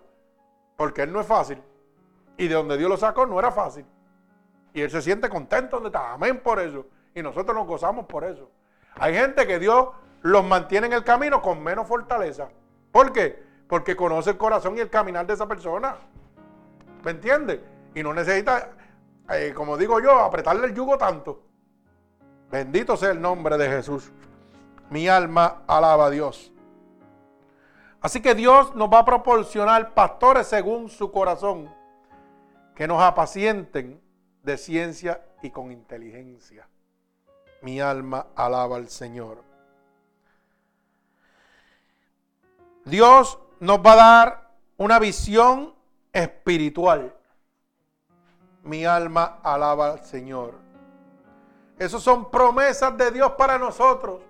Porque 0.77 1.01
él 1.01 1.11
no 1.11 1.21
es 1.21 1.25
fácil. 1.25 1.59
Y 2.37 2.47
de 2.47 2.53
donde 2.53 2.77
Dios 2.77 2.87
lo 2.87 2.97
sacó 2.97 3.25
no 3.25 3.39
era 3.39 3.51
fácil. 3.51 3.83
Y 4.75 4.81
él 4.81 4.91
se 4.91 5.01
siente 5.01 5.27
contento 5.27 5.77
donde 5.77 5.89
está. 5.89 6.13
Amén 6.13 6.39
por 6.43 6.59
eso. 6.59 6.85
Y 7.15 7.23
nosotros 7.23 7.57
nos 7.57 7.65
gozamos 7.65 8.05
por 8.05 8.23
eso. 8.23 8.51
Hay 8.93 9.15
gente 9.15 9.47
que 9.47 9.57
Dios 9.57 9.87
los 10.21 10.45
mantiene 10.45 10.85
en 10.85 10.93
el 10.93 11.03
camino 11.03 11.41
con 11.41 11.63
menos 11.63 11.87
fortaleza. 11.87 12.49
¿Por 12.91 13.11
qué? 13.11 13.43
Porque 13.67 13.95
conoce 13.95 14.29
el 14.29 14.37
corazón 14.37 14.77
y 14.77 14.81
el 14.81 14.91
caminar 14.91 15.25
de 15.25 15.33
esa 15.33 15.47
persona. 15.47 15.95
¿Me 17.03 17.09
entiende? 17.09 17.63
Y 17.95 18.03
no 18.03 18.13
necesita, 18.13 18.69
eh, 19.29 19.53
como 19.55 19.77
digo 19.77 19.99
yo, 19.99 20.19
apretarle 20.19 20.67
el 20.67 20.75
yugo 20.75 20.97
tanto. 20.97 21.43
Bendito 22.51 22.95
sea 22.95 23.11
el 23.11 23.21
nombre 23.21 23.57
de 23.57 23.67
Jesús. 23.69 24.11
Mi 24.89 25.07
alma 25.07 25.63
alaba 25.67 26.07
a 26.07 26.09
Dios. 26.09 26.51
Así 28.01 28.21
que 28.21 28.35
Dios 28.35 28.75
nos 28.75 28.89
va 28.89 28.99
a 28.99 29.05
proporcionar 29.05 29.95
pastores 29.95 30.45
según 30.45 30.89
su 30.89 31.11
corazón, 31.11 31.73
que 32.75 32.87
nos 32.87 33.01
apacienten 33.01 33.99
de 34.43 34.57
ciencia 34.57 35.25
y 35.41 35.49
con 35.49 35.71
inteligencia. 35.71 36.67
Mi 37.63 37.81
alma 37.81 38.27
alaba 38.35 38.75
al 38.75 38.89
Señor. 38.89 39.43
Dios 42.83 43.39
nos 43.59 43.79
va 43.79 43.93
a 43.93 43.95
dar 43.95 44.51
una 44.77 44.99
visión 44.99 45.73
espiritual. 46.13 47.15
Mi 48.65 48.83
alma 48.83 49.39
alaba 49.43 49.91
al 49.91 50.03
Señor. 50.03 50.55
Esas 51.77 52.01
son 52.01 52.31
promesas 52.31 52.97
de 52.97 53.11
Dios 53.11 53.33
para 53.37 53.59
nosotros. 53.59 54.21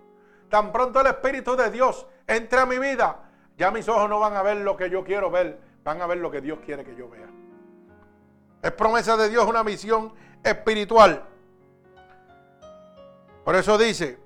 Tan 0.50 0.72
pronto 0.72 1.00
el 1.00 1.08
Espíritu 1.08 1.56
de 1.56 1.72
Dios 1.72 2.06
entre 2.28 2.60
a 2.60 2.66
mi 2.66 2.78
vida, 2.78 3.18
ya 3.58 3.72
mis 3.72 3.88
ojos 3.88 4.10
no 4.10 4.20
van 4.20 4.36
a 4.36 4.42
ver 4.42 4.58
lo 4.58 4.76
que 4.76 4.90
yo 4.90 5.04
quiero 5.04 5.32
ver, 5.32 5.60
van 5.84 6.02
a 6.02 6.08
ver 6.08 6.18
lo 6.18 6.30
que 6.30 6.42
Dios 6.42 6.60
quiere 6.66 6.84
que 6.84 6.96
yo 6.96 7.10
vea. 7.10 7.28
Es 8.62 8.72
promesa 8.72 9.16
de 9.16 9.30
Dios 9.30 9.46
una 9.46 9.64
visión 9.64 10.14
espiritual. 10.44 11.24
Por 13.46 13.56
eso 13.56 13.78
dice, 13.78 14.20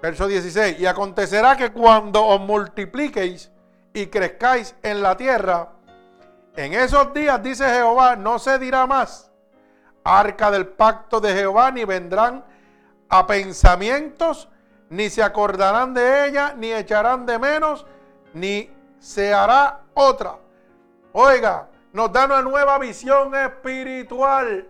verso 0.00 0.28
16, 0.28 0.78
y 0.78 0.86
acontecerá 0.86 1.56
que 1.56 1.72
cuando 1.72 2.24
os 2.24 2.40
multipliquéis 2.40 3.50
y 3.92 4.06
crezcáis 4.06 4.76
en 4.82 5.02
la 5.02 5.16
tierra, 5.16 5.72
en 6.54 6.74
esos 6.74 7.12
días, 7.12 7.42
dice 7.42 7.68
Jehová, 7.68 8.14
no 8.14 8.38
se 8.38 8.58
dirá 8.58 8.86
más 8.86 9.27
arca 10.04 10.50
del 10.50 10.66
pacto 10.66 11.20
de 11.20 11.34
Jehová, 11.34 11.70
ni 11.70 11.84
vendrán 11.84 12.44
a 13.08 13.26
pensamientos, 13.26 14.48
ni 14.90 15.10
se 15.10 15.22
acordarán 15.22 15.94
de 15.94 16.26
ella, 16.26 16.54
ni 16.56 16.72
echarán 16.72 17.26
de 17.26 17.38
menos, 17.38 17.86
ni 18.32 18.70
se 18.98 19.32
hará 19.32 19.80
otra. 19.94 20.36
Oiga, 21.12 21.68
nos 21.92 22.12
da 22.12 22.26
una 22.26 22.42
nueva 22.42 22.78
visión 22.78 23.34
espiritual. 23.34 24.68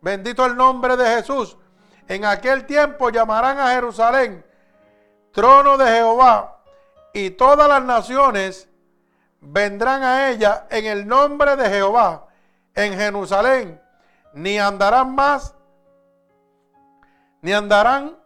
Bendito 0.00 0.44
el 0.44 0.56
nombre 0.56 0.96
de 0.96 1.06
Jesús. 1.16 1.56
En 2.08 2.24
aquel 2.24 2.66
tiempo 2.66 3.10
llamarán 3.10 3.58
a 3.58 3.70
Jerusalén 3.70 4.44
trono 5.32 5.76
de 5.76 5.86
Jehová 5.86 6.58
y 7.12 7.30
todas 7.30 7.68
las 7.68 7.82
naciones 7.82 8.68
vendrán 9.40 10.02
a 10.02 10.30
ella 10.30 10.66
en 10.70 10.86
el 10.86 11.06
nombre 11.06 11.56
de 11.56 11.68
Jehová 11.68 12.26
en 12.74 12.94
Jerusalén, 12.94 13.80
ni 14.34 14.58
andarán 14.58 15.14
más, 15.14 15.54
ni 17.40 17.52
andarán 17.52 18.16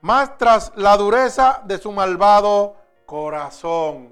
más 0.00 0.36
tras 0.38 0.72
la 0.76 0.96
dureza 0.96 1.62
de 1.64 1.78
su 1.78 1.92
malvado 1.92 2.76
corazón. 3.06 4.10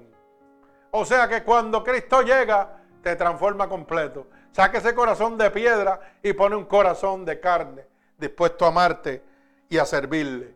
O 0.91 1.05
sea 1.05 1.27
que 1.27 1.43
cuando 1.43 1.83
Cristo 1.83 2.21
llega, 2.21 2.77
te 3.01 3.15
transforma 3.15 3.69
completo. 3.69 4.27
Saca 4.51 4.79
ese 4.79 4.95
corazón 4.95 5.37
de 5.37 5.51
piedra 5.51 5.99
y 6.23 6.33
pone 6.33 6.55
un 6.55 6.65
corazón 6.65 7.23
de 7.25 7.39
carne, 7.39 7.85
dispuesto 8.17 8.65
a 8.65 8.69
amarte 8.69 9.23
y 9.69 9.77
a 9.77 9.85
servirle. 9.85 10.55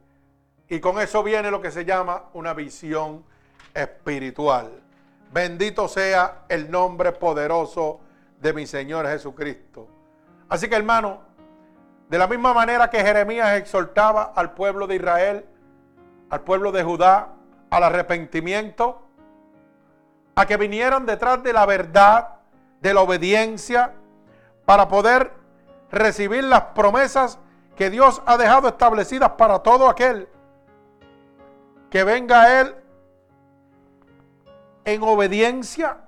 Y 0.68 0.80
con 0.80 1.00
eso 1.00 1.22
viene 1.22 1.52
lo 1.52 1.62
que 1.62 1.70
se 1.70 1.86
llama 1.86 2.30
una 2.34 2.54
visión 2.54 3.24
espiritual. 3.74 4.72
Bendito 5.32 5.88
sea 5.88 6.46
el 6.50 6.72
nombre 6.72 7.12
poderoso 7.12 8.00
de 8.40 8.54
mi 8.54 8.66
Señor 8.66 9.06
Jesucristo. 9.08 9.88
Así 10.52 10.68
que 10.68 10.76
hermano, 10.76 11.22
de 12.10 12.18
la 12.18 12.28
misma 12.28 12.54
manera 12.54 12.90
que 12.90 13.00
Jeremías 13.00 13.58
exhortaba 13.58 14.34
al 14.36 14.52
pueblo 14.52 14.86
de 14.86 14.98
Israel, 14.98 15.46
al 16.30 16.42
pueblo 16.42 16.74
de 16.74 16.84
Judá, 16.84 17.30
al 17.70 17.84
arrepentimiento, 17.86 19.02
a 20.36 20.46
que 20.46 20.58
vinieran 20.58 21.06
detrás 21.06 21.42
de 21.42 21.54
la 21.54 21.66
verdad, 21.66 22.32
de 22.82 22.94
la 22.94 23.00
obediencia, 23.00 23.94
para 24.66 24.90
poder 24.90 25.32
recibir 25.90 26.44
las 26.44 26.64
promesas 26.76 27.40
que 27.78 27.90
Dios 27.90 28.22
ha 28.26 28.36
dejado 28.36 28.68
establecidas 28.68 29.30
para 29.38 29.60
todo 29.60 29.88
aquel 29.88 30.28
que 31.90 32.04
venga 32.04 32.42
a 32.42 32.60
Él 32.60 32.76
en 34.84 35.02
obediencia, 35.02 36.00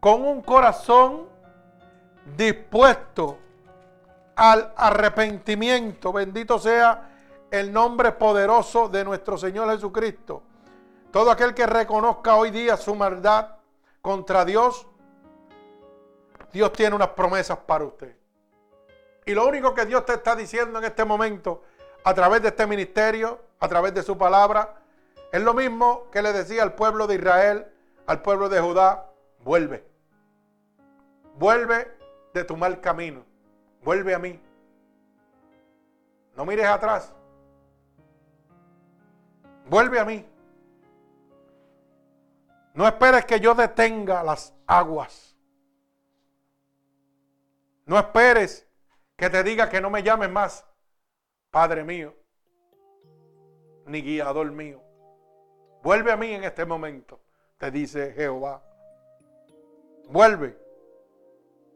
con 0.00 0.24
un 0.24 0.40
corazón 0.40 1.28
dispuesto 2.34 3.36
al 4.40 4.72
arrepentimiento. 4.74 6.14
Bendito 6.14 6.58
sea 6.58 7.10
el 7.50 7.70
nombre 7.70 8.12
poderoso 8.12 8.88
de 8.88 9.04
nuestro 9.04 9.36
Señor 9.36 9.70
Jesucristo. 9.70 10.42
Todo 11.10 11.30
aquel 11.30 11.52
que 11.52 11.66
reconozca 11.66 12.36
hoy 12.36 12.50
día 12.50 12.78
su 12.78 12.94
maldad 12.94 13.48
contra 14.00 14.46
Dios, 14.46 14.86
Dios 16.54 16.72
tiene 16.72 16.96
unas 16.96 17.08
promesas 17.08 17.58
para 17.58 17.84
usted. 17.84 18.16
Y 19.26 19.34
lo 19.34 19.46
único 19.46 19.74
que 19.74 19.84
Dios 19.84 20.06
te 20.06 20.14
está 20.14 20.34
diciendo 20.34 20.78
en 20.78 20.86
este 20.86 21.04
momento, 21.04 21.62
a 22.02 22.14
través 22.14 22.40
de 22.40 22.48
este 22.48 22.66
ministerio, 22.66 23.40
a 23.58 23.68
través 23.68 23.92
de 23.92 24.02
su 24.02 24.16
palabra, 24.16 24.76
es 25.30 25.42
lo 25.42 25.52
mismo 25.52 26.10
que 26.10 26.22
le 26.22 26.32
decía 26.32 26.62
al 26.62 26.72
pueblo 26.72 27.06
de 27.06 27.16
Israel, 27.16 27.66
al 28.06 28.22
pueblo 28.22 28.48
de 28.48 28.58
Judá, 28.58 29.06
vuelve. 29.44 29.84
Vuelve 31.34 31.94
de 32.32 32.44
tu 32.44 32.56
mal 32.56 32.80
camino. 32.80 33.29
Vuelve 33.82 34.14
a 34.14 34.18
mí. 34.18 34.40
No 36.36 36.44
mires 36.44 36.66
atrás. 36.66 37.12
Vuelve 39.66 39.98
a 39.98 40.04
mí. 40.04 40.26
No 42.74 42.86
esperes 42.86 43.24
que 43.24 43.40
yo 43.40 43.54
detenga 43.54 44.22
las 44.22 44.54
aguas. 44.66 45.36
No 47.86 47.98
esperes 47.98 48.68
que 49.16 49.28
te 49.28 49.42
diga 49.42 49.68
que 49.68 49.80
no 49.80 49.90
me 49.90 50.02
llames 50.02 50.30
más, 50.30 50.64
Padre 51.50 51.82
mío, 51.82 52.14
ni 53.84 54.00
guiador 54.00 54.50
mío. 54.52 54.80
Vuelve 55.82 56.12
a 56.12 56.16
mí 56.16 56.32
en 56.32 56.44
este 56.44 56.64
momento, 56.64 57.20
te 57.58 57.70
dice 57.70 58.12
Jehová. 58.12 58.62
Vuelve 60.08 60.56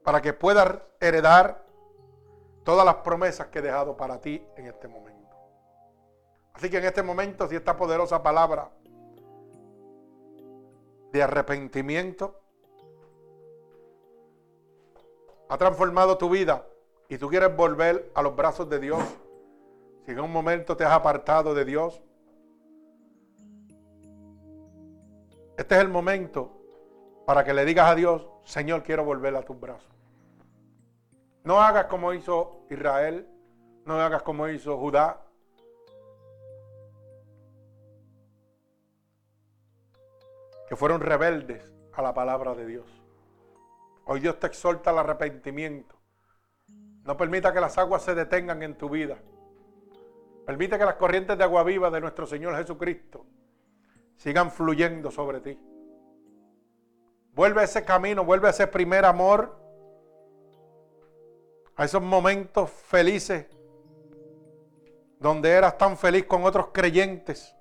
para 0.05 0.23
que 0.23 0.33
puedas 0.33 0.79
heredar 1.01 1.64
todas 2.65 2.85
las 2.85 2.97
promesas 2.97 3.49
que 3.49 3.61
he 3.61 3.63
dejado 3.63 3.97
para 3.97 4.21
ti 4.21 4.43
en 4.57 4.67
este 4.67 4.89
momento. 4.89 5.37
Así 6.55 6.71
que 6.71 6.79
en 6.79 6.85
este 6.85 7.03
momento, 7.03 7.47
si 7.49 7.57
esta 7.57 7.77
poderosa 7.77 8.23
palabra 8.23 8.71
de 11.13 11.23
arrepentimiento 11.23 12.41
ha 15.49 15.59
transformado 15.59 16.17
tu 16.17 16.31
vida 16.31 16.67
y 17.09 17.19
tú 17.19 17.29
quieres 17.29 17.55
volver 17.55 18.11
a 18.15 18.23
los 18.23 18.35
brazos 18.35 18.69
de 18.71 18.79
Dios, 18.81 19.03
si 20.07 20.13
en 20.13 20.21
un 20.21 20.33
momento 20.33 20.77
te 20.77 20.85
has 20.85 20.93
apartado 20.93 21.55
de 21.55 21.65
Dios, 21.65 22.03
este 25.59 25.75
es 25.75 25.81
el 25.81 25.89
momento 25.89 26.51
para 27.27 27.45
que 27.45 27.55
le 27.55 27.65
digas 27.65 27.91
a 27.91 27.95
Dios, 27.95 28.27
Señor, 28.45 28.83
quiero 28.83 29.05
volver 29.05 29.35
a 29.37 29.43
tus 29.43 29.59
brazos. 29.59 29.93
No 31.45 31.61
hagas 31.61 31.87
como 31.87 32.15
hizo 32.15 32.67
Israel, 32.71 33.29
no 33.85 34.01
hagas 34.01 34.23
como 34.23 34.49
hizo 34.49 34.79
Judá, 34.79 35.21
que 40.67 40.75
fueron 40.75 41.03
rebeldes 41.03 41.71
a 41.93 42.01
la 42.01 42.15
palabra 42.15 42.55
de 42.55 42.67
Dios. 42.67 42.87
Hoy 44.07 44.21
Dios 44.21 44.41
te 44.41 44.47
exhorta 44.47 44.89
al 44.89 44.99
arrepentimiento. 44.99 45.97
No 47.05 47.17
permita 47.19 47.53
que 47.53 47.61
las 47.61 47.77
aguas 47.77 48.03
se 48.03 48.15
detengan 48.15 48.63
en 48.63 48.79
tu 48.79 48.89
vida. 48.89 49.19
Permite 50.47 50.79
que 50.79 50.85
las 50.87 50.95
corrientes 50.95 51.37
de 51.37 51.45
agua 51.45 51.63
viva 51.63 51.91
de 51.91 52.01
nuestro 52.01 52.27
Señor 52.27 52.57
Jesucristo 52.57 53.27
sigan 54.17 54.51
fluyendo 54.51 55.11
sobre 55.11 55.41
ti. 55.41 55.59
Vuelve 57.35 57.61
a 57.61 57.65
ese 57.65 57.85
camino, 57.85 58.25
vuelve 58.25 58.47
a 58.47 58.51
ese 58.51 58.67
primer 58.67 59.05
amor, 59.05 59.64
a 61.77 61.85
esos 61.85 62.03
momentos 62.03 62.71
felices 62.71 63.47
donde 65.19 65.51
eras 65.51 65.79
tan 65.79 65.97
feliz 65.97 66.27
con 66.27 66.45
otros 66.45 66.69
creyentes, 66.73 67.55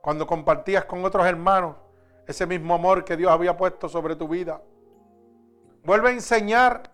cuando 0.00 0.26
compartías 0.26 0.84
con 0.86 1.04
otros 1.04 1.26
hermanos 1.26 1.76
ese 2.26 2.46
mismo 2.46 2.74
amor 2.74 3.04
que 3.04 3.16
Dios 3.16 3.30
había 3.30 3.56
puesto 3.56 3.88
sobre 3.88 4.16
tu 4.16 4.28
vida. 4.28 4.62
Vuelve 5.84 6.08
a 6.08 6.12
enseñar 6.12 6.90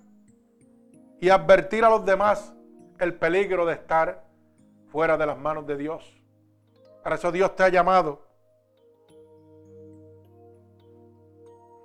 y 1.20 1.28
advertir 1.28 1.84
a 1.84 1.90
los 1.90 2.04
demás 2.04 2.52
el 2.98 3.14
peligro 3.14 3.64
de 3.64 3.74
estar 3.74 4.24
fuera 4.88 5.16
de 5.16 5.26
las 5.26 5.38
manos 5.38 5.66
de 5.66 5.76
Dios. 5.76 6.20
Para 7.04 7.14
eso 7.16 7.30
Dios 7.30 7.54
te 7.54 7.62
ha 7.62 7.68
llamado. 7.68 8.26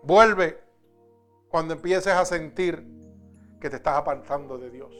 Vuelve 0.01 0.59
cuando 1.49 1.75
empieces 1.75 2.13
a 2.13 2.25
sentir 2.25 2.94
que 3.65 3.69
te 3.71 3.77
estás 3.77 3.97
apartando 3.97 4.59
de 4.59 4.69
Dios. 4.69 4.93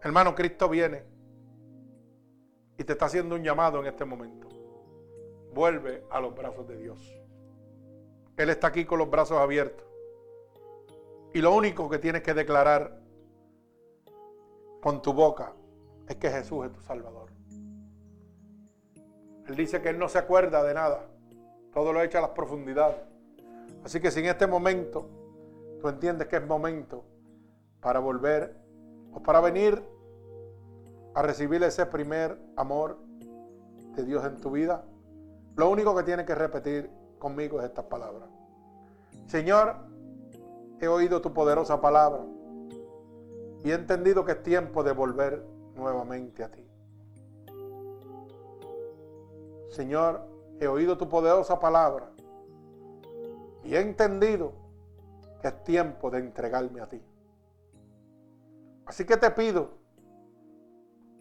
Hermano, 0.00 0.34
Cristo 0.34 0.66
viene 0.66 1.04
y 2.78 2.84
te 2.84 2.94
está 2.94 3.04
haciendo 3.04 3.34
un 3.34 3.44
llamado 3.44 3.80
en 3.80 3.86
este 3.86 4.06
momento 4.06 4.48
vuelve 5.52 6.04
a 6.10 6.20
los 6.20 6.34
brazos 6.34 6.66
de 6.66 6.78
Dios. 6.78 7.20
Él 8.38 8.48
está 8.48 8.68
aquí 8.68 8.86
con 8.86 8.98
los 8.98 9.10
brazos 9.10 9.36
abiertos. 9.36 9.84
Y 11.34 11.42
lo 11.42 11.54
único 11.54 11.90
que 11.90 11.98
tienes 11.98 12.22
que 12.22 12.32
declarar 12.32 12.98
con 14.80 15.02
tu 15.02 15.12
boca 15.12 15.52
es 16.08 16.16
que 16.16 16.30
Jesús 16.30 16.64
es 16.64 16.72
tu 16.72 16.80
Salvador. 16.80 17.28
Él 19.48 19.54
dice 19.54 19.82
que 19.82 19.90
Él 19.90 19.98
no 19.98 20.08
se 20.08 20.16
acuerda 20.16 20.62
de 20.62 20.72
nada. 20.72 21.10
Todo 21.74 21.92
lo 21.92 22.00
echa 22.00 22.20
a 22.20 22.22
las 22.22 22.30
profundidades. 22.30 23.02
Así 23.84 24.00
que 24.00 24.10
si 24.10 24.20
en 24.20 24.26
este 24.26 24.46
momento 24.46 25.10
tú 25.78 25.88
entiendes 25.90 26.26
que 26.26 26.36
es 26.36 26.46
momento 26.46 27.04
para 27.80 28.00
volver 28.00 28.56
o 29.12 29.22
para 29.22 29.40
venir 29.40 29.82
a 31.14 31.22
recibir 31.22 31.62
ese 31.62 31.86
primer 31.86 32.38
amor 32.56 32.98
de 33.96 34.04
Dios 34.04 34.24
en 34.24 34.40
tu 34.40 34.50
vida, 34.50 34.84
lo 35.56 35.70
único 35.70 35.96
que 35.96 36.04
tiene 36.04 36.24
que 36.24 36.34
repetir 36.34 36.90
conmigo 37.18 37.60
es 37.60 37.66
estas 37.66 37.86
palabras. 37.86 38.28
Señor, 39.26 39.76
he 40.80 40.88
oído 40.88 41.20
tu 41.20 41.32
poderosa 41.32 41.80
palabra 41.80 42.24
y 43.64 43.70
he 43.70 43.74
entendido 43.74 44.24
que 44.24 44.32
es 44.32 44.42
tiempo 44.42 44.82
de 44.84 44.92
volver 44.92 45.44
nuevamente 45.74 46.44
a 46.44 46.50
ti. 46.50 46.64
Señor, 49.70 50.22
he 50.60 50.66
oído 50.66 50.96
tu 50.96 51.08
poderosa 51.08 51.58
palabra 51.58 52.10
y 53.64 53.74
he 53.74 53.80
entendido 53.80 54.52
que 55.42 55.48
es 55.48 55.64
tiempo 55.64 56.10
de 56.10 56.18
entregarme 56.18 56.80
a 56.80 56.88
ti. 56.88 57.02
Así 58.88 59.04
que 59.04 59.18
te 59.18 59.30
pido 59.30 59.68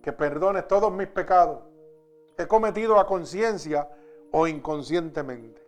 que 0.02 0.14
perdones 0.14 0.65
todos 0.69 0.91
mis 0.91 1.07
pecados. 1.07 1.64
He 2.38 2.48
cometido 2.48 2.98
a 2.98 3.06
conciencia 3.06 3.89
o 4.31 4.48
inconscientemente. 4.48 5.61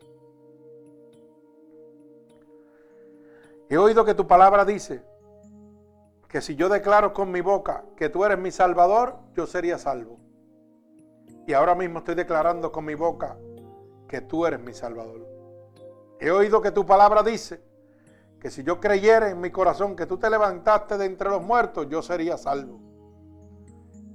He 3.67 3.77
oído 3.77 4.05
que 4.05 4.13
tu 4.13 4.25
palabra 4.25 4.63
dice 4.63 5.03
que 6.29 6.39
si 6.39 6.55
yo 6.55 6.69
declaro 6.69 7.13
con 7.13 7.31
mi 7.31 7.41
boca 7.41 7.83
que 7.97 8.07
tú 8.07 8.23
eres 8.23 8.39
mi 8.39 8.51
salvador, 8.51 9.17
yo 9.35 9.45
sería 9.45 9.77
salvo. 9.77 10.19
Y 11.45 11.51
ahora 11.51 11.75
mismo 11.75 11.99
estoy 11.99 12.15
declarando 12.15 12.71
con 12.71 12.85
mi 12.85 12.95
boca 12.95 13.37
que 14.07 14.21
tú 14.21 14.45
eres 14.45 14.61
mi 14.61 14.73
salvador. 14.73 15.27
He 16.17 16.31
oído 16.31 16.61
que 16.61 16.71
tu 16.71 16.85
palabra 16.85 17.23
dice 17.23 17.61
que 18.39 18.49
si 18.49 18.63
yo 18.63 18.79
creyera 18.79 19.29
en 19.29 19.41
mi 19.41 19.51
corazón 19.51 19.95
que 19.95 20.05
tú 20.05 20.17
te 20.17 20.29
levantaste 20.29 20.97
de 20.97 21.05
entre 21.05 21.29
los 21.29 21.41
muertos, 21.41 21.87
yo 21.89 22.01
sería 22.01 22.37
salvo. 22.37 22.79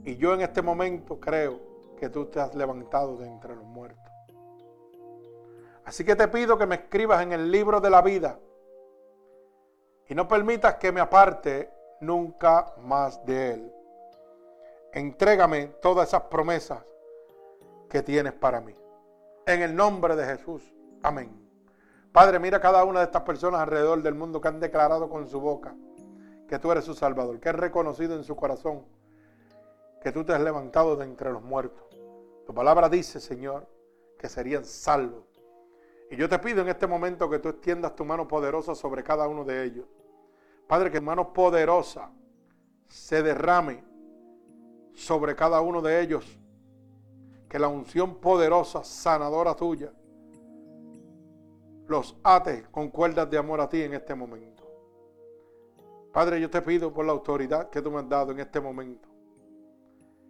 Y 0.05 0.17
yo 0.17 0.35
en 0.35 0.41
este 0.41 0.63
momento 0.63 1.21
creo 1.21 1.61
que 1.99 2.09
tú 2.09 2.27
te 2.27 2.41
has 2.41 2.55
levantado 2.55 3.17
de 3.17 3.27
entre 3.27 3.55
los 3.55 3.65
muertos. 3.65 4.13
Así 5.85 6.05
que 6.05 6.17
te 6.17 6.29
pido 6.29 6.57
que 6.57 6.67
me 6.67 6.77
escribas 6.77 7.23
en 7.23 7.33
el 7.33 7.51
libro 7.51 7.81
de 7.81 7.91
la 7.91 8.01
vida 8.01 8.39
y 10.09 10.15
no 10.15 10.27
permitas 10.27 10.77
que 10.77 10.93
me 10.93 11.01
aparte 11.01 11.71
nunca 12.01 12.75
más 12.79 13.25
de 13.25 13.53
él. 13.53 13.73
Entrégame 14.93 15.67
todas 15.83 16.09
esas 16.09 16.23
promesas 16.23 16.83
que 17.91 18.03
tienes 18.03 18.33
para 18.33 18.61
mí. 18.61 18.75
En 19.47 19.63
el 19.63 19.75
nombre 19.75 20.17
de 20.17 20.25
Jesús. 20.25 20.63
Amén. 21.03 21.44
Padre, 22.15 22.39
mira 22.39 22.61
cada 22.61 22.85
una 22.85 23.01
de 23.01 23.07
estas 23.07 23.23
personas 23.23 23.61
alrededor 23.61 24.01
del 24.01 24.15
mundo 24.15 24.41
que 24.41 24.47
han 24.47 24.61
declarado 24.61 25.09
con 25.09 25.27
su 25.27 25.41
boca 25.41 25.75
que 26.47 26.61
tú 26.61 26.71
eres 26.71 26.85
su 26.85 26.95
Salvador, 26.95 27.41
que 27.41 27.49
han 27.49 27.57
reconocido 27.57 28.15
en 28.15 28.23
su 28.23 28.37
corazón 28.37 28.85
que 30.01 30.13
tú 30.13 30.23
te 30.23 30.33
has 30.33 30.41
levantado 30.41 30.95
de 30.95 31.07
entre 31.07 31.33
los 31.33 31.43
muertos. 31.43 31.83
Tu 32.47 32.55
palabra 32.55 32.89
dice, 32.89 33.19
Señor, 33.19 33.67
que 34.17 34.29
serían 34.29 34.65
salvos 34.65 35.25
y 36.09 36.15
yo 36.15 36.29
te 36.29 36.39
pido 36.39 36.63
en 36.63 36.69
este 36.69 36.87
momento 36.87 37.29
que 37.29 37.41
tú 37.41 37.49
extiendas 37.49 37.97
tu 37.97 38.05
mano 38.05 38.29
poderosa 38.29 38.77
sobre 38.77 39.03
cada 39.03 39.27
uno 39.27 39.43
de 39.43 39.65
ellos. 39.65 39.87
Padre, 40.69 40.93
que 40.93 41.01
mano 41.01 41.33
poderosa 41.33 42.13
se 42.87 43.25
derrame 43.25 43.83
sobre 44.93 45.35
cada 45.35 45.61
uno 45.63 45.83
de 45.83 46.01
ellos. 46.01 46.39
Que 47.49 47.59
la 47.59 47.67
unción 47.67 48.21
poderosa, 48.21 48.85
sanadora 48.85 49.57
tuya, 49.57 49.93
los 51.87 52.17
ate 52.23 52.65
con 52.71 52.91
cuerdas 52.91 53.31
de 53.31 53.39
amor 53.39 53.61
a 53.61 53.69
ti 53.69 53.83
en 53.83 53.95
este 53.95 54.15
momento. 54.15 54.63
Padre, 56.13 56.41
yo 56.41 56.49
te 56.49 56.63
pido 56.63 56.93
por 56.93 57.05
la 57.05 57.13
autoridad 57.13 57.71
que 57.71 57.83
tú 57.83 57.91
me 57.91 57.99
has 57.99 58.09
dado 58.09 58.33
en 58.33 58.41
este 58.41 58.61
momento, 58.61 59.09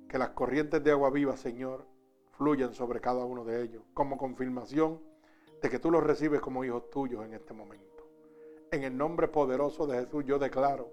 que 0.08 0.18
las 0.18 0.30
corrientes 0.30 0.82
de 0.82 0.90
agua 0.90 1.10
viva, 1.10 1.36
Señor, 1.36 1.86
fluyan 2.32 2.74
sobre 2.74 3.00
cada 3.00 3.24
uno 3.24 3.44
de 3.44 3.62
ellos, 3.62 3.82
como 3.92 4.16
confirmación 4.16 5.00
de 5.62 5.70
que 5.70 5.78
tú 5.78 5.90
los 5.90 6.02
recibes 6.02 6.40
como 6.40 6.64
hijos 6.64 6.90
tuyos 6.90 7.24
en 7.24 7.34
este 7.34 7.54
momento. 7.54 8.08
En 8.70 8.82
el 8.82 8.96
nombre 8.96 9.28
poderoso 9.28 9.86
de 9.86 10.00
Jesús 10.00 10.24
yo 10.24 10.38
declaro 10.38 10.90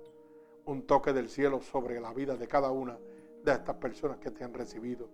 un 0.65 0.85
toque 0.85 1.13
del 1.13 1.29
cielo 1.29 1.61
sobre 1.61 1.99
la 1.99 2.13
vida 2.13 2.35
de 2.35 2.47
cada 2.47 2.71
una 2.71 2.97
de 3.43 3.51
estas 3.51 3.75
personas 3.77 4.19
que 4.19 4.29
te 4.29 4.43
han 4.43 4.53
recibido 4.53 5.09